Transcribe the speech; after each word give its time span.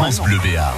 France 0.00 0.22
Bleu 0.22 0.38
Béarn. 0.42 0.74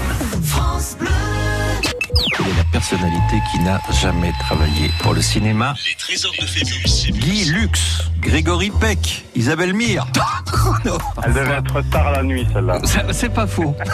Quelle 2.37 2.49
est 2.49 2.57
la 2.57 2.65
personnalité 2.73 3.41
qui 3.53 3.61
n'a 3.61 3.81
jamais 3.93 4.33
travaillé 4.41 4.91
pour 5.01 5.15
le 5.15 5.23
cinéma 5.23 5.77
Les 5.87 5.95
trésors 5.95 6.33
de 6.41 6.45
Phébus. 6.45 7.13
Guy 7.21 7.45
Lux, 7.45 8.11
Grégory 8.19 8.73
Peck, 8.81 9.25
Isabelle 9.37 9.75
Mire. 9.75 10.09
Non, 10.85 10.99
Elle 11.25 11.35
devait 11.35 11.55
être 11.59 11.83
tard 11.91 12.11
la 12.11 12.25
nuit, 12.25 12.49
celle-là. 12.53 12.81
C'est 13.13 13.33
pas 13.33 13.47
faux. 13.47 13.77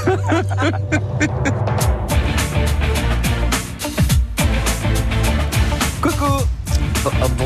Coucou 6.00 6.42
bonjour, 7.04 7.12
Ah 7.22 7.28
bah, 7.38 7.44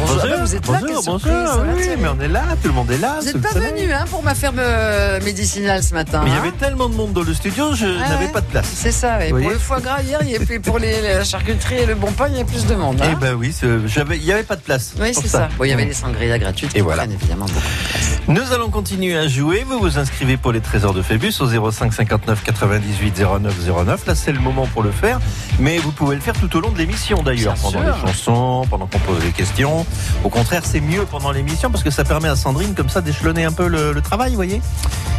vous 0.53 0.57
êtes 0.59 0.69
là, 0.69 0.79
quelle 0.87 0.95
bonjour, 0.97 1.13
bonjour. 1.13 1.31
va, 1.31 1.75
Oui, 1.77 1.85
mais 2.01 2.09
on 2.09 2.21
est 2.21 2.29
là, 2.29 2.43
tout 2.63 2.69
le 2.69 2.75
monde 2.75 2.91
est 2.91 2.99
là. 2.99 3.17
Vous 3.21 3.27
n'êtes 3.27 3.41
pas 3.41 3.59
venu 3.59 3.93
hein, 3.93 4.05
pour 4.11 4.23
ma 4.23 4.35
ferme 4.35 4.59
euh, 4.59 5.21
médicinale 5.23 5.83
ce 5.83 5.95
matin. 5.95 6.21
Mais 6.25 6.31
il 6.31 6.35
y 6.35 6.37
hein 6.37 6.41
avait 6.41 6.53
tellement 6.53 6.89
de 6.89 6.95
monde 6.95 7.13
dans 7.13 7.23
le 7.23 7.35
studio, 7.35 7.75
je 7.75 7.87
Ouais, 7.87 7.99
n'avais 8.09 8.27
ouais. 8.27 8.33
pas 8.33 8.41
de 8.41 8.47
place. 8.47 8.67
C'est 8.75 8.93
ça, 8.93 9.25
et 9.25 9.31
pour 9.31 9.39
le 9.39 9.59
foie 9.59 9.81
gras 9.81 10.03
hier, 10.03 10.21
pour 10.63 10.79
les, 10.79 11.01
la 11.03 11.25
charcuterie 11.25 11.77
et 11.77 11.87
le 11.87 11.95
bon 11.95 12.13
pain, 12.13 12.27
il 12.31 12.37
y 12.37 12.41
a 12.41 12.45
plus 12.45 12.67
de 12.67 12.75
monde. 12.75 13.01
Eh 13.03 13.07
hein. 13.07 13.19
ben 13.21 13.35
oui, 13.35 13.55
il 13.63 14.21
n'y 14.25 14.33
avait 14.33 14.43
pas 14.43 14.57
de 14.57 14.61
place. 14.63 14.95
oui, 15.01 15.13
c'est 15.15 15.29
ça. 15.29 15.49
Bon, 15.59 15.65
il 15.65 15.71
y 15.71 15.73
avait 15.73 15.85
les 15.85 15.93
sangrias 15.95 16.39
gratuites 16.39 16.75
Et 16.75 16.81
voilà. 16.81 17.05
évidemment 17.05 17.47
beaucoup 17.47 17.59
de 17.61 17.89
place. 17.91 18.21
Nous 18.29 18.53
allons 18.53 18.71
continuer 18.71 19.17
à 19.17 19.27
jouer. 19.27 19.65
Vous 19.69 19.79
vous 19.81 19.99
inscrivez 19.99 20.37
pour 20.37 20.53
les 20.53 20.61
trésors 20.61 20.95
de 20.95 21.03
Phébus 21.03 21.35
au 21.41 21.71
05 21.71 21.93
59 21.93 22.43
98 22.45 23.21
09 23.41 23.55
09. 23.85 24.07
Là, 24.07 24.15
c'est 24.15 24.33
le 24.33 24.39
moment 24.39 24.67
pour 24.67 24.83
le 24.83 24.93
faire. 24.93 25.19
Mais 25.59 25.79
vous 25.79 25.91
pouvez 25.93 26.15
le 26.15 26.21
faire 26.21 26.35
tout 26.35 26.55
au 26.57 26.61
long 26.61 26.71
de 26.71 26.79
l'émission 26.79 27.23
d'ailleurs, 27.23 27.55
pendant 27.55 27.81
sûr. 27.83 27.97
les 27.97 28.07
chansons, 28.09 28.67
pendant 28.71 28.87
qu'on 28.87 28.99
pose 29.01 29.25
les 29.25 29.33
questions. 29.33 29.85
Au 30.25 30.29
contraire, 30.43 30.63
c'est 30.65 30.81
mieux 30.81 31.05
pendant 31.09 31.31
l'émission 31.31 31.71
parce 31.71 31.85
que 31.85 31.91
ça 31.91 32.03
permet 32.03 32.27
à 32.29 32.35
Sandrine 32.35 32.75
comme 32.75 32.89
ça 32.89 33.01
d'échelonner 33.01 33.45
un 33.45 33.53
peu 33.53 33.69
le, 33.69 33.93
le 33.93 34.01
travail, 34.01 34.31
vous 34.31 34.37
voyez 34.37 34.61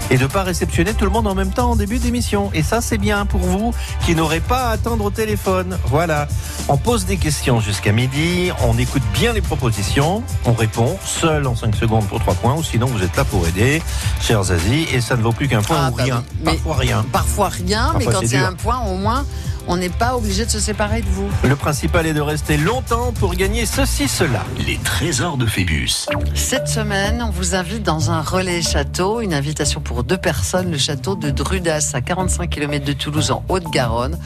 et 0.10 0.18
de 0.18 0.28
pas 0.28 0.44
réceptionner 0.44 0.94
tout 0.94 1.06
le 1.06 1.12
monde 1.12 1.28
en 1.28 1.34
même 1.34 1.52
temps 1.52 1.72
en 1.72 1.76
début 1.78 1.98
d'émission. 1.98 2.52
Et 2.54 2.62
ça, 2.62 2.82
c'est 2.82 2.98
bien 2.98 3.26
pour 3.26 3.40
vous 3.40 3.74
qui 4.06 4.16
n'aurez 4.16 4.42
pas 4.42 4.66
à 4.66 4.72
attendre 4.72 5.06
au 5.06 5.10
téléphone. 5.10 5.78
Voilà. 5.86 6.28
On 6.68 6.76
pose 6.76 7.06
des 7.06 7.16
questions 7.16 7.62
jusqu'à 7.62 7.94
midi, 7.94 8.52
on 8.64 8.78
écoute 8.78 9.02
bien 9.14 9.32
les 9.32 9.40
propositions, 9.42 10.22
on 10.46 10.52
répond 10.52 10.98
seul 11.06 11.48
en 11.48 11.56
5 11.56 11.74
secondes 11.78 12.06
pour 12.08 12.20
3 12.20 12.34
points, 12.36 12.54
ou 12.54 12.64
sinon 12.64 12.88
vous 12.88 13.02
êtes 13.02 13.16
là 13.16 13.24
pour 13.24 13.48
aider, 13.48 13.82
cher 14.22 14.44
Zazie, 14.44 14.88
et 14.94 15.00
ça 15.00 15.16
ne 15.16 15.22
vaut 15.22 15.32
plus 15.32 15.48
qu'un 15.48 15.62
point 15.62 15.78
Ah, 15.80 15.90
ou 15.90 15.96
bah 15.96 16.04
rien. 16.04 16.18
oui. 16.28 16.38
Mais- 16.44 16.52
Parfois 16.52 16.76
rien. 16.76 17.06
Parfois 17.12 17.48
rien, 17.50 17.94
mais 17.98 18.04
Parfois, 18.04 18.14
quand 18.14 18.20
c'est 18.20 18.26
il 18.26 18.34
y 18.34 18.36
a 18.36 18.40
dur. 18.40 18.48
un 18.50 18.54
point, 18.56 18.80
au 18.82 18.98
moins, 18.98 19.26
on 19.68 19.78
n'est 19.78 19.90
pas 19.90 20.16
obligé 20.16 20.46
de 20.46 20.50
se 20.50 20.60
séparer 20.60 21.02
de 21.02 21.08
vous. 21.08 21.30
Le 21.44 21.56
principal 21.56 22.06
est 22.06 22.14
de 22.14 22.22
rester 22.22 22.58
longtemps 22.58 23.14
pour 23.14 23.36
gagner 23.36 23.66
ceci, 23.66 24.08
cela. 24.08 24.44
Les 24.68 24.78
trésors 24.78 25.38
de 25.38 25.46
Phébus. 25.46 26.08
Cette 26.34 26.68
semaine, 26.68 27.24
on 27.26 27.30
vous 27.30 27.56
invite 27.56 27.84
dans 27.84 28.12
un 28.12 28.22
relais 28.22 28.62
château, 28.62 29.22
une 29.22 29.34
invitation 29.34 29.82
pour 29.82 30.04
deux 30.04 30.18
personnes, 30.18 30.72
le 30.72 30.78
château 30.78 31.16
de 31.16 31.30
Drudas, 31.30 31.92
à 31.94 32.02
45 32.02 32.50
km 32.50 32.86
de 32.86 32.94
Toulouse, 32.94 33.32
en 33.32 33.44
Haute-Garonne. 33.50 34.18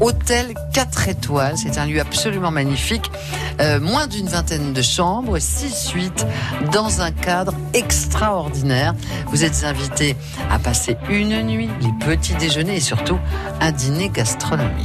Hôtel 0.00 0.54
4 0.72 1.08
étoiles, 1.08 1.54
c'est 1.56 1.78
un 1.78 1.86
lieu 1.86 2.00
absolument 2.00 2.50
magnifique. 2.50 3.10
Euh, 3.60 3.80
moins 3.80 4.06
d'une 4.06 4.26
vingtaine 4.26 4.72
de 4.72 4.82
chambres, 4.82 5.38
6 5.38 5.74
suites, 5.74 6.26
dans 6.72 7.00
un 7.00 7.12
cadre 7.12 7.54
extraordinaire. 7.74 8.94
Vous 9.28 9.44
êtes 9.44 9.64
invités 9.64 10.16
à 10.50 10.58
passer 10.58 10.96
une 11.08 11.42
nuit, 11.42 11.70
les 11.80 12.06
petits 12.06 12.34
déjeuners 12.34 12.76
et 12.76 12.80
surtout 12.80 13.18
un 13.60 13.72
dîner 13.72 14.08
gastronomique. 14.08 14.81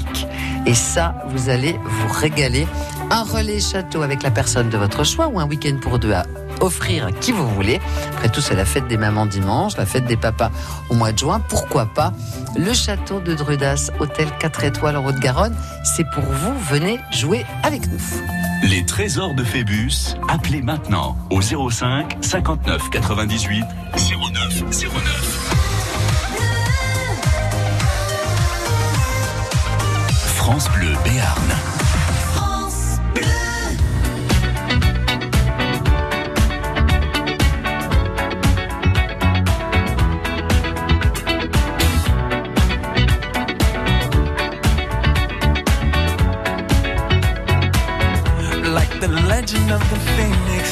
Et 0.65 0.73
ça, 0.73 1.15
vous 1.29 1.49
allez 1.49 1.79
vous 1.83 2.13
régaler. 2.13 2.67
Un 3.09 3.23
relais 3.23 3.59
château 3.59 4.01
avec 4.01 4.23
la 4.23 4.31
personne 4.31 4.69
de 4.69 4.77
votre 4.77 5.03
choix 5.05 5.27
ou 5.27 5.39
un 5.39 5.47
week-end 5.47 5.77
pour 5.81 5.99
deux 5.99 6.11
à 6.13 6.25
offrir 6.59 7.05
à 7.05 7.11
qui 7.11 7.31
vous 7.31 7.47
voulez. 7.47 7.79
Après 8.13 8.29
tout, 8.29 8.41
c'est 8.41 8.55
la 8.55 8.65
fête 8.65 8.87
des 8.87 8.97
mamans 8.97 9.25
dimanche, 9.25 9.77
la 9.77 9.85
fête 9.85 10.05
des 10.05 10.17
papas 10.17 10.51
au 10.89 10.95
mois 10.95 11.11
de 11.11 11.17
juin. 11.17 11.41
Pourquoi 11.47 11.85
pas 11.85 12.13
le 12.57 12.73
château 12.73 13.19
de 13.19 13.33
Drudas, 13.33 13.91
hôtel 13.99 14.27
4 14.39 14.63
étoiles 14.65 14.97
en 14.97 15.05
Haute-Garonne. 15.05 15.55
C'est 15.83 16.09
pour 16.09 16.23
vous, 16.23 16.53
venez 16.69 16.99
jouer 17.11 17.45
avec 17.63 17.87
nous. 17.87 17.99
Les 18.63 18.83
trésors 18.85 19.35
de 19.35 19.43
Phébus. 19.43 20.15
Appelez 20.27 20.61
maintenant 20.61 21.15
au 21.29 21.41
05 21.41 22.17
59 22.21 22.89
98 22.89 23.65
09 23.93 24.63
09. 24.69 25.36
France 30.47 30.69
Bleu 30.69 30.95
Béarn. 31.03 31.49
like 48.73 48.93
the 49.01 49.09
legend 49.27 49.69
of 49.69 49.81
the 49.89 49.99
phoenix. 50.15 50.65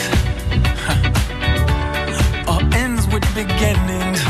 All 2.48 2.64
ends 2.74 3.06
with 3.08 3.26
beginnings. 3.36 4.22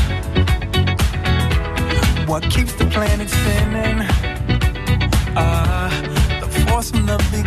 What 2.27 2.41
keeps 2.49 2.73
the 2.73 2.87
planet 2.87 3.29
spinning? 3.29 3.94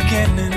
getting 0.09 0.48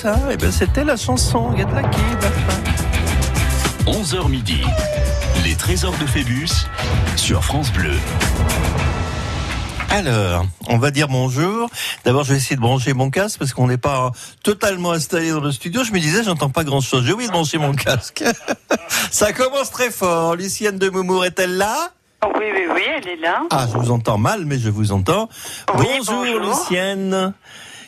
ça 0.00 0.16
Eh 0.30 0.36
ben 0.36 0.50
c'était 0.50 0.84
la 0.84 0.96
chanson. 0.96 1.54
Get 1.56 1.66
Lucky. 1.74 2.00
bah, 2.20 2.28
11h 3.86 4.28
midi. 4.28 4.62
Les 5.44 5.54
trésors 5.54 5.96
de 5.98 6.06
Phébus 6.06 6.48
sur 7.16 7.44
France 7.44 7.70
Bleu. 7.72 7.92
Alors, 9.90 10.46
on 10.68 10.78
va 10.78 10.90
dire 10.90 11.08
bonjour. 11.08 11.68
D'abord, 12.04 12.24
je 12.24 12.32
vais 12.32 12.38
essayer 12.38 12.56
de 12.56 12.60
brancher 12.60 12.94
mon 12.94 13.10
casque 13.10 13.38
parce 13.40 13.52
qu'on 13.52 13.66
n'est 13.66 13.76
pas 13.78 14.12
totalement 14.42 14.92
installé 14.92 15.30
dans 15.32 15.40
le 15.40 15.52
studio. 15.52 15.82
Je 15.84 15.92
me 15.92 15.98
disais, 15.98 16.22
j'entends 16.22 16.50
pas 16.50 16.64
grand-chose. 16.64 17.04
J'ai 17.04 17.12
oublié 17.12 17.28
de 17.28 17.32
brancher 17.32 17.58
mon 17.58 17.74
casque. 17.74 18.24
Ça 19.10 19.32
commence 19.32 19.70
très 19.70 19.90
fort. 19.90 20.36
Lucienne 20.36 20.78
de 20.78 20.88
Moumour 20.88 21.24
est-elle 21.24 21.56
là? 21.56 21.90
Oui, 22.22 22.44
oui, 22.54 22.64
oui, 22.74 22.82
elle 22.96 23.08
est 23.08 23.16
là. 23.16 23.42
Ah, 23.50 23.66
je 23.72 23.78
vous 23.78 23.90
entends 23.90 24.18
mal, 24.18 24.44
mais 24.44 24.58
je 24.58 24.68
vous 24.68 24.92
entends. 24.92 25.28
Oui, 25.76 25.86
bonjour, 25.98 26.24
bonjour. 26.24 26.40
Lucienne. 26.40 27.32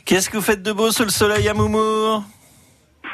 Qu'est-ce 0.04 0.28
que 0.28 0.36
vous 0.36 0.42
faites 0.42 0.62
de 0.62 0.72
beau 0.72 0.90
sous 0.90 1.04
le 1.04 1.10
soleil 1.10 1.48
à 1.48 1.54
Moumour 1.54 2.24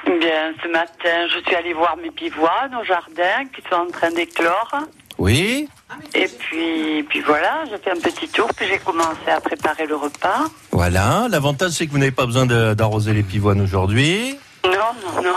Bien, 0.06 0.52
ce 0.62 0.68
matin, 0.68 1.28
je 1.32 1.38
suis 1.46 1.54
allée 1.54 1.74
voir 1.74 1.96
mes 1.96 2.10
pivoines 2.10 2.74
au 2.80 2.84
jardin 2.84 3.44
qui 3.54 3.62
sont 3.70 3.76
en 3.76 3.90
train 3.90 4.10
d'éclore. 4.10 4.74
Oui 5.18 5.68
Et 6.14 6.26
puis, 6.38 7.02
puis 7.08 7.20
voilà, 7.20 7.64
j'ai 7.70 7.78
fait 7.78 7.90
un 7.90 8.00
petit 8.00 8.28
tour, 8.28 8.48
puis 8.56 8.66
j'ai 8.66 8.78
commencé 8.78 9.28
à 9.28 9.40
préparer 9.40 9.86
le 9.86 9.96
repas. 9.96 10.46
Voilà. 10.72 11.26
L'avantage, 11.30 11.72
c'est 11.72 11.86
que 11.86 11.92
vous 11.92 11.98
n'avez 11.98 12.10
pas 12.10 12.26
besoin 12.26 12.46
d'arroser 12.46 13.12
les 13.12 13.22
pivoines 13.22 13.60
aujourd'hui. 13.60 14.38
Non, 14.64 14.72
non, 14.72 15.22
non. 15.22 15.36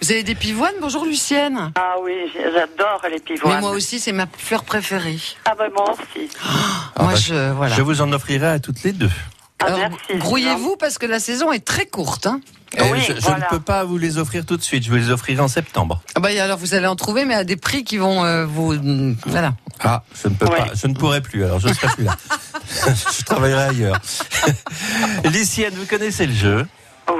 Vous 0.00 0.12
avez 0.12 0.22
des 0.22 0.34
pivoines? 0.34 0.74
Bonjour 0.80 1.04
Lucienne. 1.04 1.72
Ah 1.74 1.94
oui, 2.02 2.12
j'adore 2.34 3.02
les 3.10 3.18
pivoines. 3.20 3.54
Mais 3.56 3.60
moi 3.60 3.70
aussi, 3.70 3.98
c'est 3.98 4.12
ma 4.12 4.26
fleur 4.26 4.64
préférée. 4.64 5.18
Ah 5.44 5.54
ben 5.58 5.70
moi 5.74 5.92
aussi. 5.92 6.28
moi, 6.98 7.12
bah, 7.12 7.14
je 7.16 7.52
voilà. 7.52 7.74
Je 7.74 7.82
vous 7.82 8.00
en 8.00 8.12
offrirai 8.12 8.46
à 8.46 8.58
toutes 8.60 8.82
les 8.82 8.92
deux. 8.92 9.10
Ah, 9.66 9.88
grouillez-vous 10.16 10.76
parce 10.76 10.98
que 10.98 11.06
la 11.06 11.20
saison 11.20 11.52
est 11.52 11.64
très 11.64 11.86
courte. 11.86 12.26
Hein. 12.26 12.40
Euh, 12.80 12.84
Oui, 12.90 13.00
je, 13.06 13.14
je 13.14 13.20
voilà. 13.20 13.44
ne 13.44 13.50
peux 13.50 13.60
pas 13.60 13.84
vous 13.84 13.98
les 13.98 14.16
offrir 14.18 14.46
tout 14.46 14.56
de 14.56 14.62
suite. 14.62 14.82
Je 14.84 14.90
vous 14.90 14.96
les 14.96 15.10
offrirai 15.10 15.40
en 15.40 15.48
septembre. 15.48 16.00
Ah 16.14 16.20
bah, 16.20 16.30
alors 16.40 16.58
vous 16.58 16.74
allez 16.74 16.86
en 16.86 16.96
trouver, 16.96 17.24
mais 17.26 17.34
à 17.34 17.44
des 17.44 17.56
prix 17.56 17.84
qui 17.84 17.98
vont 17.98 18.24
euh, 18.24 18.46
vous 18.46 18.74
voilà. 19.26 19.52
Ah, 19.80 20.02
je 20.22 20.28
ne 20.28 20.34
peux 20.34 20.46
Ouais. 20.46 20.58
pas. 20.58 20.68
Je 20.74 20.86
ne 20.86 20.94
pourrai 20.94 21.20
plus. 21.20 21.44
Alors, 21.44 21.58
je 21.60 21.68
ne 21.68 21.74
serai 21.74 21.88
plus 21.88 22.04
là. 22.04 22.16
je 22.86 23.24
travaillerai 23.24 23.62
ailleurs. 23.64 23.98
Lucienne, 25.32 25.74
vous 25.74 25.86
connaissez 25.86 26.26
le 26.26 26.32
jeu? 26.34 26.66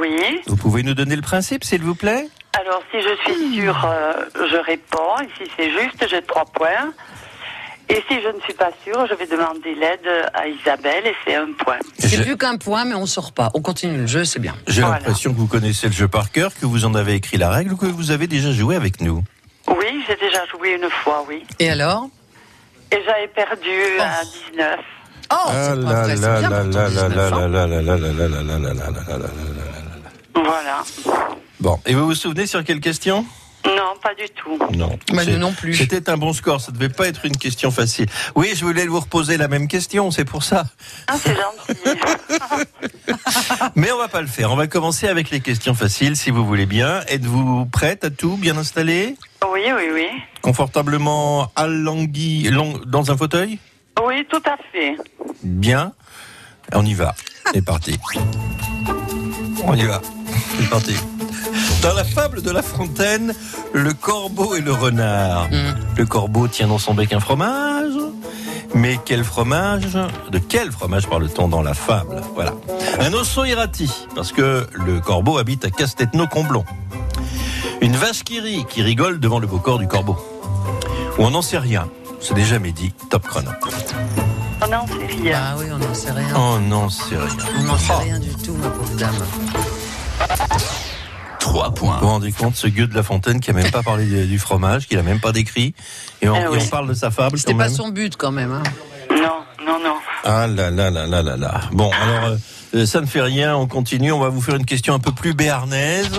Oui. 0.00 0.40
Vous 0.46 0.56
pouvez 0.56 0.82
nous 0.82 0.94
donner 0.94 1.16
le 1.16 1.22
principe, 1.22 1.64
s'il 1.64 1.82
vous 1.82 1.94
plaît? 1.94 2.28
Alors, 2.58 2.82
si 2.90 2.98
je 3.00 3.32
suis 3.32 3.54
sûre, 3.60 3.84
euh, 3.86 4.12
je 4.50 4.56
réponds. 4.56 5.18
Et 5.22 5.28
si 5.44 5.50
c'est 5.56 5.70
juste, 5.70 6.06
j'ai 6.08 6.22
trois 6.22 6.44
points. 6.44 6.92
Et 7.94 8.02
si 8.08 8.22
je 8.22 8.28
ne 8.34 8.40
suis 8.40 8.54
pas 8.54 8.70
sûre, 8.84 9.06
je 9.08 9.14
vais 9.14 9.26
demander 9.26 9.74
l'aide 9.74 10.08
à 10.32 10.48
Isabelle 10.48 11.06
et 11.06 11.14
c'est 11.26 11.34
un 11.34 11.52
point. 11.52 11.76
C'est 11.98 12.16
Je- 12.16 12.22
plus 12.22 12.36
qu'un 12.38 12.56
point, 12.56 12.86
mais 12.86 12.94
on 12.94 13.04
sort 13.04 13.32
pas. 13.32 13.50
On 13.52 13.60
continue 13.60 13.98
le 13.98 14.06
jeu, 14.06 14.24
c'est 14.24 14.38
bien. 14.38 14.54
J'ai 14.66 14.80
Voilà. 14.80 14.96
l'impression 14.96 15.32
que 15.34 15.38
vous 15.38 15.46
connaissez 15.46 15.88
le 15.88 15.92
jeu 15.92 16.08
par 16.08 16.30
cœur, 16.32 16.52
que 16.58 16.64
vous 16.64 16.86
en 16.86 16.94
avez 16.94 17.12
écrit 17.14 17.36
la 17.36 17.50
règle 17.50 17.74
ou 17.74 17.76
que 17.76 17.84
vous 17.86 18.10
avez 18.10 18.26
déjà 18.26 18.50
joué 18.50 18.76
avec 18.76 19.02
nous. 19.02 19.22
Oui, 19.68 20.02
j'ai 20.08 20.16
déjà 20.16 20.40
joué 20.46 20.72
une 20.82 20.88
fois, 20.88 21.22
oui. 21.28 21.44
Et 21.58 21.68
alors 21.70 22.08
Et 22.90 22.98
j'avais 23.06 23.28
perdu 23.28 23.70
à 24.00 24.22
19. 24.24 24.80
Oh, 25.30 25.36
c'est 25.48 25.84
pas 25.84 26.02
vrai, 26.02 26.16
c'est 26.16 26.20
bien 26.40 26.50
pourtant, 26.50 26.88
19 26.88 27.32
ans. 27.32 27.48
Voilà. 30.34 30.82
Bon, 31.60 31.78
et 31.86 31.94
vous 31.94 32.06
vous 32.06 32.14
souvenez 32.14 32.46
sur 32.46 32.64
quelle 32.64 32.80
question 32.80 33.24
Non, 33.64 33.94
pas 34.02 34.14
du 34.14 34.24
tout. 34.34 34.58
Non. 34.76 34.98
C'est- 35.08 35.26
nous 35.32 35.38
non 35.38 35.52
plus. 35.52 35.74
C'était 35.74 36.10
un 36.10 36.16
bon 36.16 36.32
score, 36.32 36.60
ça 36.60 36.72
devait 36.72 36.88
pas 36.88 37.06
être 37.08 37.24
une 37.24 37.36
question 37.36 37.70
facile. 37.70 38.06
Oui, 38.34 38.52
je 38.56 38.64
voulais 38.64 38.86
vous 38.86 38.98
reposer 39.00 39.36
la 39.36 39.46
même 39.48 39.68
question, 39.68 40.10
c'est 40.10 40.24
pour 40.24 40.42
ça. 40.42 40.64
Ah, 41.06 41.14
c'est 41.22 41.34
gentil. 41.36 41.80
Mais 43.76 43.92
on 43.92 43.98
va 43.98 44.08
pas 44.08 44.20
le 44.20 44.26
faire. 44.26 44.50
On 44.50 44.56
va 44.56 44.66
commencer 44.66 45.06
avec 45.08 45.30
les 45.30 45.40
questions 45.40 45.74
faciles, 45.74 46.16
si 46.16 46.30
vous 46.30 46.44
voulez 46.44 46.66
bien. 46.66 47.02
Êtes-vous 47.08 47.66
prête 47.66 48.04
à 48.04 48.10
tout, 48.10 48.36
bien 48.36 48.56
installé? 48.56 49.16
Oui, 49.52 49.60
oui, 49.76 49.84
oui. 49.94 50.06
Confortablement 50.42 51.50
allongui 51.56 52.44
long- 52.50 52.80
dans 52.86 53.10
un 53.10 53.16
fauteuil? 53.16 53.58
Oui, 54.04 54.26
tout 54.28 54.42
à 54.46 54.56
fait. 54.72 54.96
Bien. 55.44 55.92
On 56.72 56.84
y 56.84 56.94
va. 56.94 57.14
C'est 57.52 57.64
parti. 57.64 57.98
On 59.64 59.74
y 59.74 59.84
va. 59.84 60.00
C'est 60.58 60.68
parti. 60.70 60.94
Dans 61.82 61.94
la 61.94 62.04
fable 62.04 62.42
de 62.42 62.50
La 62.52 62.62
Fontaine, 62.62 63.34
le 63.72 63.92
corbeau 63.92 64.54
et 64.54 64.60
le 64.60 64.72
renard. 64.72 65.48
Mm. 65.50 65.74
Le 65.98 66.06
corbeau 66.06 66.46
tient 66.46 66.68
dans 66.68 66.78
son 66.78 66.94
bec 66.94 67.12
un 67.12 67.18
fromage. 67.18 67.94
Mais 68.74 69.00
quel 69.04 69.24
fromage 69.24 69.98
De 70.30 70.38
quel 70.38 70.70
fromage 70.70 71.08
parle-t-on 71.08 71.48
dans 71.48 71.60
la 71.60 71.74
fable? 71.74 72.22
Voilà. 72.34 72.52
Un 73.00 73.12
osso 73.12 73.44
irati, 73.44 73.90
parce 74.14 74.30
que 74.30 74.66
le 74.72 75.00
corbeau 75.00 75.38
habite 75.38 75.64
à 75.64 75.70
Castetno-Comblon. 75.70 76.64
Une 77.80 77.96
vache 77.96 78.22
qui 78.22 78.38
rit, 78.38 78.64
qui 78.68 78.82
rigole 78.82 79.18
devant 79.18 79.40
le 79.40 79.48
beau 79.48 79.58
corps 79.58 79.80
du 79.80 79.88
corbeau. 79.88 80.16
Ou 81.18 81.24
on 81.24 81.30
n'en 81.30 81.42
sait 81.42 81.58
rien. 81.58 81.88
C'est 82.20 82.34
déjà 82.34 82.60
midi, 82.60 82.94
top 83.10 83.26
chrono. 83.26 83.50
Oh 84.64 84.66
non, 84.70 84.84
c'est 84.86 85.22
rien. 85.22 85.40
Ah 85.44 85.54
oui, 85.58 85.66
on 85.72 85.78
n'en 85.78 85.94
sait 85.94 86.12
rien. 86.12 86.28
Oh 86.36 86.58
non, 86.60 86.88
c'est 86.88 87.16
rien. 87.16 87.28
On 87.58 87.62
n'en 87.64 87.76
sait 87.76 87.92
rien 87.94 88.20
du 88.20 88.32
tout, 88.36 88.54
ma 88.54 88.68
pauvre 88.68 88.96
dame. 88.96 89.14
3 91.42 91.74
points. 91.74 91.94
Vous 92.00 92.06
vous 92.06 92.12
rendez 92.12 92.32
compte, 92.32 92.54
ce 92.56 92.68
gueux 92.68 92.86
de 92.86 92.94
La 92.94 93.02
Fontaine 93.02 93.40
qui 93.40 93.50
a 93.50 93.52
même 93.52 93.70
pas 93.70 93.82
parlé 93.82 94.06
du, 94.26 94.38
fromage, 94.38 94.86
qui 94.86 94.94
l'a 94.94 95.02
même 95.02 95.20
pas 95.20 95.32
décrit, 95.32 95.74
et 96.22 96.28
on, 96.28 96.36
Eh 96.36 96.42
et 96.56 96.62
on 96.62 96.66
parle 96.68 96.88
de 96.88 96.94
sa 96.94 97.10
fable 97.10 97.36
C'était 97.38 97.52
pas 97.54 97.64
même. 97.66 97.74
son 97.74 97.88
but 97.88 98.16
quand 98.16 98.30
même. 98.30 98.52
Hein. 98.52 98.62
Non, 99.10 99.42
non, 99.66 99.78
non. 99.82 99.96
Ah 100.24 100.46
là 100.46 100.70
là 100.70 100.90
là 100.90 101.06
là 101.06 101.22
là 101.22 101.36
là. 101.36 101.60
Bon, 101.72 101.90
alors 102.00 102.26
euh, 102.30 102.36
euh, 102.76 102.86
ça 102.86 103.00
ne 103.00 103.06
fait 103.06 103.20
rien, 103.22 103.56
on 103.56 103.66
continue. 103.66 104.12
On 104.12 104.20
va 104.20 104.28
vous 104.28 104.40
faire 104.40 104.54
une 104.54 104.64
question 104.64 104.94
un 104.94 105.00
peu 105.00 105.10
plus 105.12 105.34
béarnaise. 105.34 106.10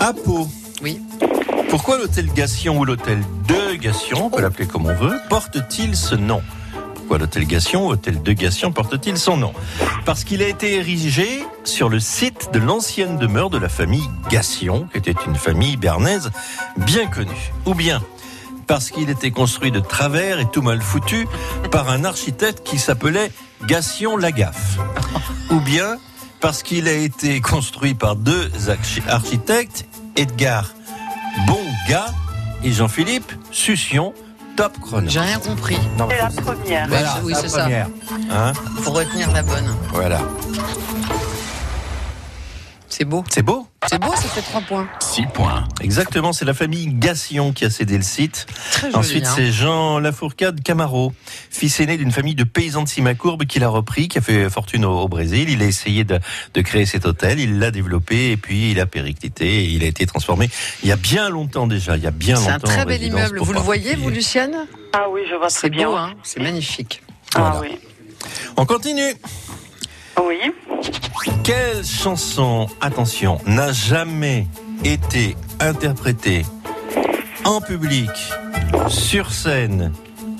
À 0.00 0.12
Pau, 0.12 0.46
Oui. 0.82 1.00
pourquoi 1.70 1.96
l'hôtel 1.98 2.30
Gation 2.34 2.78
ou 2.78 2.84
l'hôtel 2.84 3.20
de 3.48 3.74
Gation, 3.76 4.26
on 4.26 4.30
peut 4.30 4.42
l'appeler 4.42 4.66
comme 4.66 4.86
on 4.86 4.94
veut, 4.94 5.18
porte-t-il 5.30 5.96
ce 5.96 6.14
nom? 6.14 6.42
Pourquoi 7.08 7.20
l'hôtel 7.24 7.46
Gation 7.46 7.86
ou 7.86 7.90
l'hôtel 7.92 8.22
de 8.22 8.32
Gation 8.34 8.70
porte-t-il 8.70 9.16
son 9.16 9.38
nom? 9.38 9.54
Parce 10.04 10.24
qu'il 10.24 10.42
a 10.42 10.46
été 10.46 10.74
érigé 10.74 11.42
sur 11.64 11.88
le 11.88 12.00
site 12.00 12.50
de 12.52 12.58
l'ancienne 12.58 13.16
demeure 13.16 13.48
de 13.48 13.56
la 13.56 13.70
famille 13.70 14.06
Gation, 14.28 14.86
qui 14.92 14.98
était 14.98 15.14
une 15.26 15.34
famille 15.34 15.78
bernaise 15.78 16.30
bien 16.76 17.06
connue. 17.06 17.50
Ou 17.64 17.72
bien 17.74 18.02
parce 18.66 18.90
qu'il 18.90 19.08
était 19.08 19.30
construit 19.30 19.70
de 19.70 19.80
travers 19.80 20.38
et 20.38 20.50
tout 20.50 20.60
mal 20.60 20.82
foutu 20.82 21.26
par 21.70 21.88
un 21.88 22.04
architecte 22.04 22.62
qui 22.62 22.78
s'appelait 22.78 23.32
Gation 23.66 24.18
Lagaffe. 24.18 24.76
Ou 25.48 25.60
bien 25.60 25.96
parce 26.40 26.62
qu'il 26.62 26.88
a 26.88 26.92
été 26.92 27.40
construit 27.40 27.94
par 27.94 28.16
deux 28.16 28.50
archi- 28.68 29.00
architectes, 29.08 29.86
Edgar 30.14 30.74
Bonga 31.46 32.04
et 32.62 32.70
Jean-Philippe 32.70 33.32
Succion, 33.50 34.12
top 34.58 34.76
chrono. 34.80 35.08
J'ai 35.08 35.20
rien 35.20 35.38
compris. 35.38 35.78
Non, 35.96 36.08
C'est 36.10 36.18
la 36.18 36.42
première. 36.42 36.88
Voilà, 36.88 37.16
oui, 37.22 37.32
c'est 37.40 37.48
ça. 37.48 37.60
première. 37.60 37.86
Hein 38.28 38.52
Faut 38.82 38.90
retenir 38.90 39.30
la 39.30 39.42
bonne. 39.44 39.72
voilà. 39.92 40.18
C'est 42.98 43.04
beau. 43.04 43.22
C'est 43.30 43.42
beau 43.42 43.64
C'est 43.86 44.00
beau, 44.00 44.10
ça 44.16 44.22
fait 44.22 44.40
trois 44.42 44.60
points. 44.60 44.88
6 44.98 45.26
points. 45.32 45.62
Exactement, 45.80 46.32
c'est 46.32 46.44
la 46.44 46.52
famille 46.52 46.88
Gassion 46.94 47.52
qui 47.52 47.64
a 47.64 47.70
cédé 47.70 47.96
le 47.96 48.02
site. 48.02 48.46
Très 48.72 48.88
joli. 48.90 48.96
Ensuite, 48.96 49.24
hein. 49.24 49.32
c'est 49.36 49.52
Jean 49.52 50.00
Lafourcade 50.00 50.60
Camaro, 50.64 51.12
fils 51.48 51.78
aîné 51.78 51.96
d'une 51.96 52.10
famille 52.10 52.34
de 52.34 52.42
paysans 52.42 52.82
de 52.82 52.88
Simacourbe 52.88 53.44
qui 53.44 53.60
l'a 53.60 53.68
repris, 53.68 54.08
qui 54.08 54.18
a 54.18 54.20
fait 54.20 54.50
fortune 54.50 54.84
au, 54.84 54.98
au 55.02 55.06
Brésil. 55.06 55.48
Il 55.48 55.62
a 55.62 55.66
essayé 55.66 56.02
de, 56.02 56.18
de 56.54 56.60
créer 56.60 56.86
cet 56.86 57.06
hôtel, 57.06 57.38
il 57.38 57.60
l'a 57.60 57.70
développé 57.70 58.32
et 58.32 58.36
puis 58.36 58.72
il 58.72 58.80
a 58.80 58.86
périclité 58.86 59.46
et 59.46 59.68
il 59.68 59.84
a 59.84 59.86
été 59.86 60.04
transformé 60.04 60.50
il 60.82 60.88
y 60.88 60.92
a 60.92 60.96
bien 60.96 61.30
longtemps 61.30 61.68
déjà. 61.68 61.96
Il 61.96 62.02
y 62.02 62.08
a 62.08 62.10
bien 62.10 62.34
C'est 62.34 62.50
longtemps. 62.50 62.66
un 62.68 62.72
très 62.72 62.84
bel 62.84 63.00
immeuble. 63.00 63.38
Vous 63.38 63.52
le 63.52 63.60
voyez, 63.60 63.94
vous. 63.94 64.10
Lucienne 64.10 64.66
Ah 64.92 65.04
oui, 65.08 65.20
je 65.30 65.36
vois 65.36 65.50
très 65.50 65.60
C'est 65.60 65.70
bien. 65.70 65.86
beau, 65.88 65.94
hein 65.94 66.14
C'est 66.24 66.40
magnifique. 66.40 67.00
Ah 67.36 67.52
Voilà. 67.54 67.60
oui. 67.60 67.78
On 68.56 68.66
continue. 68.66 69.14
Oui. 70.26 70.38
Quelle 71.44 71.84
chanson, 71.84 72.68
attention, 72.80 73.38
n'a 73.46 73.72
jamais 73.72 74.46
été 74.84 75.36
interprétée 75.60 76.44
en 77.44 77.60
public, 77.60 78.10
sur 78.88 79.32
scène 79.32 79.92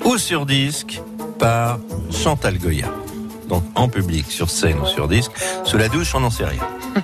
ou 0.05 0.17
sur 0.17 0.45
disque 0.45 1.01
par 1.39 1.79
Chantal 2.11 2.57
Goya? 2.57 2.89
Donc 3.47 3.63
en 3.73 3.89
public, 3.89 4.29
sur 4.29 4.49
scène 4.49 4.77
ou 4.79 4.85
sur 4.85 5.07
disque, 5.07 5.31
sous 5.65 5.77
la 5.77 5.89
douche, 5.89 6.13
on 6.13 6.19
n'en 6.19 6.29
sait 6.29 6.45
rien. 6.45 6.61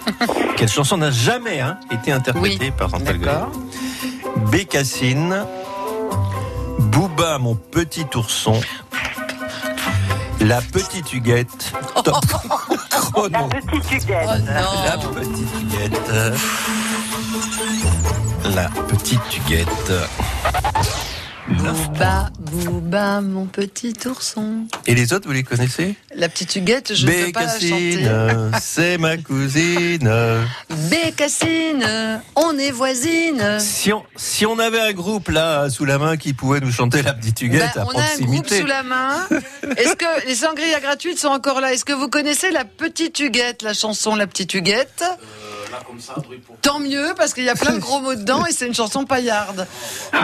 Quelle 0.58 0.70
chanson 0.70 0.98
n'a 0.98 1.12
jamais 1.12 1.60
hein, 1.60 1.80
été 1.92 2.12
interprétée 2.12 2.66
Oui, 2.66 2.72
par 2.78 2.92
Chantal 2.92 3.18
Goya? 3.18 3.50
Bécassine, 4.52 5.44
Booba, 6.78 7.40
mon 7.40 7.56
petit 7.56 8.06
ourson, 8.16 8.60
La 10.42 10.62
petite 10.62 11.14
Huguette, 11.14 11.72
top 12.04 12.26
chrono. 12.90 13.30
La 13.30 13.44
petite 13.44 13.92
Huguette. 13.92 14.30
Oh 14.30 14.76
La 14.86 14.98
petite 14.98 15.50
Huguette. 15.62 16.12
La 18.54 18.70
petite 18.88 19.38
Huguette. 19.38 19.94
Booba, 21.48 22.32
Booba, 22.40 23.22
mon 23.22 23.46
petit 23.46 23.94
ourson. 24.08 24.66
Et 24.88 24.96
les 24.96 25.14
autres, 25.14 25.28
vous 25.28 25.34
les 25.34 25.44
connaissez? 25.44 25.96
La 26.16 26.28
petite 26.28 26.56
Huguette, 26.56 26.96
je 26.96 27.06
ne 27.06 27.12
peux 27.26 27.32
pas 27.34 27.44
la 27.46 27.48
chanter. 27.60 27.98
Bécassine, 27.98 28.52
c'est 28.62 28.98
ma 28.98 29.18
cousine. 29.18 30.12
Bécassine, 30.90 32.22
on 32.36 32.58
est 32.58 32.72
voisines. 32.72 33.60
Si 33.60 33.94
on, 33.94 34.04
si 34.16 34.46
on 34.48 34.58
avait 34.58 34.80
un 34.80 34.94
groupe 34.94 35.30
là 35.30 35.70
sous 35.70 35.86
la 35.86 36.00
main 36.00 36.18
qui 36.18 36.34
pouvait 36.34 36.62
nous 36.62 36.72
chanter 36.72 37.04
la 37.04 37.14
petite 37.14 37.40
Huguette 37.42 37.74
Bah, 37.76 37.82
à 37.82 37.86
on 37.86 37.90
a 37.90 38.02
un 38.02 38.18
groupe 38.18 38.48
proximité. 38.48 38.62
sous 38.62 38.66
la 38.68 38.82
main. 38.84 39.28
Est-ce 39.78 39.96
que 39.96 40.28
les 40.28 40.36
sangrias 40.36 40.80
gratuites 40.80 41.20
sont 41.20 41.28
encore 41.28 41.62
là? 41.62 41.74
Est-ce 41.74 41.86
que 41.86 41.94
vous 41.94 42.10
connaissez 42.10 42.50
la 42.50 42.66
petite 42.66 43.20
Huguette, 43.20 43.62
la 43.62 43.74
chanson 43.76 44.16
La 44.16 44.26
petite 44.26 44.54
Huguette? 44.56 45.04
Tant 46.62 46.80
mieux, 46.80 47.14
parce 47.18 47.34
qu'il 47.34 47.44
y 47.44 47.50
a 47.50 47.56
plein 47.56 47.74
de 47.74 47.80
gros 47.80 48.00
mots 48.00 48.16
dedans 48.16 48.46
et 48.46 48.52
c'est 48.52 48.68
une 48.68 48.74
chanson 48.74 49.06
paillarde. 49.06 49.68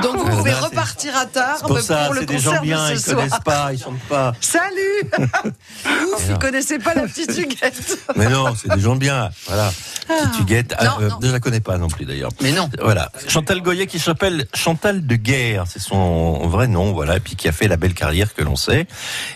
Donc 0.01 0.15
vous 0.17 0.19
Voilà, 0.23 0.35
pouvez 0.37 0.53
repartir 0.53 1.15
à 1.17 1.25
Tarbes 1.25 1.67
pour 1.67 1.79
ça, 1.79 2.05
pour 2.05 2.13
le 2.13 2.21
c'est 2.21 2.25
des 2.25 2.35
concert 2.35 2.53
gens 2.55 2.61
bien, 2.61 2.87
de 2.89 2.93
ils 2.93 2.99
ce 2.99 3.11
soir. 3.11 3.17
connaissent 3.17 3.39
pas, 3.43 3.73
ils 3.73 3.79
chantent 3.79 3.99
pas. 4.09 4.33
Salut 4.41 5.11
Ouf, 6.13 6.25
ils 6.29 6.37
connaissaient 6.37 6.79
pas 6.79 6.93
la 6.93 7.03
petite 7.03 7.37
Huguette. 7.37 7.97
Mais 8.15 8.27
non, 8.27 8.53
c'est 8.55 8.73
des 8.73 8.81
gens 8.81 8.95
bien. 8.95 9.29
Voilà. 9.47 9.71
Petite 10.07 10.39
Huguette, 10.41 10.75
Non, 10.83 10.91
euh, 11.01 11.09
je 11.21 11.31
la 11.31 11.39
connais 11.39 11.59
pas 11.59 11.77
non 11.77 11.87
plus 11.87 12.05
d'ailleurs. 12.05 12.31
Mais 12.41 12.51
non. 12.51 12.69
Voilà. 12.81 13.11
Chantal 13.27 13.61
Goya 13.61 13.85
qui 13.85 13.99
s'appelle 13.99 14.45
Chantal 14.53 15.05
de 15.05 15.15
Guerre, 15.15 15.65
c'est 15.67 15.79
son 15.81 16.47
vrai 16.47 16.67
nom, 16.67 16.91
voilà, 16.93 17.17
et 17.17 17.19
puis 17.19 17.35
qui 17.35 17.47
a 17.47 17.51
fait 17.51 17.67
la 17.67 17.77
belle 17.77 17.93
carrière 17.93 18.33
que 18.33 18.41
l'on 18.43 18.55
sait. 18.55 18.87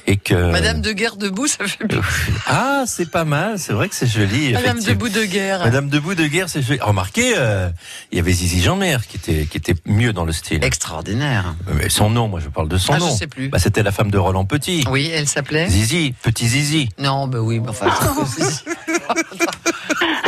Et 0.07 0.17
que. 0.17 0.51
Madame 0.51 0.81
de 0.81 0.91
guerre 0.91 1.15
debout, 1.15 1.48
ça 1.48 1.65
fait 1.65 1.84
bien. 1.88 2.01
Ah, 2.48 2.84
c'est 2.88 3.10
pas 3.10 3.25
mal, 3.25 3.57
c'est 3.60 3.74
vrai 3.74 3.89
que 3.89 3.95
c'est 3.95 4.07
joli. 4.07 4.53
Madame 4.53 4.79
debout 4.81 5.10
de 5.10 5.24
guerre. 5.24 5.60
Madame 5.60 5.89
Debout 5.89 6.04
de 6.13 6.27
Guerre, 6.27 6.47
c'est 6.50 6.62
joli. 6.62 6.79
Remarquez, 6.81 7.33
euh, 7.38 7.69
il 8.12 8.17
y 8.17 8.21
avait 8.21 8.31
Zizi 8.33 8.62
Jeanmer 8.62 8.97
qui 9.09 9.17
était, 9.17 9.45
qui 9.47 9.57
était 9.57 9.74
mieux 9.88 10.13
dans 10.13 10.25
le 10.25 10.31
style. 10.33 10.63
Extraordinaire. 10.63 11.55
Mais 11.74 11.89
son 11.89 12.12
nom, 12.12 12.27
moi 12.27 12.39
je 12.39 12.50
parle 12.50 12.67
de 12.69 12.77
son 12.77 12.93
Ah, 12.93 12.97
je 13.00 13.03
nom. 13.05 13.15
sais 13.17 13.25
plus. 13.27 13.50
Bah, 13.50 13.57
c'était 13.57 13.81
la 13.81 13.91
femme 13.91 14.12
de 14.12 14.17
Roland 14.19 14.45
Petit. 14.45 14.83
Oui, 14.91 15.09
elle 15.12 15.27
s'appelait 15.27 15.67
Zizi, 15.69 16.13
petit 16.21 16.47
Zizi. 16.47 16.89
Non, 17.00 17.27
bah 17.27 17.39
oui, 17.39 17.59
mais 17.59 17.69
enfin. 17.69 17.88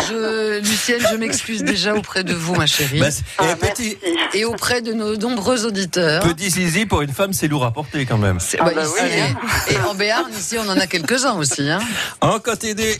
je, 0.07 0.59
Lucienne, 0.59 1.01
je 1.11 1.15
m'excuse 1.17 1.63
déjà 1.63 1.93
auprès 1.95 2.23
de 2.23 2.33
vous, 2.33 2.55
ma 2.55 2.65
chérie, 2.65 2.99
Bah, 2.99 3.07
Ah, 3.37 3.51
et 3.51 3.55
petit, 3.55 3.97
et 4.33 4.45
auprès 4.45 4.81
de 4.81 4.93
nos 4.93 5.15
nombreux 5.17 5.65
auditeurs. 5.65 6.23
petit 6.23 6.49
Zizi, 6.49 6.85
pour 6.85 7.01
une 7.01 7.11
femme, 7.13 7.33
c'est 7.33 7.47
lourd 7.47 7.65
à 7.65 7.71
porter 7.71 8.05
quand 8.05 8.17
même. 8.17 8.39
C'est- 8.39 8.57
Ah 8.59 8.65
bah, 8.65 8.71
bah 8.75 8.83
ici, 8.83 8.91
oui, 9.03 9.09
hein. 9.21 9.35
et, 9.69 9.73
et 9.73 9.77
en 9.79 9.95
Béarn, 9.95 10.31
ici, 10.37 10.55
on 10.63 10.69
en 10.69 10.77
a 10.77 10.87
quelques-uns 10.87 11.33
aussi. 11.35 11.69
Hein. 11.69 11.79
En 12.21 12.39
côté 12.39 12.73
des... 12.73 12.97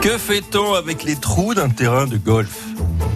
Que 0.00 0.16
fait-on 0.16 0.74
avec 0.74 1.02
les 1.02 1.16
trous 1.16 1.54
d'un 1.54 1.68
terrain 1.68 2.06
de 2.06 2.16
golf? 2.16 2.64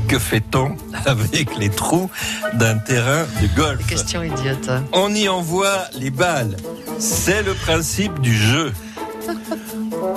Que 0.08 0.18
fait-on 0.18 0.76
avec 1.06 1.56
les 1.56 1.70
trous 1.70 2.10
d'un 2.54 2.78
terrain 2.78 3.24
de 3.40 3.46
golf? 3.56 3.86
Question 3.86 4.22
idiote. 4.22 4.68
On 4.92 5.14
y 5.14 5.28
envoie 5.28 5.84
les 5.94 6.10
balles. 6.10 6.56
C'est 6.98 7.42
le 7.42 7.54
principe 7.54 8.20
du 8.20 8.36
jeu. 8.36 8.72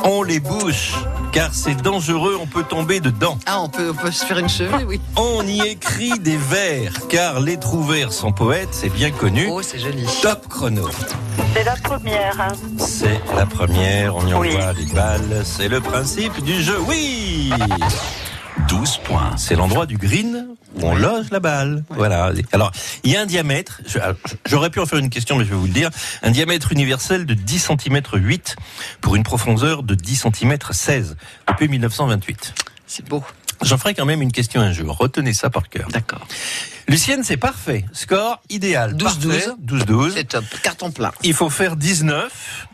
On 0.03 0.23
les 0.23 0.39
bouche, 0.39 0.93
car 1.31 1.49
c'est 1.53 1.75
dangereux, 1.81 2.37
on 2.41 2.47
peut 2.47 2.63
tomber 2.63 2.99
dedans. 2.99 3.37
Ah, 3.45 3.61
on 3.61 3.69
peut, 3.69 3.91
on 3.91 3.93
peut 3.93 4.11
se 4.11 4.25
faire 4.25 4.39
une 4.39 4.49
cheville, 4.49 4.85
oui. 4.87 4.99
On 5.15 5.45
y 5.45 5.61
écrit 5.61 6.17
des 6.19 6.37
vers, 6.37 6.93
car 7.07 7.39
les 7.39 7.57
trous 7.57 7.83
verts 7.83 8.11
sont 8.13 8.31
poètes, 8.31 8.69
c'est 8.71 8.89
bien 8.89 9.11
connu. 9.11 9.47
Oh, 9.51 9.61
c'est 9.61 9.79
joli. 9.79 10.05
Top 10.21 10.47
chrono. 10.47 10.89
C'est 11.53 11.63
la 11.63 11.75
première. 11.75 12.39
hein. 12.39 12.53
C'est 12.79 13.19
la 13.35 13.45
première, 13.45 14.15
on 14.15 14.25
y 14.27 14.33
Oui. 14.33 14.55
envoie 14.55 14.73
les 14.73 14.85
balles, 14.93 15.41
c'est 15.43 15.67
le 15.69 15.79
principe 15.81 16.43
du 16.43 16.61
jeu. 16.61 16.79
Oui 16.87 17.51
12 18.67 18.97
points. 19.03 19.37
C'est 19.37 19.55
l'endroit 19.55 19.85
du 19.85 19.97
green 19.97 20.47
où 20.75 20.85
on 20.85 20.95
loge 20.95 21.29
la 21.31 21.39
balle. 21.39 21.83
Voilà. 21.89 22.31
Alors, 22.51 22.71
il 23.03 23.11
y 23.11 23.15
a 23.15 23.21
un 23.21 23.25
diamètre, 23.25 23.81
j'aurais 24.45 24.69
pu 24.69 24.79
en 24.79 24.85
faire 24.85 24.99
une 24.99 25.09
question, 25.09 25.37
mais 25.37 25.45
je 25.45 25.49
vais 25.49 25.55
vous 25.55 25.67
le 25.67 25.71
dire, 25.71 25.89
un 26.23 26.31
diamètre 26.31 26.71
universel 26.71 27.25
de 27.25 27.33
10 27.33 27.69
cm 27.79 28.01
8 28.13 28.55
pour 29.01 29.15
une 29.15 29.23
profondeur 29.23 29.83
de 29.83 29.93
10 29.93 30.27
cm 30.33 30.57
16 30.71 31.15
depuis 31.47 31.67
1928. 31.67 32.53
C'est 32.87 33.07
beau. 33.07 33.23
J'en 33.61 33.77
ferai 33.77 33.93
quand 33.93 34.05
même 34.05 34.21
une 34.21 34.31
question 34.31 34.61
un 34.61 34.71
jour. 34.71 34.97
Retenez 34.97 35.33
ça 35.33 35.49
par 35.49 35.69
cœur. 35.69 35.87
D'accord. 35.89 36.27
Lucienne, 36.87 37.23
c'est 37.23 37.37
parfait. 37.37 37.85
Score 37.93 38.41
idéal. 38.49 38.95
12-12. 38.95 38.97
Parfait. 38.97 39.47
12-12. 39.65 40.11
C'est 40.13 40.27
top. 40.27 40.43
Carton 40.61 40.91
plein. 40.91 41.11
Il 41.23 41.33
faut 41.33 41.49
faire 41.49 41.75
19 41.75 42.67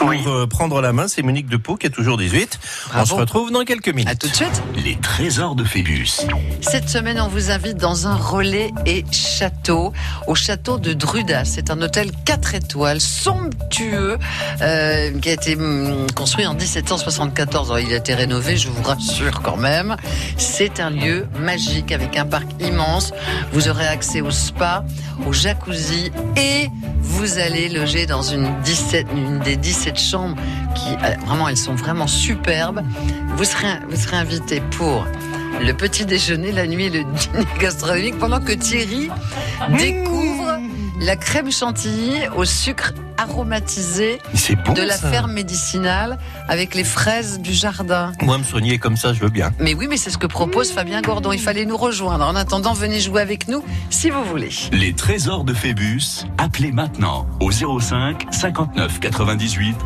pour 0.00 0.08
Oui. 0.08 0.22
euh, 0.26 0.46
prendre 0.46 0.80
la 0.80 0.92
main. 0.92 1.06
C'est 1.08 1.22
Monique 1.22 1.48
de 1.48 1.56
Pau 1.56 1.76
qui 1.76 1.86
a 1.86 1.90
toujours 1.90 2.16
18. 2.16 2.58
On 2.88 2.92
Bravo. 2.94 3.06
se 3.06 3.14
retrouve 3.20 3.50
dans 3.52 3.64
quelques 3.64 3.88
minutes. 3.90 4.08
À 4.08 4.14
tout 4.14 4.28
de 4.28 4.34
suite. 4.34 4.62
Les 4.84 4.96
trésors 4.96 5.54
de 5.54 5.62
Phébus. 5.64 6.22
Cette 6.62 6.88
semaine, 6.88 7.20
on 7.20 7.28
vous 7.28 7.50
invite 7.50 7.76
dans 7.76 8.06
un 8.06 8.14
relais 8.16 8.70
et 8.86 9.04
château, 9.12 9.92
au 10.26 10.34
château 10.34 10.78
de 10.78 10.92
Drudas. 10.94 11.44
C'est 11.44 11.70
un 11.70 11.80
hôtel 11.82 12.10
4 12.24 12.54
étoiles, 12.54 13.00
somptueux, 13.00 14.18
euh, 14.62 15.18
qui 15.20 15.28
a 15.28 15.32
été 15.32 15.56
hum, 15.56 16.06
construit 16.16 16.46
en 16.46 16.54
1774. 16.54 17.70
Alors, 17.70 17.80
il 17.80 17.92
a 17.92 17.96
été 17.96 18.14
rénové, 18.14 18.56
je 18.56 18.68
vous 18.68 18.82
rassure 18.82 19.42
quand 19.42 19.56
même. 19.56 19.96
C'est 20.38 20.80
un 20.80 20.90
lieu 20.90 21.26
magique 21.38 21.92
avec 21.92 22.16
un 22.16 22.24
parc 22.26 22.46
immense. 22.60 23.12
Vous 23.52 23.68
aurez 23.68 23.86
accès 23.86 24.22
au 24.22 24.30
spa, 24.30 24.84
au 25.26 25.32
jacuzzi 25.32 26.10
et 26.36 26.68
vous 27.02 27.38
allez 27.38 27.68
loger 27.68 28.06
dans 28.06 28.22
une, 28.22 28.48
17, 28.62 29.06
une 29.14 29.38
des 29.40 29.56
17 29.56 29.89
chambres 29.98 30.36
qui, 30.74 30.92
euh, 30.92 31.14
vraiment, 31.26 31.48
elles 31.48 31.56
sont 31.56 31.74
vraiment 31.74 32.06
superbes. 32.06 32.82
Vous 33.36 33.44
serez, 33.44 33.78
vous 33.88 33.96
serez 33.96 34.16
invité 34.16 34.60
pour 34.76 35.06
le 35.60 35.72
petit 35.72 36.06
déjeuner, 36.06 36.52
la 36.52 36.66
nuit 36.66 36.86
et 36.86 36.90
le 36.90 37.04
dîner 37.04 37.46
gastronomique 37.58 38.18
pendant 38.18 38.40
que 38.40 38.52
Thierry 38.52 39.10
découvre 39.78 40.58
la 41.00 41.16
crème 41.16 41.50
chantilly 41.50 42.28
au 42.36 42.44
sucre 42.44 42.92
aromatisé 43.20 44.18
Mais 44.32 44.38
C'est 44.38 44.56
bon 44.56 44.72
de 44.72 44.82
la 44.82 44.96
ça. 44.96 45.10
ferme 45.10 45.32
médicinale 45.32 46.18
avec 46.48 46.74
les 46.74 46.84
fraises 46.84 47.38
du 47.40 47.52
jardin. 47.52 48.12
Moi, 48.22 48.38
me 48.38 48.44
soigner 48.44 48.78
comme 48.78 48.96
ça, 48.96 49.12
je 49.12 49.20
veux 49.20 49.28
bien. 49.30 49.50
Mais 49.58 49.74
oui, 49.74 49.86
mais 49.88 49.96
c'est 49.96 50.10
ce 50.10 50.18
que 50.18 50.26
propose 50.26 50.70
Fabien 50.72 51.00
Gordon. 51.02 51.32
Il 51.32 51.40
fallait 51.40 51.64
nous 51.66 51.76
rejoindre. 51.76 52.24
En 52.26 52.34
attendant, 52.36 52.72
venez 52.72 53.00
jouer 53.00 53.20
avec 53.22 53.48
nous 53.48 53.62
si 53.90 54.10
vous 54.10 54.24
voulez. 54.24 54.50
Les 54.72 54.92
trésors 54.94 55.44
de 55.44 55.54
Phébus. 55.54 56.24
Appelez 56.38 56.72
maintenant 56.72 57.26
au 57.40 57.50
05 57.50 58.26
59 58.30 59.00
98 59.00 59.76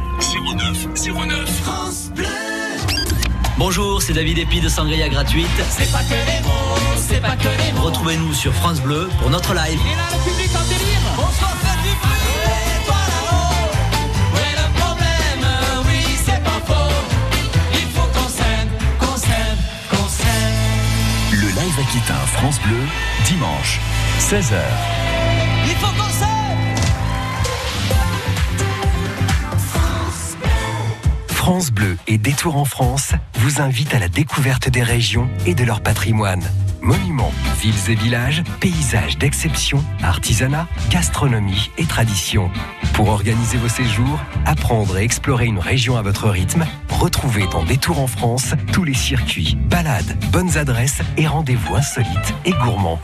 09 0.57 0.87
09. 1.15 1.71
Bonjour, 3.57 4.03
c'est 4.03 4.13
David 4.13 4.39
Epi 4.39 4.61
de 4.61 4.69
Sangria 4.69 5.09
Gratuite. 5.09 5.47
C'est 5.71 5.91
pas 5.93 6.03
que 6.03 6.11
les 6.15 6.43
mots, 6.43 6.77
c'est 6.97 7.21
pas 7.21 7.37
que 7.37 7.45
les 7.45 7.73
mots. 7.73 7.83
Retrouvez-nous 7.83 8.33
sur 8.35 8.53
France 8.53 8.81
Bleu 8.81 9.09
pour 9.21 9.31
notre 9.31 9.55
live. 9.55 9.79
Et 9.93 9.97
là, 9.97 10.03
le 10.13 10.31
public 10.31 10.51
en 10.57 10.65
délire. 10.65 11.01
Bonsoir, 11.17 11.57
Le 21.85 21.91
live 21.91 22.01
Aquitain 22.01 22.15
France 22.27 22.61
Bleu, 22.61 22.79
dimanche, 23.25 23.81
16h. 24.19 24.61
Il 25.65 25.73
faut 25.73 25.87
qu'on 25.87 26.11
s'aime. 26.11 26.29
France 31.29 31.71
Bleu 31.71 31.97
et 32.07 32.19
Détour 32.19 32.57
en 32.57 32.65
France 32.65 33.13
vous 33.35 33.61
invitent 33.61 33.95
à 33.95 33.99
la 33.99 34.09
découverte 34.09 34.69
des 34.69 34.83
régions 34.83 35.29
et 35.47 35.55
de 35.55 35.65
leur 35.65 35.81
patrimoine. 35.81 36.43
Monuments, 36.85 37.33
villes 37.63 37.93
et 37.93 37.95
villages, 37.95 38.43
paysages 38.61 39.17
d'exception, 39.17 39.83
artisanat, 40.03 40.69
gastronomie 40.91 41.71
et 41.79 41.87
tradition. 41.87 42.51
Pour 42.93 43.09
organiser 43.09 43.57
vos 43.57 43.69
séjours, 43.69 44.21
apprendre 44.45 44.99
et 44.99 45.03
explorer 45.03 45.47
une 45.47 45.59
région 45.59 45.97
à 45.97 46.03
votre 46.03 46.29
rythme, 46.29 46.67
retrouvez 46.91 47.47
dans 47.47 47.65
Détour 47.65 48.01
en 48.01 48.07
France 48.07 48.55
tous 48.75 48.85
les 48.85 48.93
circuits, 48.93 49.57
balades, 49.71 50.23
bonnes 50.31 50.59
adresses 50.59 51.01
et 51.17 51.27
rendez-vous 51.27 51.75
insolites 51.75 52.35
et 52.45 52.53
gourmands. 52.53 53.01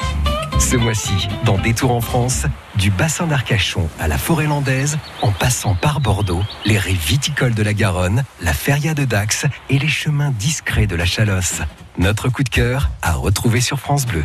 Ce 0.58 0.76
mois-ci, 0.76 1.28
dans 1.46 1.56
Détour 1.56 1.92
en 1.92 2.02
France, 2.02 2.44
du 2.76 2.90
bassin 2.90 3.26
d'Arcachon 3.26 3.88
à 3.98 4.08
la 4.08 4.18
forêt 4.18 4.46
landaise, 4.46 4.98
en 5.22 5.32
passant 5.32 5.74
par 5.74 6.00
Bordeaux, 6.00 6.42
les 6.66 6.76
rives 6.76 7.00
viticoles 7.06 7.54
de 7.54 7.62
la 7.62 7.72
Garonne, 7.72 8.24
la 8.42 8.52
feria 8.52 8.92
de 8.92 9.06
Dax 9.06 9.46
et 9.70 9.78
les 9.78 9.88
chemins 9.88 10.32
discrets 10.32 10.86
de 10.86 10.96
la 10.96 11.06
Chalosse. 11.06 11.62
Notre 12.00 12.30
coup 12.30 12.42
de 12.44 12.48
cœur 12.48 12.88
à 13.02 13.12
retrouver 13.12 13.60
sur 13.60 13.78
France 13.78 14.06
Bleu. 14.06 14.24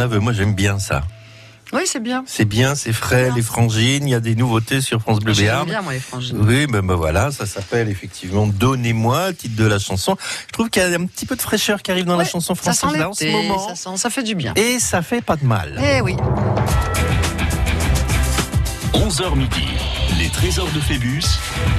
Aveu, 0.00 0.18
moi 0.18 0.32
j'aime 0.32 0.54
bien 0.54 0.78
ça. 0.80 1.02
Oui, 1.72 1.82
c'est 1.86 2.02
bien. 2.02 2.24
C'est 2.26 2.44
bien, 2.46 2.74
c'est 2.74 2.92
frais, 2.92 3.30
les 3.36 3.42
frangines, 3.42 4.04
il 4.04 4.10
y 4.10 4.14
a 4.16 4.18
des 4.18 4.34
nouveautés 4.34 4.80
sur 4.80 5.00
France 5.00 5.20
Bleu 5.20 5.32
J'aime 5.32 5.44
Béarn. 5.46 5.66
bien, 5.68 5.82
moi, 5.82 5.92
les 5.92 6.00
frangines. 6.00 6.36
Oui, 6.40 6.66
ben, 6.66 6.80
ben 6.84 6.96
voilà, 6.96 7.30
ça 7.30 7.46
s'appelle 7.46 7.88
effectivement 7.88 8.48
Donnez-moi, 8.48 9.28
le 9.28 9.36
titre 9.36 9.54
de 9.54 9.66
la 9.66 9.78
chanson. 9.78 10.16
Je 10.48 10.52
trouve 10.52 10.68
qu'il 10.68 10.82
y 10.82 10.84
a 10.84 10.88
un 10.88 11.06
petit 11.06 11.26
peu 11.26 11.36
de 11.36 11.42
fraîcheur 11.42 11.80
qui 11.80 11.92
arrive 11.92 12.06
dans 12.06 12.16
la 12.16 12.24
chanson 12.24 12.56
ça 12.56 12.72
française 12.72 12.90
sent 12.90 12.98
là 12.98 13.08
en 13.10 13.12
ce 13.12 13.24
moment. 13.26 13.68
ça, 13.68 13.76
sent- 13.76 13.96
ça 13.98 14.10
fait 14.10 14.24
du 14.24 14.34
bien. 14.34 14.52
Et 14.56 14.80
ça 14.80 15.00
fait 15.02 15.22
pas 15.22 15.36
de 15.36 15.44
mal. 15.44 15.80
Eh 15.80 16.00
oui. 16.00 16.16
11h 18.94 19.36
midi, 19.36 19.66
les 20.18 20.28
trésors 20.28 20.70
de 20.74 20.80
Phébus 20.80 21.22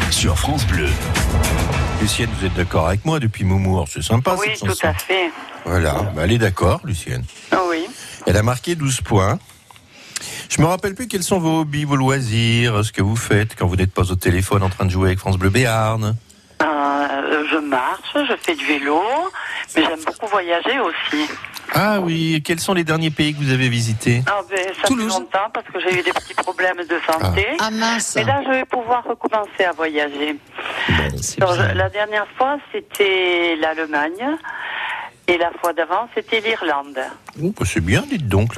sur 0.10 0.38
France 0.38 0.66
Bleu. 0.66 0.88
Lucienne, 2.02 2.30
vous 2.40 2.46
êtes 2.46 2.54
d'accord 2.54 2.88
avec 2.88 3.06
moi 3.06 3.20
depuis 3.20 3.44
Moumour 3.44 3.88
C'est 3.92 4.02
sympa 4.02 4.36
Oui, 4.40 4.48
cette 4.52 4.60
tout 4.62 4.68
chanson. 4.68 4.88
à 4.88 4.94
fait. 4.94 5.30
Voilà, 5.66 5.94
ben, 6.16 6.24
elle 6.24 6.32
est 6.32 6.38
d'accord, 6.38 6.82
Lucienne. 6.84 7.24
Ah 7.52 7.58
Oui. 7.70 7.86
Elle 8.26 8.38
a 8.38 8.44
marqué 8.44 8.76
12 8.76 9.02
points. 9.02 9.40
Je 10.50 10.62
me 10.62 10.68
rappelle 10.68 10.96
plus 10.96 11.08
quels 11.08 11.24
sont 11.24 11.40
vos 11.40 11.62
hobbies, 11.62 11.86
vos 11.86 11.96
loisirs, 11.96 12.84
ce 12.84 12.92
que 12.92 13.02
vous 13.02 13.16
faites 13.16 13.56
quand 13.56 13.68
vous 13.68 13.76
n'êtes 13.76 13.94
pas 13.94 14.12
au 14.12 14.16
téléphone 14.16 14.64
en 14.64 14.70
train 14.70 14.86
de 14.86 14.92
jouer 14.92 15.08
avec 15.10 15.20
France 15.20 15.38
Bleu 15.38 15.50
Béarn. 15.50 16.16
Euh, 16.62 17.44
je 17.52 17.58
marche, 17.58 18.14
je 18.14 18.34
fais 18.40 18.56
du 18.56 18.66
vélo, 18.66 19.02
mais 19.76 19.84
j'aime 19.84 20.00
beaucoup 20.06 20.28
voyager 20.28 20.80
aussi. 20.80 21.28
Ah 21.74 22.02
oui, 22.02 22.42
quels 22.46 22.60
sont 22.60 22.74
les 22.74 22.84
derniers 22.84 23.12
pays 23.12 23.34
que 23.34 23.40
vous 23.42 23.52
avez 23.52 23.70
visités? 23.70 24.22
Ah 24.28 24.42
ben, 24.50 24.60
ça 24.82 24.88
Toulouse. 24.88 25.12
fait 25.14 25.20
longtemps 25.20 25.50
parce 25.54 25.66
que 25.68 25.80
j'ai 25.80 26.00
eu 26.00 26.04
des 26.04 26.12
petits 26.12 26.34
problèmes 26.34 26.78
de 26.78 27.00
santé. 27.10 27.48
Ah 27.60 27.72
mince. 27.72 28.14
Mais 28.18 28.26
là, 28.26 28.42
je 28.46 28.52
vais 28.52 28.66
pouvoir 28.66 29.04
recommencer 29.06 29.64
à 29.64 29.72
voyager. 29.72 30.38
Alors, 31.40 31.56
la 31.56 31.90
dernière 31.90 32.28
fois, 32.38 32.58
c'était 32.74 33.56
l'Allemagne. 33.56 34.38
Et 35.32 35.38
la 35.38 35.50
fois 35.62 35.72
d'avant, 35.72 36.10
c'était 36.14 36.42
l'Irlande. 36.42 37.00
Oh, 37.42 37.54
bah, 37.58 37.66
C'est 37.66 37.80
bien, 37.80 38.04
dites 38.10 38.28
donc. 38.28 38.54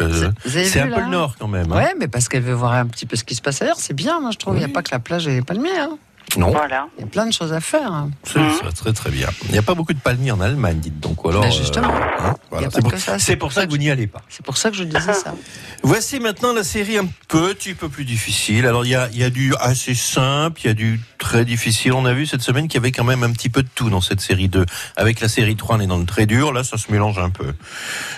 C'est 0.46 0.80
un 0.80 0.88
peu 0.88 1.02
le 1.02 1.08
nord 1.10 1.36
quand 1.40 1.48
même. 1.48 1.72
hein. 1.72 1.76
Ouais, 1.76 1.94
mais 2.00 2.08
parce 2.08 2.28
qu'elle 2.28 2.42
veut 2.42 2.54
voir 2.54 2.74
un 2.74 2.88
petit 2.88 3.06
peu 3.06 3.16
ce 3.16 3.24
qui 3.24 3.36
se 3.36 3.42
passe 3.44 3.62
ailleurs, 3.62 3.76
c'est 3.78 3.94
bien, 3.94 4.20
moi 4.20 4.32
je 4.32 4.38
trouve. 4.40 4.56
Il 4.56 4.60
n'y 4.60 4.66
a 4.66 4.70
pas 4.70 4.82
que 4.82 4.90
la 4.92 5.00
plage 5.00 5.28
et 5.28 5.36
les 5.36 5.42
palmiers. 5.44 5.78
hein. 5.78 5.98
Non, 6.38 6.50
Voilà. 6.52 6.88
Il 6.98 7.02
y 7.02 7.04
a 7.04 7.08
plein 7.08 7.26
de 7.28 7.34
choses 7.34 7.54
à 7.54 7.60
faire. 7.62 7.92
hein. 7.92 8.10
c'est 8.24 8.40
ça, 8.40 8.72
très 8.76 8.92
très 8.94 9.12
bien. 9.12 9.28
Il 9.46 9.52
n'y 9.52 9.58
a 9.58 9.62
pas 9.62 9.76
beaucoup 9.76 9.94
de 9.94 10.00
palmiers 10.00 10.32
en 10.32 10.42
Allemagne, 10.42 10.80
dites 10.80 11.00
donc. 11.00 11.20
Alors, 11.26 11.42
Ben, 11.44 11.52
justement. 11.52 11.88
hein, 11.94 12.36
voilà. 12.50 12.68
a 12.68 12.70
pas 12.72 12.76
C'est 12.76 12.82
pour, 12.82 13.52
ça, 13.52 13.62
pour 13.62 13.68
que 13.68 13.70
vous 13.70 13.78
n'y 13.78 13.90
allez 13.92 14.08
pas. 14.08 14.22
C'est 14.30 14.44
pour 14.46 14.58
ça 14.58 14.70
que 14.72 14.76
je 14.76 14.84
disais 14.84 15.14
ça. 15.14 15.36
Voici 15.84 16.20
maintenant 16.20 16.54
la 16.54 16.64
série 16.64 16.98
un 16.98 17.08
petit 17.28 17.74
peu 17.76 17.90
plus 17.90 18.06
difficile. 18.06 18.66
Alors 18.66 18.86
il 18.86 18.90
y 18.90 18.96
a, 18.96 19.10
il 19.12 19.20
y 19.20 19.24
a 19.24 19.30
du 19.30 19.54
assez 19.60 19.94
simple, 19.96 20.62
il 20.64 20.68
y 20.68 20.70
a 20.70 20.74
du 20.74 21.00
très 21.20 21.46
difficile. 21.46 21.94
On 21.94 22.06
a 22.06 22.14
vu 22.14 22.26
cette 22.26 22.42
semaine 22.42 22.68
qu'il 22.68 22.76
y 22.76 22.84
avait 22.84 22.92
quand 22.92 23.04
même 23.04 23.24
un 23.24 23.32
petit 23.32 23.50
peu 23.50 23.62
de 23.64 23.70
tout 23.76 23.90
dans 23.90 24.02
cette 24.02 24.22
série 24.22 24.48
2. 24.50 24.66
Avec 24.96 25.20
la 25.22 25.28
série 25.28 25.56
3, 25.56 25.76
on 25.78 25.80
est 25.82 25.88
dans 25.88 25.98
le 25.98 26.06
très 26.06 26.26
dur. 26.26 26.52
Là, 26.54 26.64
ça 26.64 26.78
se 26.78 26.92
mélange 26.92 27.20
un 27.20 27.30
peu. 27.30 27.54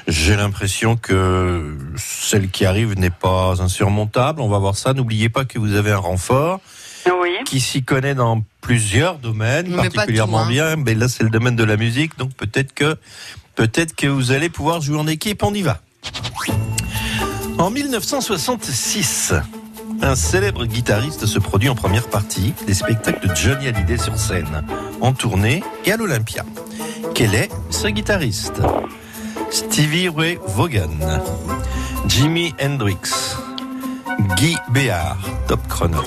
J'ai 0.07 0.35
l'impression 0.35 0.95
que 0.95 1.75
celle 1.97 2.49
qui 2.49 2.65
arrive 2.65 2.97
n'est 2.97 3.09
pas 3.09 3.61
insurmontable. 3.61 4.41
On 4.41 4.47
va 4.49 4.59
voir 4.59 4.75
ça. 4.77 4.93
N'oubliez 4.93 5.29
pas 5.29 5.43
que 5.45 5.59
vous 5.59 5.73
avez 5.75 5.91
un 5.91 5.97
renfort 5.97 6.59
Oui. 7.21 7.31
qui 7.45 7.59
s'y 7.59 7.83
connaît 7.83 8.15
dans 8.15 8.43
plusieurs 8.61 9.19
domaines, 9.19 9.67
Mais 9.69 9.89
particulièrement 9.89 10.39
tout, 10.39 10.45
hein. 10.45 10.49
bien. 10.49 10.75
Mais 10.77 10.95
là, 10.95 11.07
c'est 11.07 11.23
le 11.23 11.29
domaine 11.29 11.55
de 11.55 11.63
la 11.63 11.77
musique, 11.77 12.17
donc 12.17 12.33
peut-être 12.33 12.73
que 12.73 12.95
peut-être 13.55 13.95
que 13.95 14.07
vous 14.07 14.31
allez 14.31 14.49
pouvoir 14.49 14.81
jouer 14.81 14.97
en 14.97 15.07
équipe. 15.07 15.43
On 15.43 15.53
y 15.53 15.61
va. 15.61 15.79
En 17.57 17.69
1966, 17.69 19.33
un 20.01 20.15
célèbre 20.15 20.65
guitariste 20.65 21.25
se 21.25 21.39
produit 21.39 21.69
en 21.69 21.75
première 21.75 22.07
partie 22.07 22.53
des 22.67 22.73
spectacles 22.73 23.27
de 23.29 23.33
Johnny 23.35 23.67
Hallyday 23.67 23.97
sur 23.97 24.17
scène, 24.17 24.63
en 24.99 25.13
tournée 25.13 25.63
et 25.85 25.91
à 25.91 25.97
l'Olympia. 25.97 26.43
Quel 27.13 27.33
est 27.33 27.49
ce 27.69 27.87
guitariste? 27.87 28.61
Stevie 29.51 30.09
Ray 30.09 30.37
Vaughan, 30.47 30.89
Jimi 32.07 32.53
Hendrix, 32.61 32.97
Guy 34.35 34.57
Béard, 34.71 35.17
top 35.47 35.65
chrono. 35.69 36.03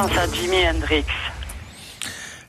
Pense 0.00 0.18
à 0.18 0.26
Jimi 0.32 0.56
Hendrix. 0.68 1.04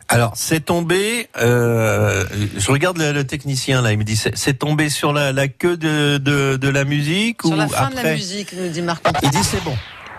Alors, 0.10 0.34
c'est 0.36 0.62
tombé. 0.66 1.28
euh, 1.40 2.24
je 2.58 2.72
regarde 2.72 2.98
le, 2.98 3.12
le 3.12 3.28
technicien 3.28 3.82
là. 3.82 3.92
Il 3.92 3.98
me 3.98 4.04
dit 4.06 4.16
c'est 4.16 4.54
tombé 4.54 4.90
sur 4.90 5.12
la, 5.12 5.34
la 5.34 5.48
queue 5.50 5.76
de, 5.78 6.18
de, 6.18 6.56
de 6.56 6.70
la 6.70 6.86
musique 6.86 7.42
Sur 7.42 7.52
ou 7.52 7.56
la 7.58 7.68
fin 7.68 7.86
après 7.88 8.02
de 8.04 8.08
la 8.08 8.14
musique, 8.16 8.54
nous 8.54 8.70
dit 8.70 8.82
Marc. 8.82 9.06
Il 9.24 9.30
dit 9.32 9.44
c'est 9.44 9.64
bon. 9.64 9.76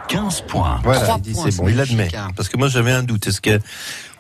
15 0.09 0.43
points. 0.43 0.81
Voilà, 0.85 1.17
il 1.17 1.23
dit 1.23 1.35
c'est 1.35 1.57
bon. 1.57 1.69
Il 1.69 1.81
admet. 1.81 2.15
hein. 2.15 2.29
Parce 2.37 2.49
que 2.49 2.57
moi 2.57 2.69
j'avais 2.69 2.93
un 2.93 3.03
doute. 3.03 3.27
Est-ce 3.27 3.41
que 3.41 3.59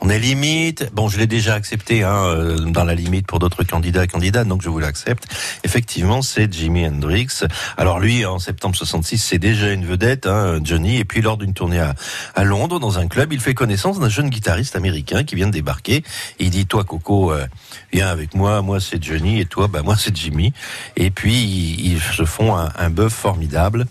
On 0.00 0.10
est 0.10 0.18
limite. 0.18 0.90
Bon, 0.92 1.08
je 1.08 1.18
l'ai 1.18 1.26
déjà 1.26 1.54
accepté 1.54 2.04
hein, 2.04 2.24
euh, 2.24 2.56
dans 2.58 2.84
la 2.84 2.94
limite 2.94 3.26
pour 3.26 3.38
d'autres 3.38 3.64
candidats 3.64 4.04
et 4.04 4.44
donc 4.44 4.62
je 4.62 4.68
vous 4.68 4.78
l'accepte. 4.78 5.26
Effectivement, 5.64 6.22
c'est 6.22 6.52
Jimi 6.52 6.86
Hendrix. 6.86 7.28
Alors 7.76 7.98
lui, 7.98 8.24
en 8.24 8.38
septembre 8.38 8.76
66, 8.76 9.18
c'est 9.18 9.38
déjà 9.38 9.72
une 9.72 9.84
vedette, 9.84 10.26
hein, 10.26 10.60
Johnny. 10.62 10.98
Et 10.98 11.04
puis 11.04 11.20
lors 11.20 11.36
d'une 11.36 11.52
tournée 11.52 11.80
à, 11.80 12.44
Londres, 12.44 12.78
dans 12.78 12.98
un 12.98 13.08
club, 13.08 13.32
il 13.32 13.40
fait 13.40 13.54
connaissance 13.54 13.98
d'un 13.98 14.08
jeune 14.08 14.30
guitariste 14.30 14.76
américain 14.76 15.24
qui 15.24 15.34
vient 15.34 15.46
de 15.46 15.52
débarquer. 15.52 16.04
Il 16.38 16.50
dit, 16.50 16.66
toi, 16.66 16.84
Coco, 16.84 17.32
euh, 17.32 17.46
viens 17.92 18.08
avec 18.08 18.34
moi. 18.34 18.62
Moi, 18.62 18.80
c'est 18.80 19.02
Johnny. 19.02 19.40
Et 19.40 19.46
toi, 19.46 19.66
bah 19.66 19.82
moi, 19.82 19.96
c'est 19.98 20.16
Jimmy. 20.16 20.52
Et 20.96 21.10
puis 21.10 21.34
ils, 21.34 21.94
ils 21.94 22.00
se 22.00 22.24
font 22.24 22.56
un, 22.56 22.70
un 22.78 22.90
bœuf 22.90 23.12
formidable 23.12 23.86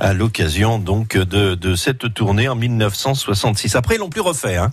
à 0.00 0.12
l'occasion 0.12 0.78
donc 0.78 1.16
de, 1.16 1.54
de 1.54 1.74
cette 1.74 2.12
tournée 2.12 2.48
en 2.48 2.56
1966. 2.56 3.74
Après, 3.76 3.94
ils 3.94 3.98
l'ont 3.98 4.10
plus 4.10 4.20
refait. 4.20 4.56
Hein. 4.56 4.72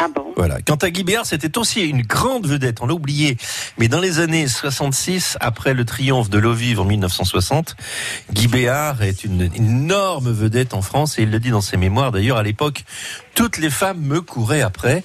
Ah 0.00 0.06
bon 0.14 0.32
Voilà. 0.36 0.62
Quant 0.62 0.76
à 0.76 0.90
Guy 0.90 1.02
Béard, 1.02 1.26
c'était 1.26 1.58
aussi 1.58 1.80
une 1.80 2.02
grande 2.02 2.46
vedette, 2.46 2.80
on 2.80 2.86
l'a 2.86 2.94
oublié. 2.94 3.36
Mais 3.78 3.88
dans 3.88 3.98
les 3.98 4.20
années 4.20 4.46
66, 4.46 5.36
après 5.40 5.74
le 5.74 5.84
triomphe 5.84 6.30
de 6.30 6.38
l'eau 6.38 6.52
vive 6.52 6.78
en 6.78 6.84
1960, 6.84 7.74
Guy 8.32 8.46
Béard 8.46 9.02
est 9.02 9.24
une 9.24 9.50
énorme 9.56 10.30
vedette 10.30 10.72
en 10.72 10.82
France 10.82 11.18
et 11.18 11.22
il 11.22 11.30
le 11.30 11.40
dit 11.40 11.50
dans 11.50 11.60
ses 11.60 11.76
mémoires. 11.76 12.12
D'ailleurs, 12.12 12.36
à 12.36 12.44
l'époque, 12.44 12.84
toutes 13.34 13.58
les 13.58 13.70
femmes 13.70 14.00
me 14.00 14.20
couraient 14.20 14.62
après. 14.62 15.02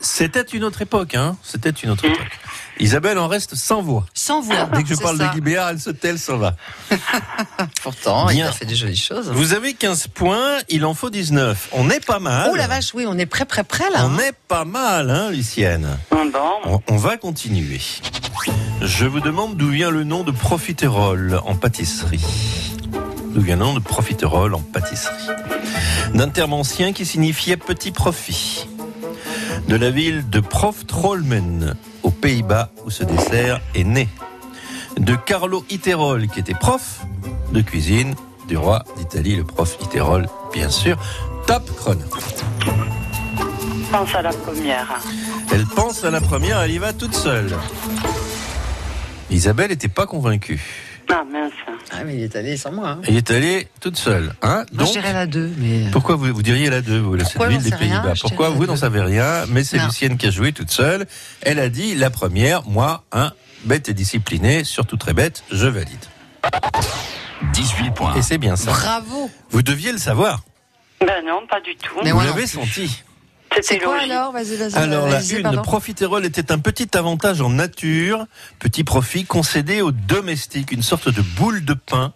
C'était 0.00 0.42
une 0.42 0.62
autre 0.62 0.82
époque, 0.82 1.16
hein. 1.16 1.36
C'était 1.42 1.70
une 1.70 1.90
autre 1.90 2.04
époque. 2.04 2.38
Isabelle 2.78 3.18
en 3.18 3.28
reste 3.28 3.54
sans 3.54 3.80
voix. 3.80 4.04
Sans 4.12 4.40
voix. 4.40 4.68
Dès 4.74 4.82
que 4.82 4.88
je 4.90 5.00
parle 5.00 5.16
ça. 5.16 5.28
de 5.28 5.34
Guy 5.34 5.40
Béard, 5.40 5.70
elle 5.70 5.80
se 5.80 5.90
tait, 5.90 6.08
elle 6.08 6.18
s'en 6.18 6.36
va. 6.36 6.56
Pourtant, 7.82 8.28
il 8.28 8.42
a 8.42 8.52
fait 8.52 8.66
des 8.66 8.74
jolies 8.74 8.96
choses. 8.96 9.30
Vous 9.30 9.54
avez 9.54 9.74
15 9.74 10.08
points, 10.08 10.58
il 10.68 10.84
en 10.84 10.94
faut 10.94 11.10
19. 11.10 11.70
On 11.72 11.88
est 11.90 12.04
pas 12.04 12.18
mal. 12.18 12.50
Oh 12.52 12.56
la 12.56 12.66
vache, 12.66 12.92
oui, 12.94 13.04
on 13.08 13.16
est 13.18 13.26
prêt, 13.26 13.46
prêt, 13.46 13.64
prêt 13.64 13.90
là. 13.92 14.06
On 14.06 14.14
hein. 14.14 14.18
est 14.28 14.34
pas 14.48 14.64
mal, 14.64 15.10
hein, 15.10 15.30
Lucienne. 15.30 15.98
On 16.88 16.96
va 16.96 17.16
continuer. 17.16 17.80
Je 18.82 19.06
vous 19.06 19.20
demande 19.20 19.56
d'où 19.56 19.68
vient 19.68 19.90
le 19.90 20.04
nom 20.04 20.22
de 20.22 20.30
profiterole 20.30 21.40
en 21.44 21.54
pâtisserie. 21.54 22.24
D'où 23.30 23.40
vient 23.40 23.56
le 23.56 23.64
nom 23.64 23.74
de 23.74 23.80
profiterole 23.80 24.54
en 24.54 24.60
pâtisserie 24.60 25.14
D'un 26.14 26.28
terme 26.28 26.52
ancien 26.52 26.92
qui 26.92 27.06
signifiait 27.06 27.56
petit 27.56 27.90
profit. 27.90 28.68
De 29.68 29.76
la 29.76 29.90
ville 29.90 30.28
de 30.30 30.40
Proftrolmen, 30.40 31.74
aux 32.06 32.10
Pays-Bas, 32.10 32.70
où 32.84 32.90
ce 32.90 33.02
dessert 33.02 33.60
est 33.74 33.82
né. 33.82 34.08
De 34.96 35.16
Carlo 35.16 35.64
Iterol, 35.70 36.28
qui 36.28 36.38
était 36.38 36.54
prof 36.54 37.00
de 37.52 37.60
cuisine 37.60 38.14
du 38.46 38.56
roi 38.56 38.84
d'Italie, 38.96 39.34
le 39.34 39.42
prof 39.42 39.76
Iterol, 39.82 40.28
bien 40.52 40.70
sûr. 40.70 40.96
Top 41.48 41.68
chrono. 41.76 42.04
Pense 43.90 44.14
à 44.14 44.22
la 44.22 44.30
première. 44.30 45.00
Elle 45.52 45.66
pense 45.66 46.04
à 46.04 46.12
la 46.12 46.20
première, 46.20 46.60
elle 46.60 46.70
y 46.70 46.78
va 46.78 46.92
toute 46.92 47.14
seule. 47.14 47.56
Isabelle 49.28 49.70
n'était 49.70 49.88
pas 49.88 50.06
convaincue. 50.06 50.85
Ah 51.08 51.22
mince. 51.30 51.52
Ah, 51.92 52.02
mais 52.04 52.16
il 52.16 52.22
est 52.24 52.34
allé 52.36 52.56
sans 52.56 52.72
moi. 52.72 52.88
hein. 52.90 53.00
Elle 53.04 53.16
est 53.16 53.30
allée 53.30 53.68
toute 53.80 53.96
seule. 53.96 54.34
Hein 54.42 54.64
Moi, 54.72 54.84
Donc, 54.84 54.88
je 54.88 54.92
dirais 54.92 55.12
la 55.12 55.26
2, 55.26 55.52
mais. 55.58 55.86
euh, 55.86 55.90
pourquoi 55.92 56.16
vous, 56.16 56.26
vous 56.34 56.42
diriez 56.42 56.68
la 56.68 56.80
2, 56.82 56.98
vous, 56.98 57.14
la 57.14 57.24
cette 57.24 57.34
Pourquoi 57.34 57.48
ville 57.48 57.62
des 57.62 57.70
Pays-Bas? 57.76 58.14
Pourquoi 58.20 58.48
vous 58.50 58.66
n'en 58.66 58.76
savez 58.76 59.00
rien? 59.00 59.46
Mais 59.48 59.62
c'est. 59.62 59.78
Lucienne 59.78 60.16
qui 60.18 60.26
a 60.26 60.30
joué 60.30 60.52
toute 60.52 60.70
seule. 60.70 61.06
Elle 61.42 61.60
a 61.60 61.68
dit 61.68 61.94
la 61.94 62.10
première, 62.10 62.66
moi, 62.66 63.04
hein, 63.12 63.32
bête 63.64 63.88
et 63.88 63.94
disciplinée, 63.94 64.64
surtout 64.64 64.96
très 64.96 65.12
bête, 65.12 65.44
je 65.52 65.66
valide. 65.68 66.04
18 67.52 67.90
points. 67.94 68.14
Et 68.16 68.22
c'est 68.22 68.38
bien 68.38 68.56
ça. 68.56 68.70
Bravo. 68.72 69.30
Vous 69.50 69.62
deviez 69.62 69.92
le 69.92 69.98
savoir. 69.98 70.40
Ben 71.00 71.24
non, 71.26 71.46
pas 71.48 71.60
du 71.60 71.76
tout. 71.76 71.94
Mais 72.02 72.10
vous 72.12 72.20
l'avez 72.20 72.46
senti. 72.46 73.02
C'est 73.56 73.62
C'était 73.74 73.84
quoi 73.84 73.96
logique. 73.96 74.10
alors 74.12 74.32
Vas-y, 74.32 74.56
vas-y. 74.56 74.74
Alors 74.76 75.06
la 75.06 75.18
vas-y, 75.18 75.36
une, 75.36 75.42
pardon. 75.42 75.62
profiterole 75.62 76.24
était 76.24 76.52
un 76.52 76.58
petit 76.58 76.96
avantage 76.96 77.40
en 77.40 77.50
nature, 77.50 78.26
petit 78.58 78.84
profit 78.84 79.24
concédé 79.24 79.80
aux 79.82 79.92
domestiques, 79.92 80.72
une 80.72 80.82
sorte 80.82 81.08
de 81.08 81.22
boule 81.22 81.64
de 81.64 81.74
pain 81.74 82.12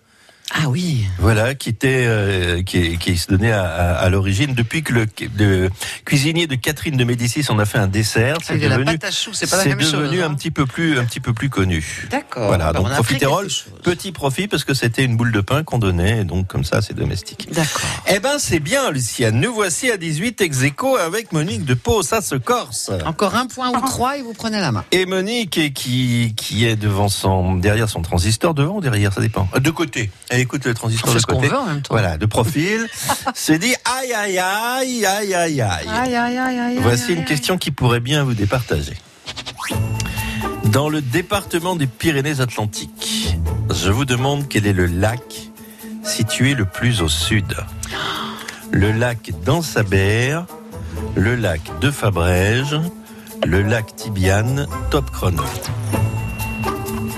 Ah 0.53 0.69
oui. 0.69 1.07
Voilà, 1.19 1.55
qui 1.55 1.69
était, 1.69 2.05
euh, 2.07 2.63
qui, 2.63 2.99
qui 2.99 3.17
se 3.17 3.29
donnait 3.29 3.53
à, 3.53 3.63
à- 3.65 3.93
à 3.99 4.09
l'origine 4.11 4.55
depuis 4.55 4.83
que 4.83 4.93
le, 4.93 5.07
le 5.39 5.71
cuisinier 6.05 6.47
de 6.47 6.57
Catherine 6.57 6.97
de 6.97 7.05
Médicis 7.05 7.45
en 7.51 7.59
a 7.59 7.65
fait 7.65 7.79
un 7.79 7.87
dessert. 7.87 8.37
C'est 8.43 8.53
Avec 8.55 8.65
de 8.65 8.69
la 8.69 8.77
devenu, 8.79 8.99
pâte 8.99 9.05
à 9.05 9.11
choux, 9.13 9.31
c'est 9.33 9.49
pas 9.49 9.59
la 9.59 9.63
c'est 9.63 9.69
même 9.71 9.81
chose. 9.81 9.93
devenu 9.93 10.23
un 10.23 10.35
petit 10.35 10.51
peu 10.51 10.67
plus, 10.67 10.99
un 10.99 11.05
petit 11.05 11.21
peu 11.21 11.33
plus 11.33 11.51
connu. 11.51 12.09
D'accord. 12.11 12.49
Voilà, 12.49 12.73
Bah, 12.73 12.81
donc 12.81 12.91
profiterole, 12.91 13.47
petit 13.85 14.11
profit 14.13 14.49
parce 14.49 14.65
que 14.65 14.75
c'était 14.75 15.05
une 15.05 15.17
boule 15.17 15.33
de 15.33 15.41
pain 15.41 15.63
qu'on 15.63 15.79
donnait, 15.79 16.21
et 16.21 16.25
donc 16.25 16.49
comme 16.49 16.65
ça 16.65 16.83
c'est 16.83 16.95
domestique. 16.95 17.49
D'accord. 17.53 18.03
Eh 18.13 18.19
ben 18.19 18.39
c'est 18.39 18.61
bien, 18.61 18.91
Luciane. 18.91 19.39
Nous 19.41 19.55
voici 19.55 19.91
à 19.91 19.97
18 19.97 20.41
ex 20.41 20.63
aequo 20.65 20.97
avec 20.97 21.33
Monique 21.33 21.65
de 21.65 21.75
Pau, 21.75 22.03
ça 22.03 22.21
se 22.23 22.35
corse. 22.35 22.91
Encore 23.07 23.37
un 23.37 23.47
point 23.47 23.71
ou 23.71 23.81
trois 23.87 24.19
et 24.19 24.23
vous 24.23 24.33
prenez 24.35 24.59
la 24.61 24.73
main. 24.73 24.85
Et 24.91 25.07
Monique 25.07 25.73
qui 25.75 26.35
qui 26.37 26.65
est 26.67 26.77
devant 26.77 27.09
son 27.09 27.55
derrière 27.55 27.89
son 27.89 28.03
transistor 28.03 28.55
devant 28.55 28.77
ou 28.77 28.81
derrière 28.81 29.13
ça 29.13 29.21
dépend 29.21 29.49
de 29.57 29.71
côté 29.71 30.11
écoute 30.41 30.65
le 30.65 30.75
transistor 30.75 31.15
de 31.15 31.21
côté 31.21 31.49
veut 31.49 31.57
en 31.59 31.67
même 31.67 31.83
temps. 31.83 31.95
voilà 31.95 32.17
de 32.19 32.27
profil 32.27 32.87
s'est 33.35 33.59
dit 33.59 33.75
aïe 33.85 34.13
aïe 34.13 34.39
aïe 34.39 35.07
aïe 35.07 35.35
aïe 35.35 35.61
aïe 35.61 35.89
Aïe, 35.89 36.15
aïe, 36.17 36.39
aïe, 36.39 36.59
aïe. 36.59 36.79
voici 36.81 37.05
aïe, 37.07 37.13
une 37.15 37.19
aïe. 37.21 37.25
question 37.27 37.59
qui 37.59 37.71
pourrait 37.71 38.01
bien 38.01 38.25
vous 38.25 38.35
départager 38.35 38.97
dans 40.65 40.89
le 40.89 41.01
département 41.01 41.77
des 41.77 41.87
Pyrénées-Atlantiques 41.87 43.37
je 43.73 43.91
vous 43.91 44.05
demande 44.05 44.49
quel 44.49 44.67
est 44.67 44.73
le 44.73 44.87
lac 44.87 45.23
situé 46.03 46.55
le 46.55 46.65
plus 46.65 47.03
au 47.03 47.09
sud 47.09 47.57
le 48.71 48.93
lac 48.93 49.31
d'Ansaber 49.45 50.41
le 51.17 51.35
lac 51.35 51.61
de 51.81 51.91
Fabrège 51.91 52.77
le 53.45 53.63
lac 53.63 53.97
Tibiane 53.97 54.67
top 54.91 55.11
chrono 55.11 55.43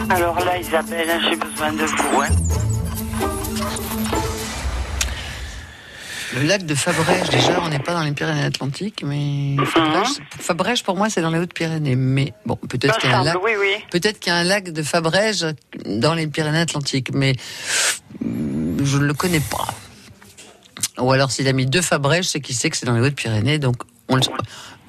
Alors 0.09 0.39
là, 0.45 0.59
Isabelle, 0.59 1.09
j'ai 1.29 1.37
besoin 1.37 1.73
de 1.73 1.85
vous. 1.85 2.21
Hein. 2.21 2.29
Le 6.35 6.43
lac 6.47 6.65
de 6.65 6.75
Fabrège, 6.75 7.29
déjà, 7.29 7.61
on 7.63 7.69
n'est 7.69 7.79
pas 7.79 7.93
dans 7.93 8.03
les 8.03 8.13
Pyrénées-Atlantiques, 8.13 9.03
mais 9.05 9.57
Fabrège, 9.67 10.09
Fabrège, 10.39 10.83
pour 10.83 10.97
moi, 10.97 11.11
c'est 11.11 11.21
dans 11.21 11.31
les 11.31 11.39
Hautes-Pyrénées. 11.39 11.97
Mais 11.97 12.33
bon, 12.47 12.57
peut-être 12.57 12.99
qu'il 12.99 13.11
y 13.11 13.13
a 13.13 13.19
un 13.19 13.25
lac. 13.25 13.37
oui, 13.45 13.53
oui. 13.61 13.75
Peut-être 13.91 14.19
qu'il 14.19 14.33
y 14.33 14.35
a 14.35 14.39
un 14.39 14.45
lac 14.45 14.73
de 14.73 14.83
Fabrège 14.83 15.47
dans 15.87 16.15
les 16.15 16.27
Pyrénées-Atlantiques, 16.27 17.13
mais 17.13 17.35
je 18.23 18.99
ne 18.99 19.05
le 19.05 19.15
connais 19.15 19.41
pas. 19.41 19.67
Ou 20.99 21.13
alors 21.13 21.31
s'il 21.31 21.49
a 21.49 21.53
mis 21.53 21.67
deux 21.67 21.83
Fabrège, 21.83 22.27
c'est 22.27 22.41
qu'il 22.41 22.55
sait 22.55 22.71
que 22.71 22.77
c'est 22.77 22.87
dans 22.87 22.95
les 22.95 23.01
Hautes-Pyrénées, 23.03 23.59
donc 23.59 23.77
on 24.09 24.17
le... 24.17 24.23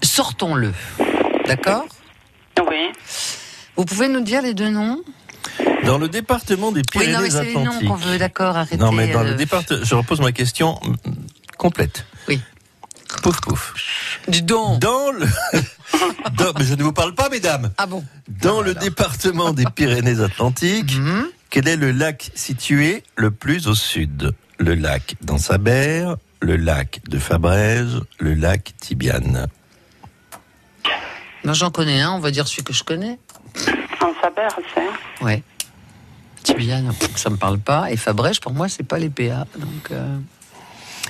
sortons-le. 0.02 0.74
D'accord? 1.48 1.86
Oui. 2.70 2.90
Vous 3.76 3.86
pouvez 3.86 4.08
nous 4.08 4.22
dire 4.22 4.42
les 4.42 4.54
deux 4.54 4.70
noms? 4.70 5.02
Dans 5.86 5.98
le 5.98 6.08
département 6.08 6.72
des 6.72 6.82
Oui, 6.96 7.10
non, 7.10 7.20
mais 7.20 7.30
c'est 7.30 7.44
les 7.44 7.54
noms 7.54 7.64
Pyrénées-Atlantiques. 7.64 7.88
qu'on 7.90 7.96
veut, 7.96 8.18
d'accord, 8.18 8.56
arrêtez. 8.56 8.78
non, 8.78 8.94
mais 8.94 9.08
dans 9.08 9.24
le 9.24 9.32
euh, 9.32 9.36
département, 9.36 9.82
je 9.84 9.96
repose 9.96 10.22
ma 10.22 10.32
question 10.32 10.80
complète. 11.58 12.06
Oui. 12.28 12.40
Pouf, 13.22 13.40
pouf. 13.42 13.74
Du 14.28 14.42
don 14.42 14.78
Dans 14.80 15.12
le. 15.12 15.26
dans- 16.38 16.54
mais 16.58 16.66
je 16.66 16.74
ne 16.76 16.84
vous 16.84 16.94
parle 16.94 17.14
pas, 17.14 17.30
mesdames. 17.30 17.72
Ah 17.78 17.86
bon 17.86 18.04
Dans 18.28 18.62
le 18.62 18.74
département 18.74 19.54
des 19.54 19.66
Pyrénées-Atlantiques, 19.66 20.96
Mhm. 20.98 21.26
quel 21.50 21.68
est 21.68 21.76
le 21.76 21.92
lac 21.92 22.32
situé 22.36 23.04
le 23.16 23.32
plus 23.32 23.68
au 23.68 23.76
sud? 23.76 24.34
Le 24.58 24.76
lac 24.76 25.16
d'Ansaber, 25.22 26.14
le 26.40 26.56
lac 26.56 27.02
de 27.08 27.18
Fabrège, 27.20 28.00
le 28.20 28.34
lac 28.34 28.74
Tibiane. 28.80 29.48
Moi, 31.44 31.54
j'en 31.54 31.72
connais 31.72 32.02
un, 32.02 32.12
on 32.12 32.20
va 32.20 32.32
dire 32.32 32.48
celui 32.48 32.64
que 32.64 32.74
je 32.74 32.84
connais. 32.84 33.20
En 34.02 34.14
saber, 34.22 34.48
c'est. 34.74 35.24
Ouais. 35.26 35.44
Tibiane, 36.44 36.92
ça 37.16 37.30
me 37.30 37.36
parle 37.38 37.60
pas. 37.60 37.92
Et 37.92 37.98
Fabrège, 37.98 38.40
pour 38.40 38.54
moi, 38.54 38.70
c'est 38.70 38.84
pas 38.84 38.98
les 38.98 39.10
PA. 39.10 39.46
Donc, 39.58 39.92
euh, 39.92 40.18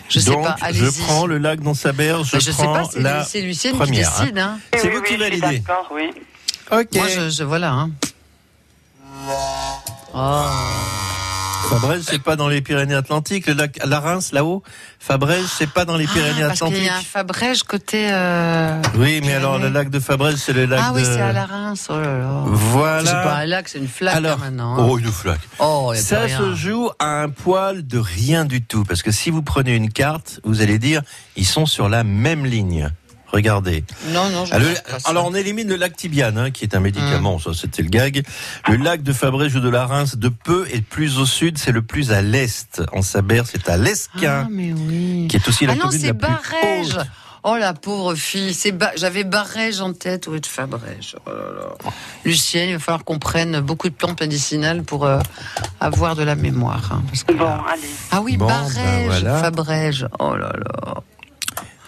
je 0.09 0.19
sais 0.19 0.31
Donc, 0.31 0.43
pas, 0.43 0.55
je 0.71 0.85
prends 1.03 1.25
le 1.25 1.37
lac 1.37 1.59
d'Ansaber, 1.61 2.17
je 2.23 2.35
Mais 2.35 2.39
je 2.41 2.51
sais 2.51 2.63
prends 2.63 2.73
pas, 2.73 3.23
c'est 3.25 3.41
Lucienne 3.41 3.73
qui 3.73 3.77
première. 3.79 4.09
hein. 4.09 4.19
décide. 4.21 4.37
Hein. 4.37 4.59
C'est 4.75 4.87
oui, 4.87 4.93
vous 4.95 5.01
oui, 5.01 5.07
qui 5.07 5.13
je 5.15 5.19
validez. 5.19 5.59
D'accord, 5.59 5.87
oui. 5.93 6.09
Ok. 6.71 6.95
Moi, 6.95 7.07
je, 7.07 7.29
je 7.29 7.43
voilà. 7.43 7.71
Hein. 7.73 7.91
Oh. 10.15 10.45
Fabrège, 11.69 12.01
c'est 12.03 12.21
pas 12.21 12.35
dans 12.35 12.47
les 12.49 12.61
Pyrénées-Atlantiques. 12.61 13.47
Le 13.47 13.53
lac, 13.53 13.79
la 13.85 13.99
Reims, 13.99 14.31
là-haut. 14.33 14.63
Fabrège, 14.99 15.45
c'est 15.57 15.69
pas 15.69 15.85
dans 15.85 15.97
les 15.97 16.05
Ah, 16.05 16.07
parce 16.07 16.21
qu'il 16.23 16.33
Pyrénées-Atlantiques. 16.33 16.83
y 16.85 16.89
a 16.89 16.97
un 16.97 17.01
Fabrège 17.01 17.63
côté. 17.63 18.09
euh, 18.11 18.81
Oui, 18.97 19.21
mais 19.23 19.33
alors 19.33 19.53
le 19.53 19.59
Pyrénées. 19.59 19.73
lac 19.73 19.89
de 19.89 19.99
Fabrège, 19.99 20.35
c'est 20.35 20.53
le 20.53 20.65
lac 20.65 20.79
Ah 20.83 20.91
oui, 20.93 21.01
c'est 21.03 21.21
à 21.21 21.31
la 21.33 21.45
Reims. 21.45 21.87
Oh 21.89 21.93
là 21.99 22.17
là. 22.19 22.43
Voilà. 22.45 23.05
C'est 23.05 23.11
pas 23.29 23.35
un 23.37 23.45
lac, 23.45 23.69
c'est 23.69 23.79
une 23.79 23.87
flaque 23.87 24.15
Alors, 24.15 24.37
là, 24.39 24.45
maintenant. 24.45 24.75
hein. 24.77 24.85
oh, 24.89 24.97
une 24.97 25.11
flaque. 25.11 25.41
Oh, 25.59 25.91
y 25.93 25.97
a 25.97 26.01
Ça 26.01 26.21
rien. 26.21 26.37
se 26.37 26.55
joue 26.55 26.89
à 26.99 27.21
un 27.23 27.29
poil 27.29 27.85
de 27.87 27.97
rien 27.97 28.45
du 28.45 28.61
tout. 28.61 28.83
Parce 28.83 29.01
que 29.01 29.11
si 29.11 29.29
vous 29.29 29.41
prenez 29.41 29.75
une 29.75 29.89
carte, 29.91 30.39
vous 30.43 30.61
allez 30.61 30.79
dire, 30.79 31.01
ils 31.35 31.45
sont 31.47 31.65
sur 31.65 31.89
la 31.89 32.03
même 32.03 32.45
ligne. 32.45 32.89
Regardez. 33.33 33.83
Non, 34.09 34.29
non, 34.29 34.45
je 34.45 34.53
Alors, 34.53 34.69
ne 34.69 34.75
sais 34.75 34.81
pas 34.83 34.99
ça. 34.99 35.09
alors, 35.09 35.25
on 35.25 35.33
élimine 35.33 35.67
le 35.67 35.75
lac 35.75 35.95
Tibiane, 35.97 36.37
hein, 36.37 36.51
qui 36.51 36.63
est 36.65 36.75
un 36.75 36.79
médicament, 36.79 37.39
ça 37.39 37.51
c'était 37.53 37.81
le 37.81 37.89
gag. 37.89 38.23
Le 38.69 38.75
lac 38.77 39.01
de 39.01 39.11
Fabrège 39.11 39.55
ou 39.55 39.59
de 39.59 39.69
la 39.69 39.85
Reims 39.87 40.15
de 40.17 40.29
peu 40.29 40.67
est 40.71 40.81
plus 40.81 41.17
au 41.17 41.25
sud, 41.25 41.57
c'est 41.57 41.71
le 41.71 41.81
plus 41.81 42.11
à 42.11 42.21
l'est. 42.21 42.81
En 42.93 43.01
Saber, 43.01 43.41
c'est 43.45 43.67
à 43.69 43.73
Ah, 43.73 43.77
l'Esquin, 43.77 44.47
mais 44.51 44.71
oui. 44.71 45.27
qui 45.29 45.35
est 45.37 45.47
aussi 45.47 45.65
la 45.65 45.73
Ah 45.73 45.75
non, 45.75 45.81
commune 45.85 45.99
c'est 45.99 46.07
la 46.07 46.13
plus 46.13 46.27
Barège. 46.27 46.95
haute. 46.97 47.07
Oh 47.45 47.57
la 47.57 47.73
pauvre 47.73 48.15
fille, 48.15 48.53
c'est 48.53 48.71
ba- 48.71 48.93
j'avais 48.95 49.25
Barège 49.25 49.81
en 49.81 49.91
tête 49.91 50.27
ou 50.27 50.39
de 50.39 50.45
Fabrège. 50.45 51.17
Oh 51.25 51.29
là 51.29 51.59
là. 51.59 51.91
Lucienne, 52.23 52.69
il 52.69 52.73
va 52.75 52.79
falloir 52.79 53.03
qu'on 53.03 53.19
prenne 53.19 53.59
beaucoup 53.59 53.89
de 53.89 53.93
plantes 53.95 54.21
médicinales 54.21 54.83
pour 54.83 55.05
euh, 55.05 55.19
avoir 55.81 56.15
de 56.15 56.23
la 56.23 56.35
mémoire. 56.35 56.89
hein, 56.93 57.01
parce 57.07 57.23
que 57.25 57.33
Bon, 57.33 57.43
là- 57.43 57.65
allez. 57.69 57.81
Ah 58.11 58.21
oui, 58.21 58.37
Bon, 58.37 58.45
ben 58.47 58.53
Barège, 58.61 59.05
voilà. 59.07 59.37
Fabrège. 59.39 60.07
Oh 60.19 60.35
là 60.37 60.53
là. 60.55 60.93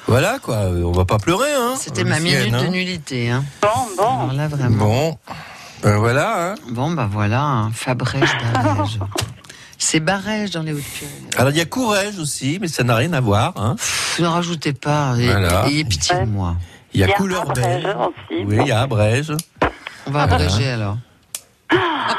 Voilà 0.07 0.37
quoi, 0.39 0.57
on 0.69 0.91
va 0.91 1.05
pas 1.05 1.17
pleurer 1.17 1.51
hein. 1.53 1.73
C'était 1.79 2.03
ma 2.03 2.19
minute 2.19 2.51
de 2.51 2.55
hein. 2.55 2.69
nullité. 2.69 3.31
Hein. 3.31 3.43
Bon, 3.61 3.67
Alors 4.03 4.27
bon. 4.27 4.33
là 4.37 4.47
vraiment. 4.47 4.77
Bon, 4.77 5.17
ben 5.83 5.97
voilà. 5.97 6.51
Hein. 6.51 6.55
Bon, 6.69 6.91
bah 6.91 7.09
voilà, 7.11 7.41
hein, 7.43 7.71
Fabrège, 7.73 8.29
Barège. 8.53 8.99
C'est 9.77 9.99
Barège 9.99 10.51
dans 10.51 10.61
les 10.63 10.71
Hautes-Pyrénées. 10.73 11.29
Alors 11.37 11.51
il 11.51 11.57
y 11.57 11.61
a 11.61 11.65
Courrèges 11.65 12.17
aussi, 12.19 12.59
mais 12.61 12.67
ça 12.67 12.83
n'a 12.83 12.95
rien 12.95 13.11
à 13.13 13.19
voir. 13.19 13.53
Hein. 13.57 13.75
Pff, 13.77 14.19
Ne 14.21 14.27
rajoutez 14.27 14.73
pas. 14.73 15.15
et- 15.19 15.25
Voilà. 15.25 15.65
Ayez 15.67 15.83
pitié 15.83 16.15
de 16.19 16.25
moi. 16.25 16.55
Il 16.93 17.01
y 17.01 17.03
a, 17.03 17.07
a 17.07 17.09
Couleur 17.11 17.45
aussi. 17.49 17.65
Oui, 18.45 18.57
il 18.61 18.67
y 18.67 18.71
a 18.71 18.81
Abrège. 18.81 19.33
On 20.07 20.11
va 20.11 20.23
abréger 20.23 20.69
alors. 20.69 20.97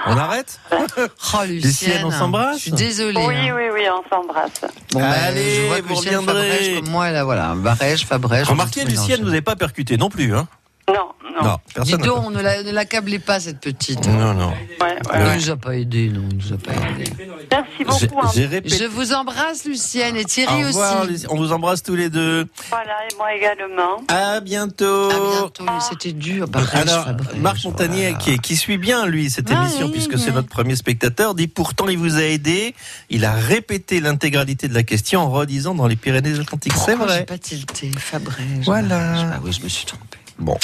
On 0.06 0.16
arrête 0.16 0.60
Oh, 0.72 1.38
Lucienne. 1.46 1.62
Lucienne, 1.62 2.04
on 2.04 2.10
s'embrasse 2.10 2.56
Je 2.56 2.62
suis 2.62 2.70
désolée. 2.72 3.24
Oui, 3.26 3.34
hein. 3.36 3.54
oui, 3.56 3.64
oui, 3.72 3.82
on 3.90 4.08
s'embrasse. 4.08 4.60
Bon, 4.92 5.00
ben, 5.00 5.04
Allez, 5.04 5.62
je 5.62 5.66
vois 5.66 5.80
que 5.80 5.82
vous 5.86 5.94
Lucienne 5.94 6.16
reviendrez. 6.18 6.48
Fabrège 6.50 6.74
comme 6.80 6.88
moi, 6.90 7.10
là, 7.10 7.24
voilà. 7.24 7.54
Barège, 7.56 8.06
Fabrège. 8.06 8.48
Remarquez, 8.48 8.84
Lucienne, 8.84 9.20
vous 9.20 9.26
n'avez 9.26 9.42
pas 9.42 9.56
percuté 9.56 9.96
non 9.96 10.08
plus. 10.08 10.34
Hein. 10.34 10.46
Non, 10.88 11.08
non. 11.42 11.56
Dis 11.66 11.72
personne. 11.74 12.00
n'a 12.00 12.06
donc, 12.06 12.32
ne 12.32 12.40
la- 12.40 12.62
ne 12.62 12.70
l'accablez 12.70 13.18
pas, 13.18 13.40
cette 13.40 13.58
petite. 13.60 14.06
Non, 14.06 14.34
non. 14.34 14.50
Ouais, 14.50 14.54
ouais, 14.80 14.96
Elle 15.12 15.22
ouais. 15.24 15.36
nous 15.36 15.50
a 15.50 15.56
pas 15.56 15.76
aidé, 15.76 16.08
non, 16.10 16.22
elle 16.30 16.36
nous 16.36 16.52
a 16.52 16.58
pas 16.58 16.72
aidé. 16.72 17.10
Merci 17.50 17.70
J'ai 18.00 18.06
beaucoup. 18.06 18.20
hein. 18.24 18.30
j'ai 18.32 18.46
répété. 18.46 18.76
Je 18.78 18.84
vous 18.84 19.12
embrasse, 19.12 19.64
Lucienne, 19.64 20.16
et 20.16 20.20
Au 20.20 20.24
Thierry 20.28 20.64
revoir, 20.64 21.00
aussi. 21.02 21.10
Lucienne. 21.10 21.30
On 21.32 21.36
vous 21.38 21.50
embrasse 21.52 21.82
tous 21.82 21.96
les 21.96 22.08
deux. 22.08 22.46
Voilà, 22.70 22.92
et 23.10 23.16
moi 23.16 23.34
également. 23.34 23.96
À 24.06 24.38
bientôt. 24.40 25.10
À 25.10 25.40
bientôt, 25.40 25.64
c'était 25.90 26.12
dur. 26.12 26.46
Alors, 26.72 27.08
Marc 27.40 27.64
Montagnier, 27.64 28.10
voilà. 28.10 28.18
qui, 28.18 28.38
qui 28.38 28.54
suit 28.56 28.78
bien, 28.78 29.06
lui, 29.06 29.28
cette 29.28 29.50
Ah, 29.50 29.62
émission, 29.64 29.86
oui, 29.86 29.92
puisque 29.92 30.12
oui. 30.12 30.22
c'est 30.24 30.32
notre 30.32 30.48
premier 30.48 30.76
spectateur, 30.76 31.34
dit 31.34 31.48
pourtant 31.48 31.88
il 31.88 31.98
vous 31.98 32.16
a 32.16 32.22
aidé. 32.22 32.76
Il 33.10 33.24
a 33.24 33.32
répété 33.32 33.98
l'intégralité 33.98 34.68
de 34.68 34.74
la 34.74 34.84
question 34.84 35.20
en 35.20 35.30
redisant 35.30 35.74
dans 35.74 35.88
les 35.88 35.96
Pyrénées-Atlantiques. 35.96 36.72
C'est 36.74 36.92
Pourquoi 36.94 37.08
j'ai 37.08 37.14
vrai. 37.14 37.24
pas 37.26 37.38
tilté, 37.38 37.90
Fabrège. 37.98 38.64
Voilà. 38.64 39.32
Ah 39.34 39.40
oui, 39.42 39.52
je 39.52 39.62
me 39.62 39.68
suis 39.68 39.84
trompé. 39.84 40.18
Bon. 40.38 40.58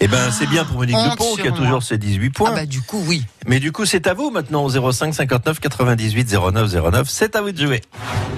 Eh 0.00 0.08
ben, 0.08 0.30
c'est 0.30 0.46
bien 0.46 0.64
pour 0.64 0.76
Monique 0.76 0.96
Honte 0.96 1.10
Dupont, 1.10 1.34
qui 1.36 1.48
a 1.48 1.50
toujours 1.50 1.66
moi. 1.68 1.80
ses 1.80 1.98
18 1.98 2.30
points. 2.30 2.50
Ah 2.52 2.56
bah 2.56 2.66
du 2.66 2.80
coup, 2.80 3.02
oui. 3.06 3.24
Mais 3.46 3.60
du 3.60 3.72
coup, 3.72 3.84
c'est 3.84 4.06
à 4.06 4.14
vous 4.14 4.30
maintenant, 4.30 4.64
au 4.64 4.92
05 4.92 5.14
59 5.14 5.58
98 5.58 6.32
09 6.52 6.72
09. 6.92 7.08
C'est 7.08 7.34
à 7.34 7.42
vous 7.42 7.52
de 7.52 7.66
jouer. 7.66 7.80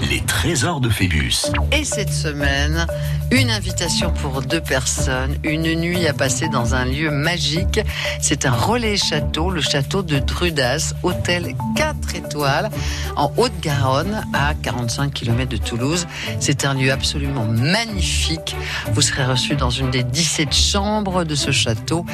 Les 0.08 0.20
trésors 0.20 0.80
de 0.80 0.88
Phébus. 0.88 1.46
Et 1.72 1.84
cette 1.84 2.12
semaine, 2.12 2.86
une 3.30 3.50
invitation 3.50 4.10
pour 4.12 4.40
deux 4.40 4.60
personnes, 4.60 5.36
une 5.44 5.74
nuit 5.74 6.06
à 6.06 6.14
passer 6.14 6.48
dans 6.48 6.74
un 6.74 6.84
lieu 6.84 7.10
magique. 7.10 7.80
C'est 8.20 8.46
un 8.46 8.52
relais 8.52 8.96
château, 8.96 9.50
le 9.50 9.60
château 9.60 10.02
de 10.02 10.18
Drudas, 10.18 10.94
hôtel 11.02 11.54
4 11.76 12.14
étoiles, 12.14 12.70
en 13.16 13.30
Haute-Garonne, 13.36 14.24
à 14.32 14.54
45 14.54 15.12
km 15.12 15.50
de 15.50 15.56
Toulouse. 15.58 16.06
C'est 16.38 16.64
un 16.64 16.74
lieu 16.74 16.90
absolument 16.92 17.44
magnifique. 17.44 18.56
Vous 18.94 19.02
serez 19.02 19.24
reçu 19.26 19.56
dans 19.56 19.70
une 19.70 19.90
des 19.90 20.02
17 20.02 20.54
chambres 20.54 21.09
de 21.10 21.34
ce 21.34 21.50
château, 21.50 22.04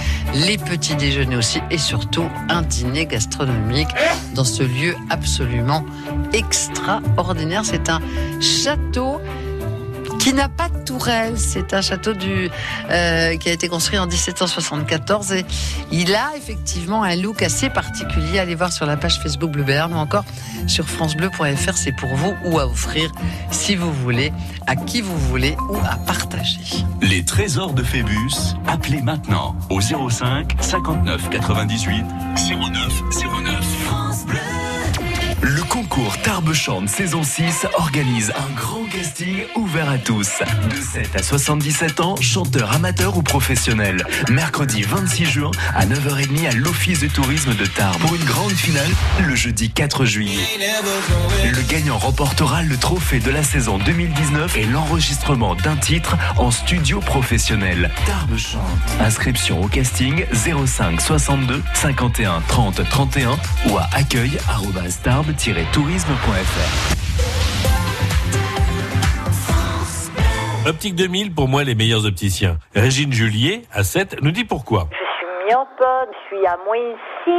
les 0.47 0.59
petits 0.59 0.97
déjeuners 0.97 1.37
aussi, 1.37 1.61
et 1.71 1.79
surtout 1.79 2.25
un 2.49 2.63
dîner 2.63 3.07
gastronomique 3.07 3.89
dans 4.35 4.45
ce 4.45 4.63
lieu 4.63 4.95
absolument 5.11 5.85
extraordinaire. 6.33 7.63
C'est 7.65 7.89
un 7.91 8.01
château 8.41 9.21
qui 10.27 10.35
n'a 10.35 10.49
pas 10.49 10.69
de 10.69 10.79
tourelle. 10.83 11.39
C'est 11.39 11.73
un 11.73 11.81
château 11.81 12.13
du, 12.13 12.51
euh, 12.91 13.37
qui 13.37 13.49
a 13.49 13.53
été 13.53 13.69
construit 13.69 13.97
en 13.97 14.09
1774 14.09 15.31
et 15.31 15.47
il 15.93 16.17
a 16.17 16.33
effectivement 16.37 17.05
un 17.05 17.15
look 17.15 17.43
assez 17.43 17.71
particulier. 17.71 18.41
Allez 18.41 18.57
voir 18.57 18.73
sur 18.73 18.87
la 18.87 18.97
page 18.97 19.21
Facebook 19.21 19.53
Bleu 19.53 19.63
Béarn 19.63 19.95
ou 19.95 19.97
encore 19.97 20.25
sur 20.67 20.89
francebleu.fr. 20.89 21.77
C'est 21.77 21.93
pour 21.93 22.13
vous 22.17 22.35
ou 22.45 22.59
à 22.59 22.67
offrir 22.67 23.13
si 23.53 23.77
vous 23.77 23.93
voulez, 23.93 24.33
à 24.67 24.75
qui 24.75 25.01
vous 25.01 25.17
voulez 25.17 25.57
ou 25.69 25.77
à 25.89 25.95
partager. 25.95 26.59
Les 27.03 27.25
trésors 27.25 27.73
de 27.73 27.85
Phébus. 27.85 28.57
Appelez 28.67 29.03
maintenant 29.03 29.55
au 29.71 29.81
05 29.81 30.57
59 30.61 31.31
98 31.31 32.05
09 32.51 33.03
09. 33.45 34.66
Le 35.43 35.63
concours 35.65 36.17
Tarbes 36.23 36.55
chante 36.55 36.89
saison 36.89 37.23
6 37.23 37.67
organise 37.77 38.31
un 38.31 38.55
grand 38.55 38.85
casting 38.85 39.45
ouvert 39.55 39.89
à 39.91 39.99
tous. 39.99 40.41
De 40.71 40.77
7 40.77 41.17
à 41.17 41.23
77 41.23 42.01
ans, 42.01 42.17
chanteurs 42.21 42.73
amateurs 42.73 43.17
ou 43.17 43.23
professionnels. 43.23 44.05
Mercredi 44.31 44.83
26 44.83 45.27
juin 45.27 45.51
à 45.75 45.85
9h30 45.85 46.49
à 46.49 46.53
l'Office 46.53 47.01
de 47.01 47.09
tourisme 47.09 47.55
de 47.55 47.67
Tarbes. 47.67 48.01
Pour 48.01 48.15
une 48.15 48.25
grande 48.25 48.53
finale, 48.53 48.89
le 49.27 49.35
jeudi 49.35 49.71
4 49.71 50.05
juillet. 50.05 50.43
Le 51.45 51.63
gagnant 51.69 51.99
remportera 51.99 52.63
le 52.63 52.77
trophée 52.77 53.21
de 53.21 53.31
la 53.31 53.43
saison 53.43 53.79
2019 53.79 54.57
et 54.57 54.65
l'enregistrement 54.65 55.55
d'un 55.55 55.77
titre 55.77 56.17
en 56.39 56.51
studio 56.51 57.01
professionnel. 57.01 57.91
Tarbes 58.07 58.39
chante. 58.39 58.63
Inscription 59.01 59.61
au 59.63 59.69
casting 59.69 60.25
05 60.33 61.01
62 61.01 61.63
51 61.75 62.41
30 62.49 62.89
31 62.89 63.37
ou 63.69 63.77
à 63.77 63.89
Optique 70.67 70.95
2000, 70.95 71.35
pour 71.35 71.49
moi, 71.49 71.65
les 71.65 71.75
meilleurs 71.75 72.07
opticiens. 72.07 72.59
Régine 72.75 73.13
Julier, 73.13 73.63
à 73.73 73.83
7, 73.83 74.23
nous 74.23 74.31
dit 74.31 74.45
pourquoi. 74.45 74.89
Je 74.91 74.97
suis 74.97 75.27
myope, 75.47 75.85
je 76.11 76.37
suis 76.37 76.47
à 76.47 76.57
moins 76.67 76.95
6 77.25 77.31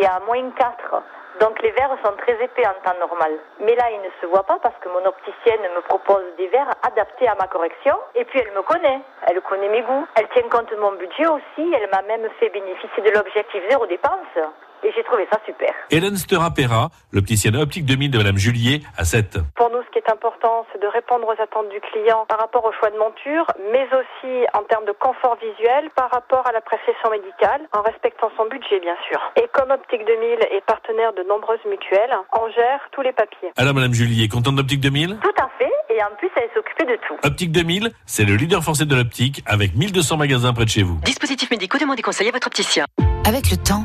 et 0.00 0.06
à 0.06 0.20
moins 0.26 0.50
4. 0.56 1.02
Donc 1.40 1.60
les 1.62 1.72
verres 1.72 1.96
sont 2.04 2.12
très 2.16 2.32
épais 2.42 2.66
en 2.66 2.76
temps 2.84 2.96
normal. 3.00 3.32
Mais 3.60 3.74
là, 3.74 3.90
ils 3.90 4.00
ne 4.00 4.10
se 4.20 4.26
voient 4.26 4.46
pas 4.46 4.58
parce 4.62 4.76
que 4.80 4.88
mon 4.88 5.04
opticienne 5.04 5.60
me 5.74 5.82
propose 5.82 6.24
des 6.38 6.46
verres 6.48 6.72
adaptés 6.82 7.26
à 7.26 7.34
ma 7.34 7.48
correction. 7.48 7.96
Et 8.14 8.24
puis 8.24 8.38
elle 8.38 8.54
me 8.54 8.62
connaît, 8.62 9.00
elle 9.26 9.40
connaît 9.40 9.68
mes 9.68 9.82
goûts. 9.82 10.06
Elle 10.14 10.28
tient 10.28 10.48
compte 10.48 10.70
de 10.70 10.76
mon 10.76 10.92
budget 10.92 11.26
aussi. 11.26 11.64
Elle 11.74 11.90
m'a 11.90 12.02
même 12.02 12.28
fait 12.38 12.50
bénéficier 12.50 13.02
de 13.02 13.10
l'objectif 13.10 13.60
zéro 13.68 13.86
dépense. 13.86 14.38
Et 14.84 14.92
j'ai 14.94 15.02
trouvé 15.04 15.26
ça 15.32 15.40
super. 15.46 15.72
Hélène 15.90 16.16
Stera-Pera, 16.16 16.90
l'opticienne 17.12 17.56
Optique 17.56 17.86
2000 17.86 18.10
de 18.10 18.18
Madame 18.18 18.36
Julier, 18.36 18.82
à 18.98 19.04
7. 19.04 19.38
Pour 19.56 19.70
nous, 19.70 19.82
ce 19.82 19.90
qui 19.90 19.98
est 19.98 20.10
important, 20.12 20.66
c'est 20.72 20.80
de 20.80 20.86
répondre 20.86 21.26
aux 21.26 21.40
attentes 21.40 21.70
du 21.70 21.80
client 21.80 22.26
par 22.28 22.38
rapport 22.38 22.64
au 22.64 22.72
choix 22.78 22.90
de 22.90 22.98
monture, 22.98 23.46
mais 23.72 23.88
aussi 23.88 24.44
en 24.52 24.62
termes 24.68 24.84
de 24.84 24.92
confort 24.92 25.38
visuel 25.40 25.88
par 25.96 26.10
rapport 26.10 26.46
à 26.46 26.52
la 26.52 26.60
prescription 26.60 27.10
médicale, 27.10 27.62
en 27.72 27.80
respectant 27.80 28.30
son 28.36 28.44
budget, 28.46 28.78
bien 28.80 28.96
sûr. 29.08 29.18
Et 29.36 29.48
comme 29.54 29.70
Optique 29.70 30.04
2000 30.04 30.52
est 30.52 30.64
partenaire 30.66 31.14
de 31.14 31.22
nombreuses 31.22 31.64
mutuelles, 31.64 32.12
on 32.36 32.50
gère 32.52 32.80
tous 32.92 33.00
les 33.00 33.12
papiers. 33.12 33.52
Alors, 33.56 33.72
Madame 33.72 33.94
Julier, 33.94 34.28
contente 34.28 34.56
d'Optique 34.56 34.80
2000 34.80 35.18
Tout 35.22 35.42
à 35.42 35.48
fait. 35.58 35.72
Et 35.88 36.02
en 36.02 36.14
plus, 36.18 36.28
elle 36.36 36.50
s'occupait 36.54 36.84
de 36.84 36.98
tout. 37.08 37.16
Optique 37.22 37.52
2000, 37.52 37.90
c'est 38.04 38.24
le 38.24 38.34
leader 38.34 38.62
français 38.62 38.84
de 38.84 38.94
l'optique, 38.94 39.42
avec 39.46 39.74
1200 39.76 40.16
magasins 40.16 40.52
près 40.52 40.64
de 40.64 40.70
chez 40.70 40.82
vous. 40.82 40.98
Dispositifs 41.04 41.50
médicaux, 41.50 41.78
demandez 41.78 42.02
conseil 42.02 42.28
à 42.28 42.32
votre 42.32 42.48
opticien. 42.48 42.84
Avec 43.26 43.50
le 43.50 43.56
temps, 43.56 43.84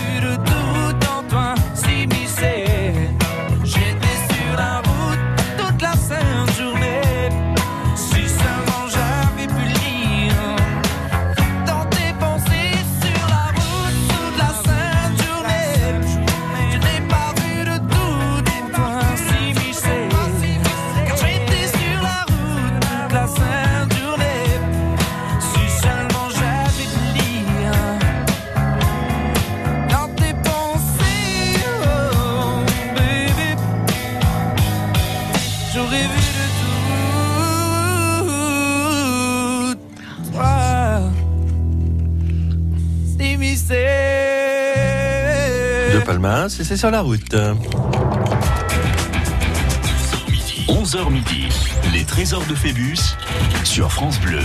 Et 46.59 46.63
c'est 46.63 46.77
sur 46.77 46.91
la 46.91 47.01
route. 47.01 47.33
11h 50.67 51.09
midi, 51.09 51.47
les 51.93 52.03
trésors 52.03 52.45
de 52.45 52.55
Phébus 52.55 52.97
sur 53.63 53.91
France 53.91 54.19
Bleu. 54.19 54.41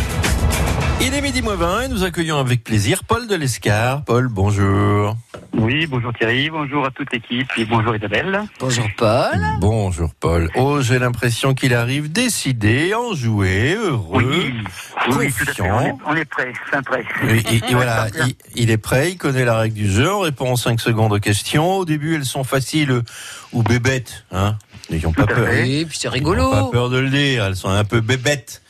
Il 1.00 1.12
est 1.14 1.20
midi 1.20 1.42
moins 1.42 1.56
20 1.56 1.80
et 1.82 1.88
nous 1.88 2.04
accueillons 2.04 2.38
avec 2.38 2.64
plaisir 2.64 3.02
Paul 3.04 3.26
de 3.26 3.34
l'Escar. 3.34 4.04
Paul, 4.04 4.28
bonjour. 4.28 5.16
Oui, 5.58 5.86
bonjour 5.86 6.12
Thierry, 6.12 6.50
bonjour 6.50 6.84
à 6.84 6.90
toute 6.90 7.10
l'équipe 7.12 7.48
et 7.56 7.64
bonjour 7.64 7.96
Isabelle. 7.96 8.42
Bonjour 8.60 8.86
Paul. 8.96 9.40
Bonjour 9.58 10.10
Paul. 10.20 10.50
Oh, 10.54 10.80
j'ai 10.82 10.98
l'impression 10.98 11.54
qu'il 11.54 11.72
arrive 11.74 12.12
décidé, 12.12 12.92
enjoué, 12.94 13.74
heureux, 13.74 14.22
Oui, 14.22 15.32
tout 15.32 15.44
à 15.48 15.52
fait, 15.54 15.62
on 15.62 15.80
est, 15.80 15.94
on 16.06 16.14
est 16.16 16.24
prêt, 16.26 16.52
fin 16.70 16.82
prêt. 16.82 17.04
Et, 17.28 17.36
et- 17.56 17.62
et 17.70 17.74
voilà, 17.74 18.08
il, 18.26 18.34
il 18.54 18.70
est 18.70 18.76
prêt, 18.76 19.12
il 19.12 19.16
connaît 19.16 19.44
la 19.46 19.58
règle 19.58 19.74
du 19.76 19.90
jeu, 19.90 20.12
on 20.12 20.20
répond 20.20 20.50
en 20.50 20.56
5 20.56 20.78
secondes 20.80 21.12
aux 21.12 21.18
questions. 21.20 21.78
Au 21.78 21.84
début, 21.86 22.16
elles 22.16 22.24
sont 22.26 22.44
faciles 22.44 23.02
ou 23.52 23.62
bébêtes, 23.62 24.24
hein. 24.32 24.56
N'ayons 24.90 25.12
pas 25.12 25.26
peur. 25.26 25.48
Oui, 25.50 25.84
puis 25.86 25.98
c'est 25.98 26.08
rigolo. 26.08 26.50
N'ayons 26.50 26.66
Pas 26.66 26.70
peur 26.70 26.90
de 26.90 26.98
le 26.98 27.08
dire, 27.10 27.44
elles 27.46 27.56
sont 27.56 27.70
un 27.70 27.84
peu 27.84 28.00
bébêtes. 28.00 28.62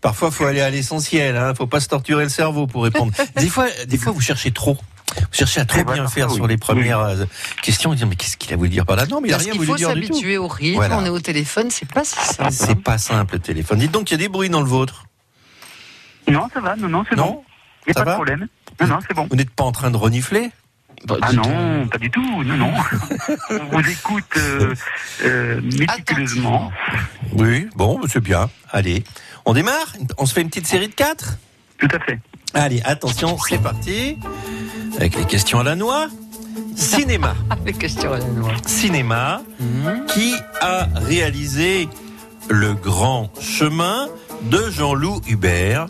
Parfois, 0.00 0.30
faut 0.30 0.46
aller 0.46 0.62
à 0.62 0.70
l'essentiel, 0.70 1.36
hein. 1.36 1.52
Faut 1.54 1.66
pas 1.66 1.80
se 1.80 1.88
torturer 1.88 2.24
le 2.24 2.30
cerveau 2.30 2.66
pour 2.66 2.84
répondre. 2.84 3.12
des 3.36 3.48
fois, 3.48 3.66
des 3.86 3.98
fois, 3.98 4.12
vous 4.12 4.20
cherchez 4.22 4.50
trop. 4.52 4.78
Vous 5.16 5.26
cherchez 5.32 5.60
à 5.60 5.64
trop 5.64 5.84
bien 5.84 6.06
faire 6.08 6.28
oui. 6.28 6.34
sur 6.36 6.46
les 6.46 6.56
premières 6.56 7.00
euh, 7.00 7.24
questions. 7.62 7.94
Mais 8.08 8.16
qu'est-ce 8.16 8.36
qu'il 8.36 8.52
a 8.52 8.56
voulu 8.56 8.70
dire 8.70 8.86
par 8.86 8.96
là? 8.96 9.06
Non, 9.06 9.20
mais 9.20 9.28
il 9.28 9.32
a 9.32 9.36
Parce 9.36 9.44
rien 9.44 9.52
qu'il 9.52 9.60
voulu 9.60 9.70
faut 9.72 9.76
dire 9.76 9.94
du 9.94 10.02
tout. 10.02 10.14
s'habituer 10.14 10.38
au 10.38 10.48
rythme, 10.48 10.76
Voilà. 10.76 10.98
on 10.98 11.04
est 11.04 11.08
au 11.10 11.20
téléphone, 11.20 11.70
c'est 11.70 11.90
pas 11.90 12.04
si 12.04 12.16
simple. 12.16 12.50
C'est 12.52 12.82
pas 12.82 12.98
simple, 12.98 13.34
le 13.34 13.40
téléphone. 13.40 13.78
Dites 13.78 13.90
donc, 13.92 14.10
il 14.10 14.14
y 14.14 14.16
a 14.16 14.18
des 14.18 14.28
bruits 14.28 14.50
dans 14.50 14.60
le 14.60 14.68
vôtre. 14.68 15.04
Non, 16.28 16.48
ça 16.52 16.60
va, 16.60 16.76
non, 16.76 16.88
non, 16.88 17.04
c'est 17.08 17.16
bon. 17.16 17.42
Il 17.86 17.90
n'y 17.90 17.92
a 17.92 17.94
Ça 17.94 18.00
pas 18.00 18.04
va 18.04 18.10
de 18.12 18.16
problème. 18.16 18.46
Non, 18.80 18.86
non, 18.86 18.98
c'est 19.06 19.14
bon. 19.14 19.26
Vous 19.30 19.36
n'êtes 19.36 19.50
pas 19.50 19.64
en 19.64 19.72
train 19.72 19.90
de 19.90 19.96
renifler? 19.96 20.50
Ah 21.22 21.32
non, 21.32 21.88
pas 21.88 21.96
du 21.96 22.10
tout, 22.10 22.44
non, 22.44 22.56
non. 22.56 22.72
On 23.50 23.80
vous 23.80 23.88
écoute 23.88 24.24
euh, 24.36 24.74
euh, 25.24 25.60
méticuleusement. 25.62 26.70
Oui, 27.32 27.68
bon, 27.74 27.98
bah, 27.98 28.06
c'est 28.10 28.20
bien. 28.22 28.50
Allez, 28.70 29.02
on 29.46 29.54
démarre? 29.54 29.94
On 30.18 30.26
se 30.26 30.34
fait 30.34 30.42
une 30.42 30.48
petite 30.50 30.66
série 30.66 30.88
de 30.88 30.94
quatre? 30.94 31.38
Tout 31.78 31.88
à 31.90 31.98
fait. 32.00 32.18
Allez, 32.52 32.82
attention, 32.84 33.38
c'est 33.38 33.56
parti. 33.62 34.18
Avec 35.00 35.16
les 35.16 35.24
questions 35.24 35.60
à 35.60 35.64
la 35.64 35.76
noix. 35.76 36.08
Cinéma. 36.76 37.34
Les 37.64 37.72
questions 37.72 38.12
à 38.12 38.18
la 38.18 38.24
noix. 38.26 38.52
Cinéma. 38.66 39.40
Qui 40.08 40.34
a 40.60 40.88
réalisé 40.94 41.88
Le 42.50 42.74
Grand 42.74 43.30
Chemin 43.40 44.08
de 44.50 44.68
Jean-Loup 44.68 45.22
Hubert 45.26 45.86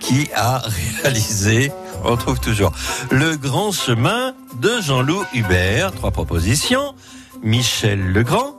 Qui 0.00 0.30
a 0.34 0.62
réalisé, 1.02 1.72
on 2.04 2.12
retrouve 2.12 2.40
toujours, 2.40 2.72
Le 3.10 3.36
Grand 3.36 3.70
Chemin 3.70 4.32
de 4.62 4.80
Jean-Loup 4.80 5.24
Hubert 5.34 5.92
Trois 5.92 6.10
propositions. 6.10 6.94
Michel 7.42 8.12
Legrand, 8.14 8.54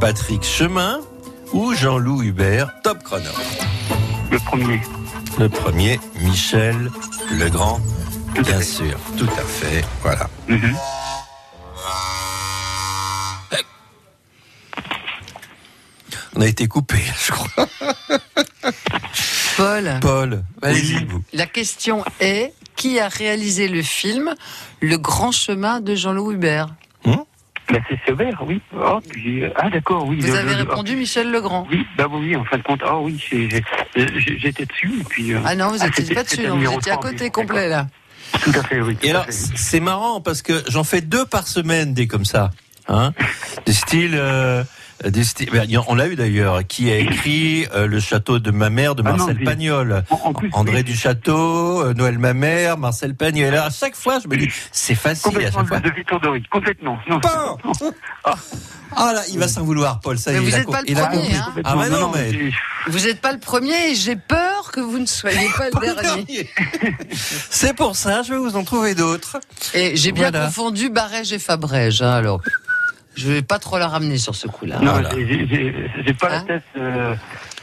Patrick 0.00 0.42
Chemin 0.42 0.98
ou 1.52 1.74
Jean-Loup 1.74 2.24
Hubert 2.24 2.72
Top 2.82 3.04
chrono. 3.04 3.30
Le 4.32 4.38
premier. 4.40 4.80
Le 5.38 5.48
premier, 5.48 6.00
Michel 6.22 6.90
Legrand, 7.38 7.78
bien 8.42 8.60
sûr, 8.62 8.98
tout 9.16 9.28
à 9.36 9.42
fait, 9.42 9.84
voilà. 10.02 10.28
Mhm. 10.48 10.74
On 16.34 16.40
a 16.42 16.46
été 16.46 16.68
coupé, 16.68 16.96
je 17.26 17.32
crois. 17.32 17.66
Paul, 19.56 19.90
Paul, 20.02 20.42
allez-y, 20.62 21.04
vous. 21.06 21.22
la 21.32 21.46
question 21.46 22.04
est 22.20 22.52
qui 22.76 23.00
a 23.00 23.08
réalisé 23.08 23.68
le 23.68 23.80
film 23.82 24.34
Le 24.82 24.98
Grand 24.98 25.32
Chemin 25.32 25.80
de 25.80 25.94
Jean-Louis 25.94 26.34
Hubert? 26.34 26.68
Ben, 27.04 27.16
Bah, 27.70 27.78
c'est 27.88 27.98
sévère, 28.06 28.44
oui. 28.46 28.60
Oh, 28.78 29.00
puis, 29.08 29.42
euh, 29.44 29.50
ah, 29.56 29.70
d'accord, 29.70 30.06
oui. 30.06 30.20
Vous 30.20 30.26
le- 30.28 30.38
avez 30.38 30.52
le- 30.54 30.58
répondu 30.58 30.94
Michel 30.94 31.32
Legrand. 31.32 31.66
Oui, 31.70 31.84
bah 31.96 32.06
oui, 32.10 32.36
en 32.36 32.44
fin 32.44 32.58
de 32.58 32.62
compte, 32.62 32.80
ah 32.84 32.98
oui, 32.98 33.18
j'ai- 33.30 33.48
j'ai- 33.96 34.38
j'étais 34.38 34.66
dessus, 34.66 34.92
et 35.00 35.04
puis... 35.04 35.32
euh, 35.32 35.40
Ah 35.44 35.54
non, 35.56 35.68
vous 35.70 35.78
n'étiez 35.78 36.04
c'était- 36.04 36.14
pas 36.14 36.22
dessus, 36.22 36.46
non, 36.46 36.58
vous 36.58 36.72
étiez 36.74 36.92
à 36.92 36.96
3, 36.96 37.10
côté 37.10 37.24
oui. 37.24 37.30
complet 37.32 37.68
là. 37.68 37.88
Tout 38.42 38.52
à 38.54 38.62
fait, 38.62 38.80
oui. 38.80 38.96
Et 39.02 39.10
alors, 39.10 39.26
c'est 39.30 39.80
marrant 39.80 40.20
parce 40.20 40.42
que 40.42 40.62
j'en 40.68 40.84
fais 40.84 41.00
deux 41.00 41.24
par 41.26 41.48
semaine 41.48 41.94
des 41.94 42.06
comme 42.06 42.24
ça, 42.24 42.50
hein, 42.88 43.12
des 43.66 43.72
styles. 43.72 44.14
euh, 44.16 44.62
des 45.04 45.24
styles- 45.24 45.50
ben, 45.50 45.68
on 45.88 45.94
l'a 45.94 46.06
eu 46.06 46.16
d'ailleurs, 46.16 46.66
qui 46.66 46.90
a 46.90 46.96
écrit 46.96 47.66
euh, 47.74 47.86
Le 47.86 48.00
château 48.00 48.38
de 48.38 48.50
ma 48.50 48.70
mère 48.70 48.94
de 48.94 49.02
Ah 49.04 49.10
non, 49.10 49.16
Marcel 49.18 49.36
mais- 49.38 49.44
Pagnol. 49.44 50.04
André 50.52 50.82
du 50.84 50.96
Château, 50.96 51.82
euh, 51.82 51.92
Noël 51.92 52.18
ma 52.18 52.32
mère, 52.32 52.78
Marcel 52.78 53.14
Pagnol. 53.14 53.48
Et 53.48 53.50
là, 53.50 53.66
à 53.66 53.70
chaque 53.70 53.94
fois, 53.94 54.20
je 54.22 54.28
me 54.28 54.36
dis, 54.38 54.48
c'est 54.72 54.94
facile 54.94 55.36
à 55.36 55.50
chaque 55.50 55.66
fois. 55.66 55.80
de 55.80 55.90
Victor 55.90 56.18
Dory, 56.20 56.42
complètement. 56.50 56.98
Non, 57.10 57.20
Ah 58.98 59.12
là, 59.14 59.20
il 59.30 59.38
va 59.38 59.48
s'en 59.48 59.62
vouloir, 59.64 60.00
Paul. 60.00 60.16
Ça 60.18 60.32
y 60.32 60.34
Mais 60.34 60.40
est, 60.40 60.44
vous 60.44 60.48
il 60.48 60.54
a 60.54 60.58
n'êtes 60.58 60.70
pas 60.70 60.80
le 60.80 60.94
premier, 60.94 61.18
compris. 61.18 61.36
hein. 61.36 61.52
Ah 61.64 61.76
bah 61.76 61.88
non, 61.90 62.10
mais 62.14 62.50
Vous 62.86 63.00
n'êtes 63.00 63.20
pas 63.20 63.32
le 63.32 63.38
premier 63.38 63.90
et 63.90 63.94
j'ai 63.94 64.16
peur 64.16 64.45
que 64.72 64.80
vous 64.80 64.98
ne 64.98 65.06
soyez 65.06 65.48
pas 65.56 65.68
le 65.80 66.00
dernier. 66.02 66.50
c'est 67.50 67.74
pour 67.74 67.96
ça, 67.96 68.22
je 68.22 68.32
vais 68.32 68.38
vous 68.38 68.56
en 68.56 68.64
trouver 68.64 68.94
d'autres. 68.94 69.38
Et 69.74 69.96
j'ai 69.96 70.12
bien 70.12 70.30
Voilà. 70.30 70.46
confondu 70.46 70.88
Barège 70.90 71.32
et 71.32 71.38
Fabrège, 71.38 72.02
hein, 72.02 72.12
alors. 72.12 72.40
Je 73.14 73.30
vais 73.30 73.40
pas 73.42 73.58
trop 73.58 73.78
la 73.78 73.88
ramener 73.88 74.18
sur 74.18 74.34
ce 74.34 74.46
coup-là. 74.46 74.78
Non, 74.80 74.92
Voilà. 74.92 75.08
j'ai- 75.14 76.14
pas 76.20 76.28
la 76.28 76.40
tête 76.42 76.62
euh, 76.76 77.14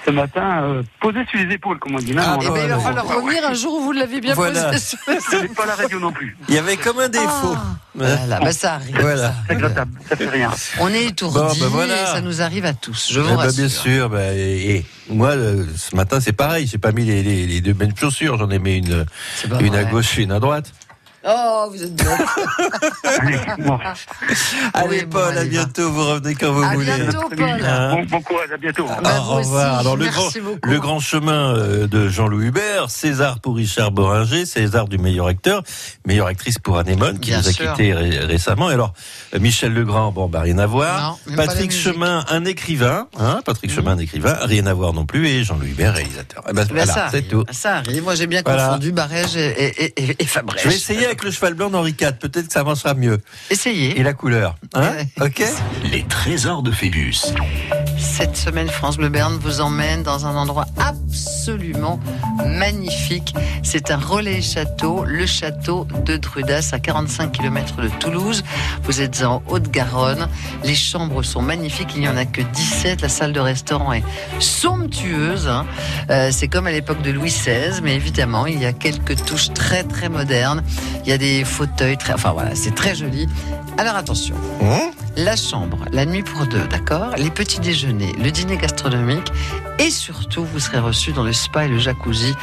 ce 0.05 0.11
matin 0.11 0.63
euh, 0.63 0.83
posée 1.01 1.25
sur 1.29 1.39
les 1.39 1.53
épaules, 1.55 1.79
comme 1.79 1.95
on 1.95 1.99
dit. 1.99 2.13
Non, 2.13 2.21
Ah, 2.25 2.31
non, 2.35 2.39
Eh 2.41 2.47
non, 2.47 2.53
ben, 2.53 2.61
il 2.63 2.69
va 2.69 2.79
falloir 2.79 3.07
revenir 3.07 3.45
un 3.47 3.53
jour 3.53 3.75
où 3.75 3.81
vous 3.83 3.91
l'avez 3.91 4.19
bien 4.21 4.33
Voilà. 4.33 4.65
posé 4.65 4.79
sur 4.79 4.97
Ce 5.07 5.35
n'est 5.41 5.47
pas 5.49 5.65
la 5.65 5.75
radio 5.75 5.99
non 5.99 6.11
plus. 6.11 6.35
Il 6.49 6.55
y 6.55 6.57
avait 6.57 6.77
comme 6.77 6.99
un 6.99 7.09
défaut. 7.09 7.55
Voilà, 7.95 8.39
bah, 8.39 8.51
ça 8.51 8.73
arrive. 8.75 8.97
Voilà. 8.99 9.17
ça 9.29 9.33
C'est 9.47 9.53
regrettable, 9.53 9.91
ça 10.09 10.15
fait 10.15 10.29
rien. 10.29 10.51
On 10.79 10.89
est 10.89 11.05
étourdis 11.05 11.59
Bon, 11.59 11.65
bah, 11.65 11.71
voilà. 11.71 12.03
et 12.03 12.05
ça 12.07 12.21
nous 12.21 12.41
arrive 12.41 12.65
à 12.65 12.73
tous, 12.73 13.09
je 13.11 13.19
Eh 13.19 13.23
vous 13.23 13.29
ben, 13.29 13.35
rassure. 13.37 13.53
bien 13.57 13.69
sûr. 13.69 14.09
bah, 14.09 14.33
et, 14.33 14.75
et 14.77 14.85
moi, 15.09 15.29
euh, 15.29 15.65
ce 15.77 15.95
matin, 15.95 16.19
c'est 16.19 16.33
pareil. 16.33 16.67
J'ai 16.67 16.77
pas 16.79 16.91
mis 16.91 17.05
les, 17.05 17.21
les- 17.23 17.45
les 17.45 17.61
deux 17.61 17.73
mêmes 17.73 17.95
chaussures. 17.95 18.37
J'en 18.37 18.49
ai 18.49 18.59
mis 18.59 18.77
une, 18.77 19.05
une 19.61 19.75
à 19.75 19.83
gauche 19.83 20.17
et 20.17 20.23
une 20.23 20.31
à 20.31 20.39
droite. 20.39 20.71
Oh, 21.25 21.69
vous 21.71 21.81
êtes 21.83 21.95
bête. 21.95 22.05
Allez, 24.73 25.05
bon, 25.05 25.19
Paul, 25.19 25.37
à 25.37 25.43
va. 25.43 25.45
bientôt. 25.45 25.91
Vous 25.91 26.05
revenez 26.05 26.35
quand 26.35 26.51
vous 26.51 26.63
À 26.63 26.73
voulez. 26.73 26.93
bientôt, 26.95 27.29
Paul. 27.29 27.41
Hein 27.63 27.95
Bon, 27.95 28.03
bon 28.05 28.21
courage, 28.21 28.51
à 28.53 28.57
bientôt. 28.57 28.85
Ah, 28.89 28.99
Bah, 29.01 29.19
au 29.19 29.35
revoir. 29.35 29.73
aussi, 29.75 29.79
Alors 29.79 29.97
le 29.97 30.05
merci 30.05 30.39
grand, 30.39 30.49
beaucoup. 30.51 30.69
le 30.69 30.79
grand 30.79 30.99
chemin 30.99 31.55
euh, 31.55 31.87
de 31.87 32.09
Jean-Louis 32.09 32.47
Hubert, 32.47 32.89
César 32.89 33.39
pour 33.39 33.55
Richard 33.55 33.91
Boringer, 33.91 34.45
César 34.45 34.87
du 34.87 34.97
meilleur 34.97 35.27
acteur, 35.27 35.63
meilleure 36.05 36.27
actrice 36.27 36.59
pour 36.59 36.77
Anémone 36.77 37.19
qui 37.19 37.29
Bien 37.31 37.41
nous 37.41 37.47
a 37.47 37.51
sûr. 37.51 37.71
quittés 37.73 37.93
ré- 37.93 38.19
récemment. 38.19 38.69
Et 38.69 38.73
alors 38.73 38.93
euh, 39.33 39.39
Michel 39.39 39.73
Legrand, 39.73 40.11
bon 40.11 40.27
bah 40.27 40.41
rien 40.41 40.57
à 40.57 40.65
voir. 40.65 41.17
Non, 41.27 41.35
Patrick. 41.35 41.71
Chemin, 41.71 42.23
un 42.29 42.45
écrivain, 42.45 43.07
hein, 43.19 43.41
Patrick 43.45 43.71
Chemin, 43.71 43.91
un 43.93 43.97
écrivain, 43.97 44.37
rien 44.41 44.65
à 44.67 44.73
voir 44.73 44.93
non 44.93 45.05
plus. 45.05 45.27
Et 45.27 45.43
Jean-Louis 45.43 45.71
Hubert, 45.71 45.93
réalisateur. 45.95 46.43
Eh 46.49 46.53
ben, 46.53 46.63
Ben, 46.65 46.75
voilà, 46.75 46.93
ça 46.93 47.07
c'est 47.11 47.23
tout. 47.23 47.43
Ça 47.51 47.77
arrive. 47.77 48.03
Moi, 48.03 48.15
j'ai 48.15 48.27
bien 48.27 48.41
Voilà. 48.45 48.65
confondu 48.67 48.91
Barège 48.91 49.35
et, 49.35 49.85
et, 49.85 49.93
et, 50.11 50.15
et 50.19 50.25
Fabrège. 50.25 50.61
Je 50.63 50.69
vais 50.69 50.75
essayer 50.75 51.07
avec 51.13 51.23
le 51.25 51.31
cheval 51.31 51.53
blanc 51.53 51.69
d'Henri 51.69 51.91
IV. 51.91 52.13
Peut-être 52.13 52.47
que 52.47 52.53
ça 52.53 52.63
marchera 52.63 52.95
mieux. 52.95 53.19
Essayez. 53.51 53.99
Et 53.99 54.03
la 54.03 54.13
couleur, 54.13 54.55
hein 54.73 54.93
Ok. 55.21 55.43
Les 55.91 56.03
trésors 56.03 56.63
de 56.63 56.71
Phébus. 56.71 57.21
Cette 58.15 58.37
semaine, 58.37 58.69
France 58.69 58.97
Bleu 58.97 59.09
Berne 59.09 59.39
vous 59.41 59.59
emmène 59.59 60.03
dans 60.03 60.27
un 60.27 60.35
endroit 60.35 60.67
absolument 60.77 61.99
magnifique. 62.45 63.33
C'est 63.63 63.89
un 63.89 63.97
relais 63.97 64.39
château, 64.39 65.03
le 65.03 65.25
château 65.25 65.87
de 66.05 66.17
Drudas, 66.17 66.69
à 66.73 66.79
45 66.79 67.31
km 67.31 67.81
de 67.81 67.87
Toulouse. 67.99 68.43
Vous 68.83 69.01
êtes 69.01 69.23
en 69.23 69.41
Haute-Garonne. 69.47 70.27
Les 70.63 70.75
chambres 70.75 71.23
sont 71.23 71.41
magnifiques. 71.41 71.89
Il 71.95 72.01
n'y 72.01 72.07
en 72.07 72.15
a 72.15 72.25
que 72.25 72.43
17. 72.43 73.01
La 73.01 73.09
salle 73.09 73.33
de 73.33 73.39
restaurant 73.39 73.93
est 73.93 74.03
somptueuse. 74.37 75.47
hein. 75.47 75.65
Euh, 76.11 76.29
c'est 76.31 76.47
comme 76.47 76.67
à 76.67 76.71
l'époque 76.71 77.01
de 77.01 77.09
Louis 77.09 77.31
XVI, 77.31 77.81
mais 77.81 77.95
évidemment, 77.95 78.45
il 78.45 78.61
y 78.61 78.65
a 78.67 78.73
quelques 78.73 79.25
touches 79.25 79.51
très 79.53 79.83
très 79.83 80.09
modernes. 80.09 80.61
Il 81.03 81.09
y 81.09 81.13
a 81.13 81.17
des 81.17 81.43
fauteuils 81.43 81.97
très, 81.97 82.13
enfin 82.13 82.31
voilà, 82.31 82.53
c'est 82.53 82.75
très 82.75 82.93
joli. 82.93 83.27
Alors 83.79 83.95
attention. 83.95 84.35
La 85.15 85.35
chambre, 85.35 85.85
la 85.91 86.05
nuit 86.05 86.23
pour 86.23 86.47
deux, 86.47 86.67
d'accord? 86.67 87.11
Les 87.17 87.29
petits 87.29 87.59
déjeuners, 87.59 88.13
le 88.17 88.31
dîner 88.31 88.57
gastronomique 88.57 89.31
et 89.79 89.89
surtout, 89.89 90.45
vous 90.45 90.59
serez 90.59 90.79
reçu 90.79 91.13
dans 91.13 91.23
le 91.23 91.33
spa 91.33 91.65
et 91.65 91.67
le 91.67 91.79
jacuzzi, 91.79 92.33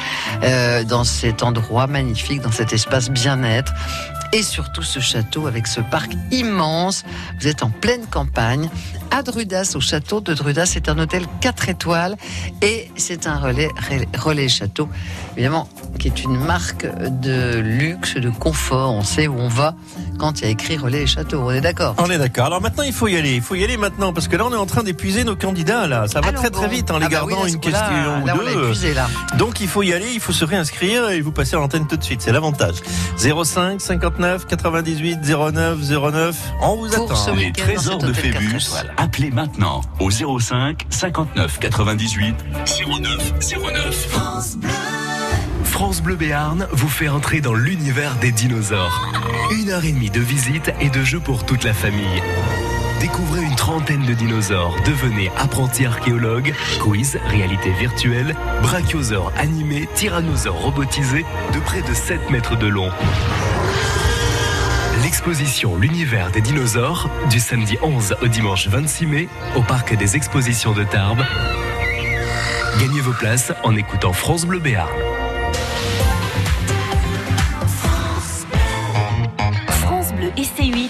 euh, 0.42 0.82
dans 0.84 1.04
cet 1.04 1.42
endroit 1.42 1.86
magnifique, 1.86 2.40
dans 2.40 2.50
cet 2.50 2.72
espace 2.72 3.08
bien-être. 3.10 3.72
Et 4.32 4.42
surtout 4.42 4.82
ce 4.82 5.00
château 5.00 5.48
avec 5.48 5.66
ce 5.66 5.80
parc 5.80 6.12
immense. 6.30 7.04
Vous 7.40 7.48
êtes 7.48 7.64
en 7.64 7.70
pleine 7.70 8.06
campagne. 8.06 8.70
À 9.10 9.24
Drudas, 9.24 9.72
au 9.74 9.80
château 9.80 10.20
de 10.20 10.34
Drudas, 10.34 10.66
c'est 10.66 10.88
un 10.88 10.96
hôtel 10.98 11.24
4 11.40 11.68
étoiles 11.68 12.16
et 12.62 12.88
c'est 12.96 13.26
un 13.26 13.38
relais, 13.38 13.70
relais 14.16 14.48
château, 14.48 14.88
évidemment, 15.32 15.68
qui 15.98 16.06
est 16.06 16.22
une 16.22 16.36
marque 16.36 16.86
de 17.20 17.58
luxe, 17.58 18.14
de 18.14 18.30
confort. 18.30 18.92
On 18.92 19.02
sait 19.02 19.26
où 19.26 19.36
on 19.36 19.48
va 19.48 19.74
quand 20.20 20.40
il 20.40 20.44
y 20.44 20.46
a 20.46 20.50
écrit 20.50 20.76
relais 20.76 21.06
château. 21.06 21.42
On 21.42 21.50
est 21.50 21.60
d'accord? 21.60 21.96
On 21.98 22.08
est 22.08 22.18
d'accord. 22.18 22.59
Alors 22.60 22.72
maintenant, 22.72 22.84
il 22.84 22.92
faut 22.92 23.08
y 23.08 23.16
aller. 23.16 23.36
Il 23.36 23.40
faut 23.40 23.54
y 23.54 23.64
aller 23.64 23.78
maintenant 23.78 24.12
parce 24.12 24.28
que 24.28 24.36
là, 24.36 24.44
on 24.44 24.52
est 24.52 24.56
en 24.56 24.66
train 24.66 24.82
d'épuiser 24.82 25.24
nos 25.24 25.34
candidats. 25.34 25.86
Là, 25.86 26.06
ça 26.06 26.20
va 26.20 26.28
Allons 26.28 26.40
très 26.42 26.50
très 26.50 26.68
vite 26.68 26.90
en 26.90 26.98
les 26.98 27.06
Ah 27.06 27.08
bah 27.08 27.22
oui, 27.24 27.32
gardant 27.32 27.46
une 27.46 27.58
question 27.58 28.20
ou 28.22 28.26
là, 28.26 28.36
on 28.38 28.44
deux. 28.44 28.64
épuisé, 28.64 28.92
là. 28.92 29.08
Donc 29.38 29.62
il 29.62 29.66
faut 29.66 29.82
y 29.82 29.94
aller. 29.94 30.10
Il 30.12 30.20
faut 30.20 30.32
se 30.34 30.44
réinscrire 30.44 31.08
et 31.08 31.22
vous 31.22 31.32
passez 31.32 31.56
à 31.56 31.58
l'antenne 31.58 31.86
tout 31.86 31.96
de 31.96 32.04
suite. 32.04 32.20
C'est 32.20 32.32
l'avantage. 32.32 32.74
05 33.16 33.80
59 33.80 34.46
98 34.46 35.20
09 35.22 35.78
09. 35.78 36.36
On 36.60 36.76
vous 36.76 36.88
Pour 36.90 37.04
attend. 37.06 37.16
ce 37.16 37.30
Les 37.30 37.50
trésors 37.50 37.96
de 37.96 38.12
Phébus. 38.12 38.60
Appelez 38.98 39.30
maintenant 39.30 39.80
au 39.98 40.10
05 40.10 40.84
59 40.90 41.60
98 41.60 42.34
09 42.86 43.32
09. 43.40 43.94
France 44.10 44.56
Bleu. 44.58 44.68
France 45.80 46.02
Bleu 46.02 46.14
Béarn 46.14 46.68
vous 46.72 46.90
fait 46.90 47.08
entrer 47.08 47.40
dans 47.40 47.54
l'univers 47.54 48.14
des 48.16 48.32
dinosaures. 48.32 49.10
Une 49.58 49.70
heure 49.70 49.82
et 49.82 49.92
demie 49.92 50.10
de 50.10 50.20
visite 50.20 50.70
et 50.78 50.90
de 50.90 51.02
jeux 51.02 51.20
pour 51.20 51.46
toute 51.46 51.64
la 51.64 51.72
famille. 51.72 52.22
Découvrez 53.00 53.40
une 53.40 53.56
trentaine 53.56 54.04
de 54.04 54.12
dinosaures, 54.12 54.76
devenez 54.84 55.30
apprenti 55.38 55.86
archéologue, 55.86 56.52
quiz, 56.80 57.18
réalité 57.28 57.70
virtuelle, 57.70 58.36
brachiosaures 58.60 59.32
animés, 59.38 59.88
tyrannosaures 59.94 60.60
robotisés 60.60 61.24
de 61.54 61.60
près 61.60 61.80
de 61.80 61.94
7 61.94 62.28
mètres 62.30 62.58
de 62.58 62.66
long. 62.66 62.90
L'exposition 65.02 65.78
L'univers 65.78 66.30
des 66.30 66.42
dinosaures 66.42 67.08
du 67.30 67.40
samedi 67.40 67.78
11 67.80 68.16
au 68.20 68.26
dimanche 68.26 68.68
26 68.68 69.06
mai 69.06 69.28
au 69.56 69.62
parc 69.62 69.96
des 69.96 70.14
expositions 70.14 70.74
de 70.74 70.84
Tarbes. 70.84 71.24
Gagnez 72.78 73.00
vos 73.00 73.14
places 73.14 73.54
en 73.64 73.74
écoutant 73.74 74.12
France 74.12 74.44
Bleu 74.44 74.58
Béarn. 74.58 74.90
Et 80.36 80.42
C8 80.42 80.89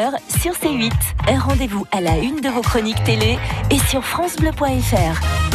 sur 0.29 0.53
C8. 0.53 0.91
Un 1.27 1.39
rendez-vous 1.39 1.85
à 1.91 2.01
la 2.01 2.17
une 2.17 2.41
de 2.41 2.49
vos 2.49 2.61
chroniques 2.61 3.03
télé 3.03 3.37
et 3.69 3.77
sur 3.77 4.03
francebleu.fr. 4.03 5.50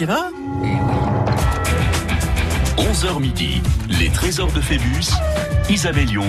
whenever, 0.00 0.16
Shakira 0.26 0.30
11h 2.76 3.20
midi, 3.20 3.62
les 3.88 4.08
trésors 4.10 4.52
de 4.52 4.60
Phébus, 4.60 5.10
Isabelle 5.70 6.10
Young, 6.10 6.24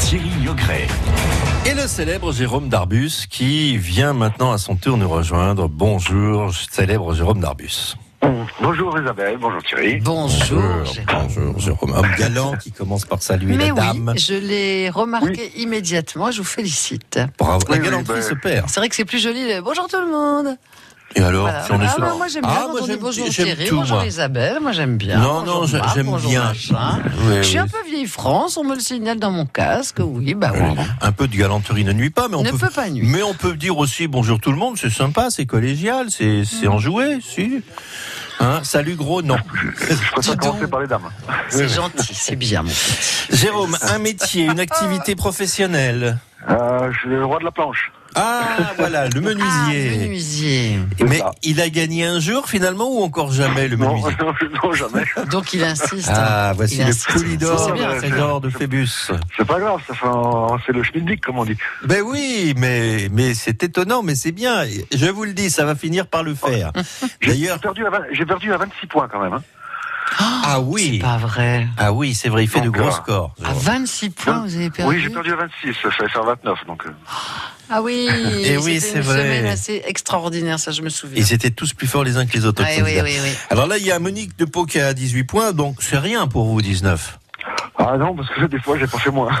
Thierry 0.00 0.30
Niogret. 0.40 0.86
Et 1.66 1.74
le 1.74 1.86
célèbre 1.86 2.32
Jérôme 2.32 2.68
Darbus 2.68 3.26
qui 3.28 3.76
vient 3.76 4.12
maintenant 4.12 4.52
à 4.52 4.58
son 4.58 4.76
tour 4.76 4.96
nous 4.96 5.08
rejoindre. 5.08 5.68
Bonjour, 5.68 6.52
célèbre 6.70 7.14
Jérôme 7.14 7.40
Darbus. 7.40 7.96
Bonjour 8.60 8.98
Isabelle, 9.00 9.38
bonjour 9.40 9.62
Thierry. 9.62 9.96
Bonjour. 10.00 10.62
Bonjour 11.10 11.58
Jérôme. 11.58 11.92
Homme 11.92 12.10
galant 12.18 12.52
qui 12.56 12.70
commence 12.70 13.06
par 13.06 13.22
saluer 13.22 13.56
Mais 13.56 13.68
la 13.68 13.74
oui, 13.74 13.80
dame. 13.80 14.14
je 14.16 14.34
l'ai 14.34 14.90
remarqué 14.90 15.52
immédiatement. 15.56 16.30
Je 16.30 16.38
vous 16.38 16.44
félicite. 16.48 17.18
Bravo, 17.38 17.64
la 17.68 17.74
Oui, 17.76 17.78
oui, 17.80 17.84
galanterie 17.86 18.20
bah, 18.20 18.22
se 18.22 18.34
perd. 18.34 18.68
C'est 18.68 18.80
vrai 18.80 18.88
que 18.90 18.94
c'est 18.94 19.06
plus 19.06 19.22
joli. 19.22 19.46
le 19.54 19.62
Bonjour 19.62 19.88
tout 19.88 20.00
le 20.00 20.10
monde. 20.10 20.56
Et 21.16 21.22
alors, 21.22 21.42
Voilà. 21.42 21.64
si 21.64 21.72
on 21.72 21.80
est 21.80 21.86
Ah, 21.86 21.90
sur- 21.90 22.00
bah, 22.00 22.14
moi 22.16 22.28
j'aime 22.28 22.42
bien 22.42 22.50
Ah, 22.54 22.60
quand 22.66 22.70
moi, 22.70 22.80
on 22.82 22.86
dit 22.86 22.96
bonjour 23.00 23.28
Thierry, 23.28 23.66
tout, 23.66 23.76
bonjour 23.76 23.96
moi. 23.96 24.06
Isabelle. 24.06 24.58
Moi 24.62 24.70
j'aime 24.70 24.96
bien. 24.96 25.18
Non, 25.18 25.42
non, 25.42 25.66
j'aime 25.66 25.82
bien. 26.18 26.52
Oui, 26.52 26.54
je 27.38 27.42
suis 27.42 27.54
oui. 27.56 27.58
un 27.58 27.66
peu 27.66 27.78
vieille 27.84 28.06
France. 28.06 28.56
On 28.56 28.62
me 28.62 28.74
le 28.74 28.80
signale 28.80 29.18
dans 29.18 29.32
mon 29.32 29.44
casque. 29.44 29.98
Oui, 30.00 30.34
bah 30.34 30.52
oui. 30.54 30.60
Un 31.00 31.10
peu 31.12 31.26
de 31.26 31.34
galanterie 31.36 31.84
ne 31.84 31.92
nuit 31.92 32.10
pas, 32.10 32.28
mais 32.28 32.36
on 32.36 32.42
Ne 32.44 32.52
peut, 32.52 32.58
peut 32.58 32.70
pas 32.70 32.88
nuire. 32.88 33.04
mais 33.08 33.22
on 33.24 33.34
peut 33.34 33.54
dire 33.56 33.76
aussi 33.76 34.06
bonjour 34.06 34.38
tout 34.38 34.52
le 34.52 34.56
monde, 34.58 34.76
c'est 34.78 34.88
sympa, 34.90 35.30
c'est 35.30 35.46
collégial, 35.46 36.06
c'est 36.10 36.44
c'est 36.44 36.66
Mm. 36.68 36.72
enjoué, 36.72 37.18
si. 37.20 37.60
Hein, 38.38 38.60
salut 38.62 38.94
gros, 38.94 39.20
non. 39.20 39.36
Je 39.80 40.12
préfère 40.12 40.36
commencer 40.38 40.66
par 40.68 40.80
les 40.80 40.86
dames. 40.86 41.10
C'est 41.48 41.68
gentil, 41.68 42.14
c'est 42.14 42.36
bien 42.36 42.62
mon 42.62 42.70
petit. 42.70 43.36
Jérôme, 43.36 43.76
un 43.82 43.98
métier, 43.98 44.44
une 44.44 44.60
activité 44.60 45.16
professionnelle. 45.16 46.18
Euh, 46.48 46.90
je 46.92 46.98
suis 47.00 47.08
le 47.10 47.24
roi 47.26 47.38
de 47.40 47.44
la 47.44 47.50
planche. 47.50 47.90
Ah, 48.14 48.72
voilà, 48.78 49.08
le 49.08 49.20
menuisier. 49.20 49.98
Menuisier. 49.98 50.78
Mais 51.00 51.22
il 51.42 51.60
a 51.60 51.68
gagné 51.70 52.04
un 52.04 52.18
jour 52.20 52.48
finalement 52.48 52.90
ou 52.90 53.02
encore 53.02 53.32
jamais 53.32 53.68
le 53.68 53.76
Non, 53.76 53.94
menuisier 53.94 54.16
non, 54.64 54.72
jamais. 54.72 55.04
Donc 55.30 55.52
il 55.52 55.62
insiste. 55.62 56.10
Ah, 56.12 56.52
voici 56.54 56.78
Il 56.78 56.86
le 56.86 56.92
C'est 56.92 57.18
le 57.38 57.98
trésor 57.98 58.40
de 58.40 58.50
Phébus. 58.50 59.10
C'est 59.36 59.44
pas 59.46 59.60
grave, 59.60 59.80
c'est 60.66 60.72
le 60.72 60.82
schmilblick, 60.82 61.20
comme 61.24 61.38
on 61.38 61.44
dit. 61.44 61.56
Ben 61.84 62.02
oui, 62.04 62.54
mais, 62.56 63.08
mais 63.12 63.34
c'est 63.34 63.62
étonnant, 63.62 64.02
mais 64.02 64.14
c'est 64.14 64.32
bien. 64.32 64.64
Je 64.92 65.06
vous 65.06 65.24
le 65.24 65.32
dis, 65.32 65.50
ça 65.50 65.64
va 65.64 65.74
finir 65.74 66.06
par 66.06 66.22
le 66.22 66.34
faire. 66.34 66.72
J'ai 67.20 67.30
D'ailleurs, 67.30 67.58
perdu, 67.60 67.86
à 67.86 67.90
20 67.90 67.98
j'ai 68.12 68.26
perdu 68.26 68.52
à 68.52 68.56
26 68.56 68.86
points 68.86 69.08
quand 69.08 69.20
même. 69.22 69.34
Hein. 69.34 69.42
ah 70.18 70.60
oui, 70.60 70.98
Pas 70.98 71.16
vrai. 71.18 71.66
ah 71.78 71.92
oui, 71.92 72.14
c'est 72.14 72.28
vrai, 72.28 72.44
il 72.44 72.48
fait 72.48 72.60
de 72.60 72.70
gros 72.70 72.88
euh, 72.88 72.90
scores. 72.90 73.34
À 73.44 73.52
26 73.52 74.10
points, 74.10 74.40
vous 74.40 74.56
avez 74.56 74.70
perdu. 74.70 74.94
Oui, 74.96 75.00
j'ai 75.02 75.10
perdu 75.10 75.32
à 75.32 75.36
26, 75.36 75.74
ça 75.82 75.90
fait 75.90 76.08
faire 76.08 76.24
29. 76.24 76.66
Donc, 76.66 76.84
euh. 76.86 76.90
Ah 77.70 77.80
oui. 77.82 78.08
Eh 78.44 78.56
oui, 78.58 78.80
c'était 78.80 78.80
c'est 78.80 78.96
une 78.98 79.02
vrai. 79.02 79.18
semaine 79.22 79.46
assez 79.46 79.82
extraordinaire, 79.86 80.58
ça 80.58 80.72
je 80.72 80.82
me 80.82 80.88
souviens. 80.88 81.22
Ils 81.22 81.32
étaient 81.32 81.50
tous 81.50 81.72
plus 81.72 81.86
forts 81.86 82.04
les 82.04 82.16
uns 82.16 82.26
que 82.26 82.32
les 82.36 82.44
autres. 82.44 82.62
Ah 82.66 82.70
oui, 82.82 82.98
oui, 83.02 83.18
oui. 83.22 83.32
Alors 83.50 83.66
là, 83.66 83.78
il 83.78 83.86
y 83.86 83.92
a 83.92 83.98
Monique 83.98 84.36
de 84.38 84.44
Pau 84.44 84.66
qui 84.66 84.80
a 84.80 84.92
18 84.92 85.24
points, 85.24 85.52
donc 85.52 85.76
c'est 85.80 85.98
rien 85.98 86.26
pour 86.26 86.46
vous, 86.46 86.60
19. 86.60 87.18
Ah 87.78 87.96
non, 87.96 88.14
parce 88.14 88.28
que 88.28 88.44
des 88.46 88.58
fois, 88.60 88.76
j'ai 88.78 88.86
pas 88.86 88.98
fait 88.98 89.10
moins. 89.10 89.30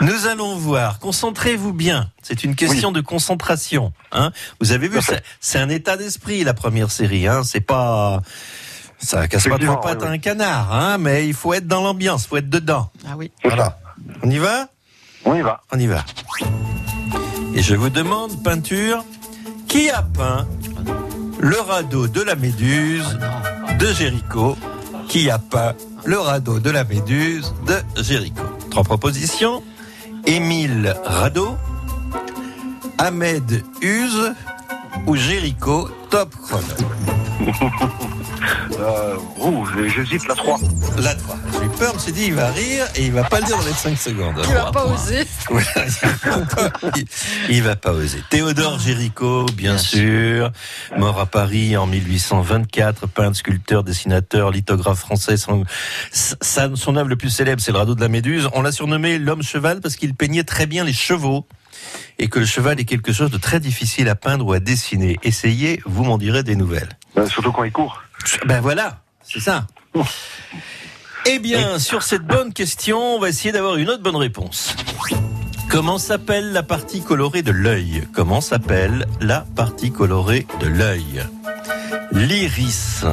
Nous 0.00 0.26
allons 0.26 0.56
voir. 0.56 0.98
Concentrez-vous 0.98 1.72
bien. 1.72 2.10
C'est 2.22 2.44
une 2.44 2.54
question 2.56 2.92
de 2.92 3.00
concentration. 3.00 3.92
Hein 4.12 4.32
vous 4.60 4.72
avez 4.72 4.88
vu, 4.88 4.98
c'est- 5.02 5.22
c'est 5.40 5.58
un 5.58 5.68
état 5.68 5.96
d'esprit 5.96 6.42
la 6.44 6.54
première 6.54 6.90
série. 6.90 7.26
Hein 7.28 7.42
c'est 7.44 7.60
pas, 7.60 8.22
ça 8.98 9.28
casse 9.28 9.46
pas 9.48 9.58
trois 9.58 9.80
pattes 9.80 10.02
à 10.02 10.08
un 10.08 10.18
canard. 10.18 10.72
Hein 10.74 10.98
mais 10.98 11.26
il 11.28 11.34
faut 11.34 11.54
être 11.54 11.66
dans 11.68 11.82
l'ambiance, 11.82 12.26
faut 12.26 12.36
être 12.36 12.50
dedans. 12.50 12.90
Ah 13.06 13.14
oui. 13.16 13.30
Voilà. 13.44 13.78
On 14.22 14.30
y 14.30 14.38
va? 14.38 14.68
On 15.26 15.34
y 15.34 15.42
va. 15.42 15.60
On 15.72 15.78
y 15.78 15.86
va. 15.86 16.04
Et 17.54 17.62
je 17.62 17.74
vous 17.74 17.90
demande 17.90 18.42
peinture. 18.44 19.04
Qui 19.68 19.90
a 19.90 20.02
peint 20.02 20.46
le 21.40 21.60
radeau 21.60 22.06
de 22.06 22.22
la 22.22 22.36
Méduse 22.36 23.18
de 23.80 23.86
Jéricho? 23.88 24.56
Qui 25.08 25.28
a 25.28 25.38
peint 25.38 25.74
le 26.04 26.18
radeau 26.18 26.60
de 26.60 26.70
la 26.70 26.84
Méduse 26.84 27.52
de 27.66 28.02
Jéricho? 28.02 28.44
Trois 28.70 28.84
propositions. 28.84 29.62
Émile 30.26 30.96
Radeau, 31.04 31.56
Ahmed 32.98 33.62
Use 33.82 34.32
ou 35.06 35.16
Jéricho 35.16 35.88
Top 36.10 36.34
Chrono? 36.34 36.66
Euh, 38.78 39.16
ouh, 39.38 39.66
j'hésite 39.88 40.26
la 40.28 40.34
3. 40.34 40.58
La 40.98 41.14
3. 41.14 41.36
J'ai 41.52 41.66
eu 41.66 41.68
peur, 41.70 41.90
je 41.90 41.94
me 41.94 42.00
suis 42.00 42.12
dit, 42.12 42.26
il 42.26 42.34
va 42.34 42.50
rire 42.50 42.86
et 42.94 43.06
il 43.06 43.12
va 43.12 43.24
pas 43.24 43.40
le 43.40 43.46
dire 43.46 43.56
dans 43.56 43.64
les 43.64 43.72
5 43.72 43.96
secondes. 43.96 44.34
Il 44.44 44.54
va 44.54 44.70
pas 44.70 44.86
oser. 44.86 45.24
Il, 47.48 47.62
va 47.62 47.76
pas 47.76 47.92
oser. 47.92 48.22
Théodore 48.30 48.78
Géricault, 48.78 49.46
bien, 49.54 49.72
Bien 49.72 49.78
sûr, 49.78 50.52
mort 50.96 51.18
à 51.18 51.26
Paris 51.26 51.76
en 51.76 51.86
1824, 51.86 53.06
peintre, 53.06 53.36
sculpteur, 53.36 53.84
dessinateur, 53.84 54.50
lithographe 54.50 54.98
français. 54.98 55.36
Son, 55.36 55.64
œuvre 56.96 57.08
le 57.08 57.16
plus 57.16 57.30
célèbre, 57.30 57.60
c'est 57.60 57.72
le 57.72 57.78
radeau 57.78 57.94
de 57.94 58.00
la 58.00 58.08
Méduse. 58.08 58.48
On 58.54 58.62
l'a 58.62 58.72
surnommé 58.72 59.18
l'homme 59.18 59.42
cheval 59.42 59.80
parce 59.80 59.96
qu'il 59.96 60.14
peignait 60.14 60.44
très 60.44 60.66
bien 60.66 60.84
les 60.84 60.92
chevaux 60.92 61.46
et 62.18 62.28
que 62.28 62.38
le 62.38 62.46
cheval 62.46 62.80
est 62.80 62.84
quelque 62.84 63.12
chose 63.12 63.30
de 63.30 63.38
très 63.38 63.60
difficile 63.60 64.08
à 64.08 64.14
peindre 64.14 64.46
ou 64.46 64.52
à 64.52 64.60
dessiner. 64.60 65.18
Essayez, 65.22 65.80
vous 65.84 66.04
m'en 66.04 66.18
direz 66.18 66.42
des 66.42 66.56
nouvelles. 66.56 66.88
Euh, 67.16 67.26
surtout 67.26 67.52
quand 67.52 67.64
il 67.64 67.72
court. 67.72 68.02
Ben 68.46 68.60
voilà, 68.60 69.00
c'est 69.22 69.40
ça. 69.40 69.66
Eh 71.28 71.40
bien, 71.40 71.80
sur 71.80 72.04
cette 72.04 72.22
bonne 72.22 72.52
question, 72.52 73.16
on 73.16 73.18
va 73.18 73.28
essayer 73.30 73.50
d'avoir 73.50 73.74
une 73.74 73.90
autre 73.90 74.02
bonne 74.02 74.14
réponse. 74.14 74.76
Comment 75.68 75.98
s'appelle 75.98 76.52
la 76.52 76.62
partie 76.62 77.02
colorée 77.02 77.42
de 77.42 77.50
l'œil? 77.50 78.06
Comment 78.14 78.40
s'appelle 78.40 79.06
la 79.20 79.44
partie 79.56 79.90
colorée 79.90 80.46
de 80.60 80.68
l'œil? 80.68 81.26
L'iris, 82.12 83.04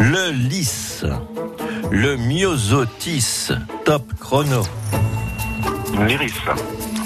le 0.00 0.30
lys, 0.30 1.04
le 1.90 2.16
myosotis, 2.16 3.50
top 3.84 4.14
chrono. 4.18 4.62
L'iris. 6.06 6.32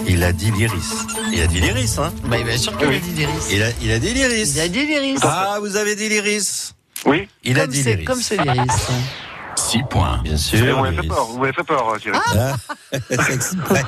Il 0.09 0.23
a 0.25 0.33
dit 0.33 0.51
l'iris. 0.51 1.07
Il 1.33 1.41
a 1.41 1.47
dit 1.47 1.61
l'iris, 1.61 1.99
hein 1.99 2.13
Bah, 2.25 2.37
bien 2.43 2.57
sûr 2.57 2.77
qu'il 2.77 2.89
a 2.89 2.99
dit 2.99 3.11
l'iris. 3.13 3.49
il 3.53 3.63
a, 3.63 3.69
il 3.83 3.91
a 3.93 3.99
dit 3.99 4.13
l'iris. 4.15 4.53
Il 4.55 4.61
a 4.61 4.69
dit 4.69 4.87
l'iris. 4.87 5.19
Ah, 5.23 5.59
vous 5.61 5.77
avez 5.77 5.95
dit 5.97 6.09
l'iris 6.09 6.75
Oui. 7.07 7.29
Il 7.45 7.59
a 7.59 7.63
Comme 7.63 7.71
dit 7.73 7.83
c'est- 7.83 7.91
l'iris. 7.91 8.05
Comme 8.07 8.21
c'est 8.23 8.37
l'iris. 8.37 8.67
6 9.71 9.83
points. 9.89 10.21
Bien 10.25 10.37
sûr. 10.37 10.77
vous 10.77 10.83
m'avez 10.83 10.97
fait 10.97 11.07
peur, 11.09 11.25
vous 11.27 11.39
m'avez 11.39 11.53
fait 11.53 11.63
peur, 11.65 11.97
Thierry. 12.01 12.19
Ah, 12.37 12.57
c'est 13.09 13.35
exprès. 13.35 13.83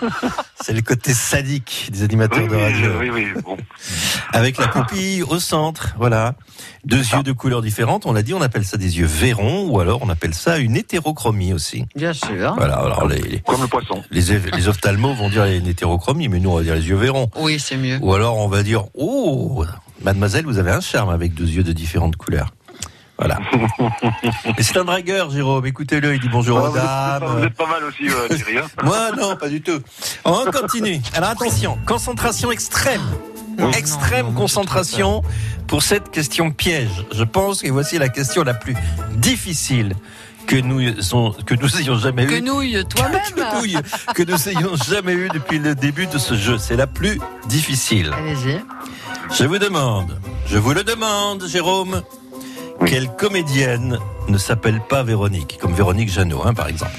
C'est 0.60 0.72
le 0.74 0.82
côté 0.82 1.12
sadique 1.12 1.88
des 1.90 2.04
animateurs 2.04 2.44
oui, 2.44 2.48
de 2.48 2.54
oui, 2.54 2.62
radio. 2.62 2.90
oui, 3.00 3.10
oui, 3.10 3.42
bon. 3.42 3.56
Avec 4.32 4.58
la 4.58 4.68
pupille 4.68 5.22
au 5.24 5.40
centre, 5.40 5.94
voilà. 5.98 6.34
Deux 6.84 6.98
yeux 6.98 7.22
de 7.24 7.32
couleurs 7.32 7.62
différentes, 7.62 8.06
on 8.06 8.12
l'a 8.12 8.22
dit, 8.22 8.32
on 8.32 8.40
appelle 8.40 8.64
ça 8.64 8.76
des 8.76 8.98
yeux 8.98 9.06
verrons, 9.06 9.68
ou 9.68 9.80
alors 9.80 10.00
on 10.02 10.08
appelle 10.08 10.34
ça 10.34 10.58
une 10.58 10.76
hétérochromie 10.76 11.52
aussi. 11.52 11.84
Bien 11.96 12.12
sûr. 12.12 12.54
Voilà, 12.56 12.76
alors 12.76 13.08
les, 13.08 13.20
les, 13.20 13.40
Comme 13.40 13.60
le 13.60 13.66
poisson. 13.66 14.02
les, 14.12 14.22
les 14.38 14.68
ophtalmos 14.68 15.16
vont 15.16 15.30
dire 15.30 15.44
une 15.46 15.66
hétérochromie, 15.66 16.28
mais 16.28 16.38
nous 16.38 16.50
on 16.50 16.56
va 16.58 16.62
dire 16.62 16.74
les 16.76 16.88
yeux 16.88 16.96
verrons. 16.96 17.28
Oui, 17.36 17.58
c'est 17.58 17.76
mieux. 17.76 17.98
Ou 18.02 18.14
alors 18.14 18.38
on 18.38 18.48
va 18.48 18.62
dire, 18.62 18.84
oh, 18.94 19.64
mademoiselle, 20.02 20.44
vous 20.44 20.58
avez 20.58 20.70
un 20.70 20.80
charme 20.80 21.10
avec 21.10 21.34
deux 21.34 21.48
yeux 21.48 21.64
de 21.64 21.72
différentes 21.72 22.16
couleurs. 22.16 22.52
Voilà. 23.24 23.38
Mais 24.56 24.62
c'est 24.62 24.76
un 24.78 24.84
dragueur, 24.84 25.30
Jérôme. 25.30 25.64
Écoutez-le, 25.66 26.14
il 26.14 26.20
dit 26.20 26.28
bonjour 26.28 26.58
Ah, 26.58 26.62
aux 26.62 26.70
vous, 26.70 26.76
êtes, 26.76 26.82
dames. 26.82 27.38
vous 27.38 27.44
êtes 27.44 27.54
pas 27.54 27.66
mal 27.66 27.84
aussi, 27.84 28.08
euh, 28.08 28.28
Thierry. 28.34 28.58
hein. 28.58 28.66
Moi, 28.82 29.10
non, 29.16 29.36
pas 29.36 29.48
du 29.48 29.60
tout. 29.62 29.78
On 30.24 30.44
continue. 30.50 31.00
Alors 31.14 31.30
attention, 31.30 31.78
concentration 31.86 32.50
extrême. 32.50 33.00
extrême 33.76 34.26
non, 34.26 34.32
non, 34.32 34.38
concentration 34.40 35.22
pour 35.68 35.82
cette 35.84 36.10
question 36.10 36.50
piège. 36.50 37.04
Je 37.12 37.22
pense 37.22 37.62
que 37.62 37.70
voici 37.70 37.96
la 37.98 38.08
question 38.08 38.42
la 38.42 38.54
plus 38.54 38.74
difficile 39.12 39.94
que 40.48 40.56
nous, 40.56 40.80
que 41.46 41.54
nous 41.54 41.76
ayons 41.80 41.98
jamais 41.98 42.26
Que 42.26 42.34
eue. 42.34 42.42
nouille 42.42 42.84
toi-même. 42.90 43.20
Que 43.36 43.56
nouille, 43.60 43.76
que 44.16 44.22
nous 44.24 44.48
ayons 44.48 44.74
jamais 44.88 45.12
eu 45.12 45.28
depuis 45.28 45.60
le 45.60 45.76
début 45.76 46.06
de 46.08 46.18
ce 46.18 46.34
jeu. 46.34 46.58
C'est 46.58 46.76
la 46.76 46.88
plus 46.88 47.20
difficile. 47.46 48.10
Allez-y. 48.18 48.58
Je 49.32 49.44
vous 49.44 49.58
demande, 49.58 50.18
je 50.46 50.58
vous 50.58 50.72
le 50.74 50.82
demande, 50.82 51.46
Jérôme, 51.46 52.02
quelle 52.86 53.08
comédienne 53.16 53.98
ne 54.28 54.38
s'appelle 54.38 54.80
pas 54.88 55.02
Véronique, 55.02 55.58
comme 55.60 55.72
Véronique 55.74 56.10
Jeannot, 56.10 56.42
hein, 56.44 56.54
par 56.54 56.68
exemple. 56.68 56.92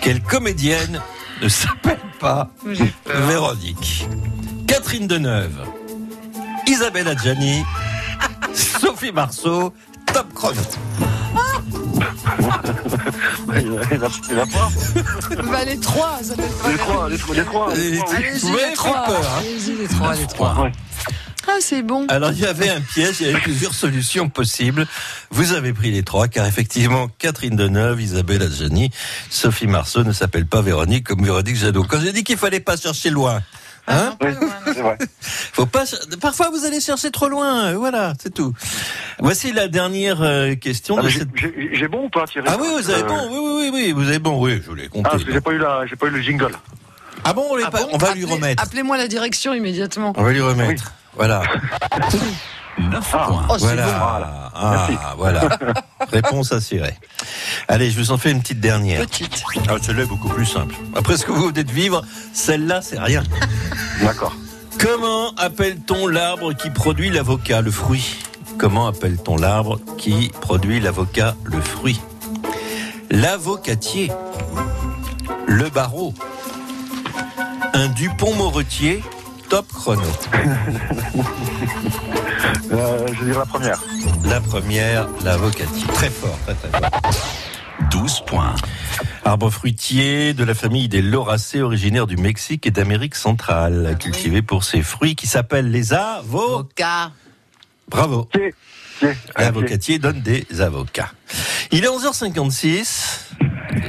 Quelle 0.00 0.22
comédienne 0.22 1.00
ne 1.42 1.48
s'appelle 1.48 1.98
pas. 2.20 2.48
Véronique 3.28 4.06
Catherine 4.66 5.06
Deneuve, 5.06 5.58
Isabelle 6.66 7.08
Adjani, 7.08 7.62
Sophie 8.54 9.12
Marceau, 9.12 9.72
top 10.12 10.26
pas. 10.34 10.52
Bah, 15.50 15.64
les 15.64 15.78
trois, 15.78 16.18
ça 16.22 16.34
pas 16.36 16.42
Les 16.70 16.76
trois, 16.76 17.08
les 17.08 17.18
trois, 17.18 17.34
les 17.34 17.44
trois. 17.44 17.74
Les- 17.74 17.90
les 17.90 17.98
trois, 17.98 18.18
les 18.68 18.74
trois. 18.74 19.04
peur, 19.04 19.20
hein. 19.20 19.40
Allez-y, 19.40 19.76
les 19.76 19.88
trois, 19.88 20.14
les 20.14 20.26
trois. 20.26 20.60
Ouais. 20.62 20.72
Ah, 21.54 21.58
c'est 21.60 21.82
bon. 21.82 22.06
Alors 22.08 22.32
il 22.32 22.40
y 22.40 22.46
avait 22.46 22.68
un 22.70 22.80
piège, 22.80 23.16
il 23.20 23.26
y 23.26 23.30
avait 23.30 23.38
plusieurs 23.40 23.74
solutions 23.74 24.28
possibles. 24.28 24.86
Vous 25.30 25.52
avez 25.52 25.72
pris 25.72 25.90
les 25.92 26.02
trois, 26.02 26.26
car 26.28 26.46
effectivement, 26.46 27.08
Catherine 27.18 27.54
Deneuve, 27.54 28.00
Isabelle 28.00 28.42
Adjani, 28.42 28.90
Sophie 29.30 29.66
Marceau 29.68 30.02
ne 30.04 30.12
s'appelle 30.12 30.46
pas 30.46 30.62
Véronique 30.62 31.06
comme 31.06 31.22
Véronique 31.24 31.56
Jadot. 31.56 31.84
Quand 31.84 32.00
j'ai 32.00 32.12
dit 32.12 32.24
qu'il 32.24 32.36
fallait 32.36 32.60
pas 32.60 32.76
chercher 32.76 33.10
loin, 33.10 33.40
Hein 33.86 34.16
Oui, 34.22 34.30
c'est 34.64 34.80
vrai. 34.80 34.96
Faut 35.20 35.66
pas. 35.66 35.84
Parfois, 36.18 36.48
vous 36.48 36.64
allez 36.64 36.80
chercher 36.80 37.10
trop 37.10 37.28
loin. 37.28 37.74
Voilà, 37.74 38.14
c'est 38.18 38.32
tout. 38.32 38.54
Voici 39.18 39.52
la 39.52 39.68
dernière 39.68 40.22
euh, 40.22 40.54
question 40.54 40.96
Ah, 40.98 41.02
de 41.02 41.08
j'ai- 41.10 41.18
cette. 41.18 41.28
J'ai 41.36 41.70
j'ai 41.74 41.86
bon 41.88 42.06
ou 42.06 42.08
pas, 42.08 42.26
Thierry 42.26 42.46
Ah 42.50 42.56
oui, 42.58 42.66
vous 42.72 42.88
avez 42.88 43.02
Euh, 43.02 43.06
bon. 43.06 43.28
Oui, 43.30 43.38
oui, 43.38 43.60
oui, 43.60 43.70
oui, 43.74 43.92
vous 43.92 44.08
avez 44.08 44.18
bon. 44.18 44.40
Oui, 44.42 44.62
je 44.66 44.72
l'ai 44.72 44.84
Ah, 44.86 44.88
compté. 44.88 45.08
parce 45.10 45.24
que 45.24 45.32
j'ai 45.34 45.40
pas 45.42 45.50
eu 45.52 45.58
la, 45.58 45.84
j'ai 45.84 45.96
pas 45.96 46.06
eu 46.06 46.10
le 46.10 46.22
jingle. 46.22 46.52
Ah 47.24 47.34
bon, 47.34 47.44
on, 47.50 47.56
l'est 47.56 47.64
Ah 47.66 47.70
pas- 47.70 47.82
bon 47.82 47.88
on 47.92 47.98
va 47.98 48.14
lui 48.14 48.24
remettre. 48.24 48.62
Appelez-moi 48.62 48.96
la 48.96 49.06
direction 49.06 49.52
immédiatement. 49.52 50.14
On 50.16 50.22
va 50.22 50.32
lui 50.32 50.40
remettre. 50.40 50.92
Voilà. 51.16 51.42
9 52.78 53.10
Ah. 53.12 53.26
points. 53.28 53.46
Oh, 53.48 53.54
c'est 53.58 53.64
Voilà. 53.66 53.86
bon. 53.86 54.50
Ah, 54.56 55.14
voilà. 55.16 55.48
Réponse 56.12 56.52
assurée. 56.52 56.94
Allez, 57.68 57.90
je 57.90 57.98
vous 57.98 58.10
en 58.10 58.18
fais 58.18 58.30
une 58.32 58.40
petite 58.40 58.60
dernière. 58.60 59.00
Petite. 59.02 59.42
Ah, 59.68 59.74
celle-là 59.80 60.02
est 60.02 60.06
beaucoup 60.06 60.28
plus 60.28 60.46
simple. 60.46 60.74
Après 60.96 61.16
ce 61.16 61.24
que 61.24 61.32
vous 61.32 61.48
venez 61.48 61.64
de 61.64 61.70
vivre, 61.72 62.02
celle-là, 62.32 62.80
c'est 62.82 62.98
rien. 62.98 63.22
D'accord. 64.02 64.34
Comment 64.78 65.32
appelle-t-on 65.36 66.08
l'arbre 66.08 66.52
qui 66.52 66.70
produit 66.70 67.10
l'avocat, 67.10 67.60
le 67.62 67.70
fruit? 67.70 68.16
Comment 68.58 68.86
appelle-t-on 68.88 69.36
l'arbre 69.36 69.78
qui 69.98 70.32
produit 70.40 70.80
l'avocat, 70.80 71.36
le 71.44 71.60
fruit? 71.60 72.00
L'avocatier, 73.10 74.10
le 75.46 75.68
barreau, 75.70 76.12
un 77.72 77.86
Dupont-Moretier, 77.88 79.02
top 79.54 79.72
chrono. 79.72 80.02
Euh, 82.72 83.06
je 83.06 83.24
dirais 83.24 83.38
la 83.38 83.46
première. 83.46 83.80
La 84.24 84.40
première, 84.40 85.08
l'avocatier. 85.22 85.86
Très 85.94 86.10
fort, 86.10 86.36
très 86.44 86.54
très 86.54 86.70
fort. 86.70 86.90
12 87.92 88.24
points. 88.26 88.56
Arbre 89.24 89.50
fruitier 89.50 90.34
de 90.34 90.42
la 90.42 90.54
famille 90.54 90.88
des 90.88 91.02
Lauracées, 91.02 91.62
originaire 91.62 92.08
du 92.08 92.16
Mexique 92.16 92.66
et 92.66 92.72
d'Amérique 92.72 93.14
centrale, 93.14 93.96
cultivé 94.00 94.42
pour 94.42 94.64
ses 94.64 94.82
fruits 94.82 95.14
qui 95.14 95.28
s'appellent 95.28 95.70
les 95.70 95.92
avocats. 95.92 97.12
Avocat. 97.12 97.12
Bravo. 97.88 98.28
L'avocatier 99.38 100.00
donne 100.00 100.20
des 100.20 100.46
avocats. 100.60 101.12
Il 101.70 101.84
est 101.84 101.88
11h56. 101.88 103.20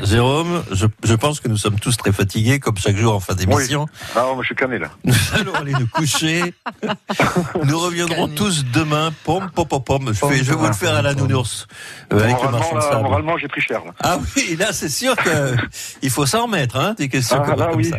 Jérôme, 0.03 0.63
je, 0.71 0.85
je 1.03 1.13
pense 1.15 1.39
que 1.39 1.47
nous 1.47 1.57
sommes 1.57 1.79
tous 1.79 1.95
très 1.97 2.11
fatigués, 2.11 2.59
comme 2.59 2.77
chaque 2.77 2.95
jour 2.97 3.13
en 3.15 3.19
fin 3.19 3.33
d'émission. 3.35 3.87
Ah, 4.15 4.23
moi, 4.33 4.37
je 4.41 4.47
suis 4.47 4.55
cané, 4.55 4.77
là. 4.79 4.89
Nous 5.03 5.13
allons 5.33 5.53
aller 5.55 5.73
nous 5.73 5.87
coucher. 5.87 6.53
Nous 7.63 7.79
reviendrons 7.79 8.27
tous 8.27 8.65
demain. 8.65 9.11
Pom, 9.23 9.49
pom, 9.53 9.67
pom, 9.67 9.83
pom. 9.83 10.07
Je, 10.07 10.13
fais- 10.13 10.37
je 10.37 10.43
vais 10.51 10.55
vous 10.55 10.67
le 10.67 10.73
faire 10.73 10.95
à 10.95 11.01
la 11.01 11.13
nounours. 11.13 11.67
euh, 12.13 12.19
avec 12.19 12.27
le 12.27 12.33
Moralement, 12.35 12.57
marchand 12.59 12.75
de 12.75 12.81
sable. 12.81 13.03
moralement, 13.03 13.37
j'ai 13.37 13.47
pris 13.47 13.61
cher, 13.61 13.81
là. 13.85 13.91
Ah 14.03 14.17
oui, 14.35 14.55
là 14.57 14.71
c'est 14.73 14.89
sûr 14.89 15.15
que 15.15 15.55
il 16.01 16.09
faut 16.09 16.25
s'en 16.25 16.43
remettre, 16.43 16.75
hein, 16.77 16.93
des 16.97 17.09
questions 17.09 17.37
Ah, 17.41 17.45
comme, 17.49 17.59
là, 17.59 17.67
comme 17.67 17.77
oui. 17.77 17.85
ça. 17.89 17.97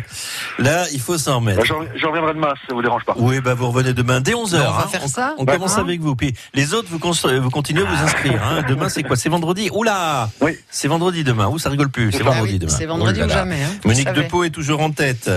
Là, 0.59 0.85
il 0.93 0.99
faut 0.99 1.17
s'en 1.17 1.37
remettre. 1.37 1.59
Bah, 1.59 1.65
Je 1.65 1.73
rev- 1.73 1.89
je 1.95 2.05
reviendrai 2.05 2.33
demain, 2.33 2.53
si 2.61 2.67
ça 2.67 2.73
vous 2.73 2.81
dérange 2.81 3.03
pas. 3.05 3.13
Oui, 3.17 3.39
bah 3.41 3.53
vous 3.53 3.67
revenez 3.69 3.93
demain 3.93 4.21
dès 4.21 4.33
11h. 4.33 4.55
on 4.67 4.71
va 4.73 4.87
faire 4.87 5.07
ça. 5.07 5.35
On 5.37 5.43
Bah, 5.43 5.53
commence 5.53 5.77
hein. 5.77 5.81
avec 5.81 5.99
vous. 6.01 6.15
Puis 6.15 6.33
les 6.53 6.73
autres, 6.73 6.87
vous, 6.89 6.99
vous 6.99 7.49
continuez 7.49 7.83
à 7.83 7.85
vous 7.85 8.03
inscrire. 8.03 8.41
Hein. 8.43 8.63
Demain, 8.67 8.89
c'est 8.89 9.03
quoi? 9.03 9.15
C'est 9.15 9.29
vendredi? 9.29 9.69
Oula 9.73 10.29
Oui. 10.41 10.57
C'est 10.69 10.87
vendredi 10.87 11.23
demain. 11.23 11.47
Ouh, 11.47 11.59
ça 11.59 11.66
rigole 11.69 11.89
plus. 11.89 12.11
C'est 12.11 12.19
ça. 12.19 12.23
vendredi 12.25 12.41
Ah 12.49 12.53
oui, 12.53 12.59
demain. 12.59 12.73
c'est 12.77 12.85
vendredi 12.85 13.21
ou 13.23 13.29
jamais, 13.29 13.63
hein, 13.63 13.69
Monique. 13.85 14.11
Depot 14.13 14.43
est 14.43 14.49
toujours 14.49 14.81
en 14.81 14.91
tête. 14.91 15.29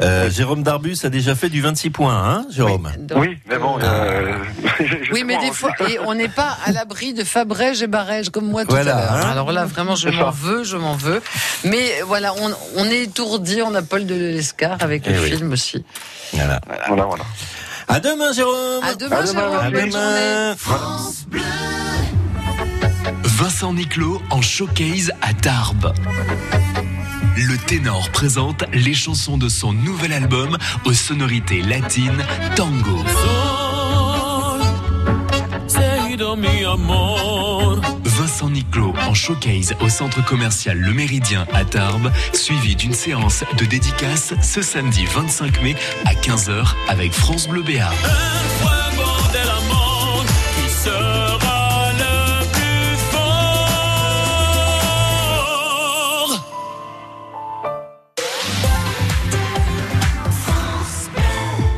Euh, 0.00 0.30
Jérôme 0.30 0.62
Darbus 0.62 0.96
a 1.04 1.08
déjà 1.08 1.34
fait 1.34 1.48
du 1.48 1.60
26 1.60 1.90
points, 1.90 2.14
hein, 2.16 2.46
Jérôme 2.50 2.90
Donc, 2.98 3.18
Oui, 3.20 3.38
mais 3.48 3.58
bon, 3.58 3.78
euh, 3.82 4.38
je- 4.80 4.84
je 5.04 5.12
Oui, 5.12 5.24
mais 5.24 5.36
des 5.38 5.46
hein, 5.48 5.52
fois, 5.52 5.70
et 5.88 5.98
on 6.06 6.14
n'est 6.14 6.28
pas 6.28 6.56
à 6.64 6.72
l'abri 6.72 7.14
de 7.14 7.24
Fabrège 7.24 7.82
et 7.82 7.86
Barège 7.86 8.30
comme 8.30 8.46
moi 8.46 8.64
tout 8.64 8.70
Voilà, 8.70 8.96
à 8.96 9.00
l'heure. 9.00 9.12
hein. 9.26 9.30
Alors 9.30 9.52
là, 9.52 9.64
vraiment, 9.64 9.96
je 9.96 10.08
m'en 10.08 10.32
ça. 10.32 10.38
veux, 10.38 10.64
je 10.64 10.76
m'en 10.76 10.94
veux. 10.94 11.20
Mais 11.64 12.00
voilà, 12.06 12.32
on, 12.34 12.50
on 12.76 12.84
est 12.86 13.02
étourdi, 13.02 13.60
on 13.62 13.74
a 13.74 13.82
Paul 13.82 14.06
de 14.06 14.14
l'Escar 14.14 14.76
avec 14.80 15.06
le 15.06 15.14
Eh 15.14 15.18
oui. 15.18 15.30
film 15.30 15.52
aussi. 15.52 15.84
Voilà. 16.32 16.60
Voilà, 16.88 17.04
voilà. 17.04 17.24
À 17.88 18.00
demain, 18.00 18.32
Jérôme. 18.32 18.82
À 18.82 18.94
demain, 18.94 19.16
À 19.16 19.22
demain, 19.26 19.32
Jérôme, 19.42 19.56
À 19.60 19.70
demain. 19.70 20.54
Vincent 23.24 23.74
Niclot 23.74 24.22
en 24.30 24.40
showcase 24.40 25.12
à 25.20 25.32
Tarbes. 25.34 25.92
Le 27.36 27.56
ténor 27.66 28.10
présente 28.10 28.64
les 28.72 28.94
chansons 28.94 29.38
de 29.38 29.48
son 29.48 29.72
nouvel 29.72 30.12
album 30.12 30.56
aux 30.84 30.92
sonorités 30.92 31.62
latines 31.62 32.24
Tango. 32.56 33.02
Vincent 38.04 38.50
Niclot 38.50 38.94
en 39.08 39.14
showcase 39.14 39.74
au 39.80 39.88
centre 39.88 40.24
commercial 40.24 40.78
Le 40.78 40.92
Méridien 40.92 41.46
à 41.52 41.64
Tarbes, 41.64 42.10
suivi 42.32 42.76
d'une 42.76 42.94
séance 42.94 43.44
de 43.58 43.64
dédicace 43.64 44.34
ce 44.40 44.62
samedi 44.62 45.04
25 45.06 45.62
mai 45.62 45.74
à 46.04 46.14
15h 46.14 46.74
avec 46.88 47.12
France 47.12 47.48
Bleu 47.48 47.62
Béarn. 47.62 47.94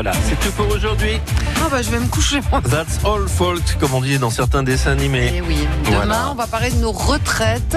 Voilà, 0.00 0.12
c'est 0.28 0.38
tout 0.38 0.52
pour 0.52 0.68
aujourd'hui. 0.72 1.18
Ah 1.56 1.66
bah, 1.68 1.82
je 1.82 1.90
vais 1.90 1.98
me 1.98 2.06
coucher. 2.06 2.38
moi. 2.52 2.60
That's 2.70 3.04
all 3.04 3.26
fault, 3.26 3.64
comme 3.80 3.94
on 3.94 4.00
dit 4.00 4.16
dans 4.20 4.30
certains 4.30 4.62
dessins 4.62 4.92
animés. 4.92 5.32
Eh 5.34 5.40
oui, 5.40 5.66
demain, 5.86 5.96
Voilà. 5.96 6.28
on 6.30 6.36
va 6.36 6.46
parler 6.46 6.70
de 6.70 6.76
nos 6.76 6.92
retraites 6.92 7.76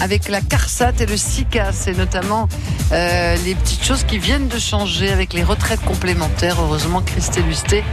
avec 0.00 0.28
la 0.28 0.40
CARSAT 0.40 0.92
et 1.00 1.06
le 1.06 1.16
SICA. 1.16 1.72
C'est 1.72 1.96
notamment 1.96 2.48
euh, 2.92 3.36
les 3.44 3.54
petites 3.54 3.84
choses 3.84 4.04
qui 4.04 4.18
viennent 4.18 4.48
de 4.48 4.58
changer 4.58 5.10
avec 5.10 5.32
les 5.32 5.42
retraites 5.42 5.82
complémentaires. 5.84 6.56
Heureusement, 6.60 7.02
Christelle 7.02 7.46
Lusté 7.46 7.84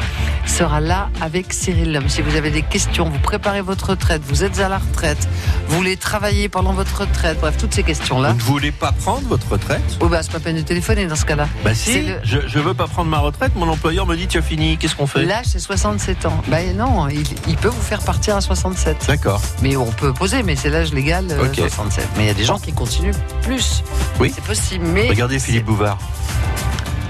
sera 0.46 0.80
là 0.80 1.10
avec 1.22 1.54
Cyril 1.54 1.94
Lhomme. 1.94 2.10
Si 2.10 2.22
vous 2.22 2.36
avez 2.36 2.52
des 2.52 2.62
questions, 2.62 3.10
vous 3.10 3.20
préparez 3.20 3.62
votre 3.62 3.92
retraite, 3.92 4.22
vous 4.26 4.44
êtes 4.44 4.60
à 4.60 4.70
la 4.70 4.78
retraite, 4.78 5.28
vous 5.68 5.78
voulez 5.78 5.98
travailler 5.98 6.50
pendant 6.50 6.74
votre 6.74 7.02
retraite, 7.02 7.40
bref, 7.40 7.58
toutes 7.58 7.74
ces 7.74 7.84
questions-là. 7.84 8.30
Vous 8.32 8.38
ne 8.38 8.42
voulez 8.44 8.72
pas 8.72 8.92
prendre 8.92 9.28
votre 9.28 9.50
retraite? 9.50 9.82
Oh, 10.00 10.08
bah, 10.08 10.24
c'est 10.24 10.32
pas 10.32 10.40
peine 10.40 10.56
de 10.56 10.62
téléphoner 10.62 11.08
dans 11.08 11.16
ce 11.16 11.26
cas-là. 11.26 11.48
Bah, 11.64 11.76
si, 11.76 12.08
je, 12.24 12.40
je 12.48 12.60
veux 12.60 12.74
pas 12.74 12.88
prendre 12.88 13.10
ma 13.10 13.20
retraite, 13.20 13.52
mon 13.56 13.68
employeur 13.68 14.06
me 14.06 14.16
dit, 14.16 14.28
tu 14.28 14.38
as 14.38 14.42
fini, 14.42 14.78
qu'est-ce 14.78 14.96
qu'on 14.96 15.08
fait? 15.08 15.26
Là, 15.26 15.42
c'est 15.44 15.60
67 15.60 16.26
ans. 16.26 16.42
Bah, 16.48 16.58
non, 16.76 17.08
il, 17.10 17.58
peut 17.58 17.68
vous 17.68 17.82
faire 17.82 18.02
partir 18.02 18.36
à 18.36 18.42
67. 18.42 19.06
D'accord. 19.08 19.42
Mais 19.62 19.76
on 19.76 19.92
peut 19.92 20.14
poser, 20.14 20.44
mais 20.44 20.56
c'est 20.56 20.70
l'âge 20.70 20.94
légal, 20.94 21.26
euh, 21.32 21.46
okay. 21.46 21.62
67. 21.62 21.97
Mais 22.16 22.24
il 22.24 22.28
y 22.28 22.32
a 22.32 22.34
des 22.34 22.44
gens 22.44 22.60
qui 22.60 22.74
continuent 22.74 23.14
plus. 23.42 23.84
Oui. 24.20 24.32
C'est 24.34 24.44
possible, 24.44 24.86
mais. 24.88 25.10
Regardez 25.10 25.40
Philippe 25.40 25.66
Bouvard. 25.66 25.98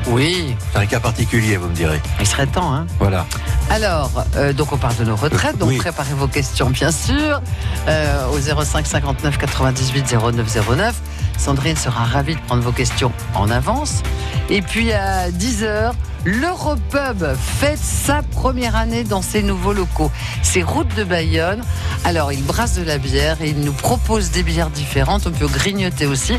Oui. 0.07 0.55
C'est 0.71 0.79
un 0.79 0.85
cas 0.85 0.99
particulier, 0.99 1.57
vous 1.57 1.67
me 1.67 1.75
direz. 1.75 1.99
Il 2.19 2.25
serait 2.27 2.47
temps, 2.47 2.73
hein 2.73 2.87
Voilà. 2.99 3.25
Alors, 3.69 4.09
euh, 4.37 4.53
donc 4.53 4.71
on 4.71 4.77
parle 4.77 4.95
de 4.95 5.03
nos 5.03 5.17
retraites, 5.17 5.57
donc 5.57 5.75
préparez 5.77 6.13
vos 6.13 6.27
questions, 6.27 6.69
bien 6.69 6.91
sûr, 6.91 7.41
euh, 7.89 8.27
au 8.29 8.39
05 8.39 8.87
59 8.87 9.37
98 9.37 10.15
09 10.33 10.67
09. 10.77 10.95
Sandrine 11.37 11.75
sera 11.75 12.05
ravie 12.05 12.35
de 12.35 12.41
prendre 12.41 12.63
vos 12.63 12.71
questions 12.71 13.11
en 13.35 13.49
avance. 13.51 14.01
Et 14.49 14.61
puis 14.61 14.93
à 14.93 15.29
10h, 15.29 15.91
l'Europub 16.27 17.25
fête 17.37 17.79
sa 17.79 18.21
première 18.21 18.75
année 18.75 19.05
dans 19.05 19.21
ses 19.21 19.41
nouveaux 19.41 19.71
locaux. 19.71 20.11
C'est 20.43 20.61
route 20.61 20.93
de 20.95 21.05
Bayonne. 21.05 21.61
Alors, 22.03 22.33
ils 22.33 22.43
brassent 22.43 22.77
de 22.77 22.83
la 22.83 22.97
bière 22.97 23.41
et 23.41 23.49
ils 23.49 23.61
nous 23.61 23.71
proposent 23.71 24.31
des 24.31 24.43
bières 24.43 24.69
différentes. 24.69 25.25
On 25.25 25.31
peut 25.31 25.47
grignoter 25.47 26.05
aussi. 26.05 26.33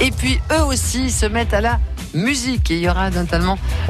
Et 0.00 0.12
puis, 0.12 0.38
eux 0.52 0.62
aussi, 0.62 1.10
se 1.10 1.26
mettent 1.26 1.52
à 1.52 1.60
la 1.60 1.80
musique. 2.14 2.70
Il 2.70 2.78
y 2.78 2.88
aura 2.88 3.10
notamment 3.10 3.58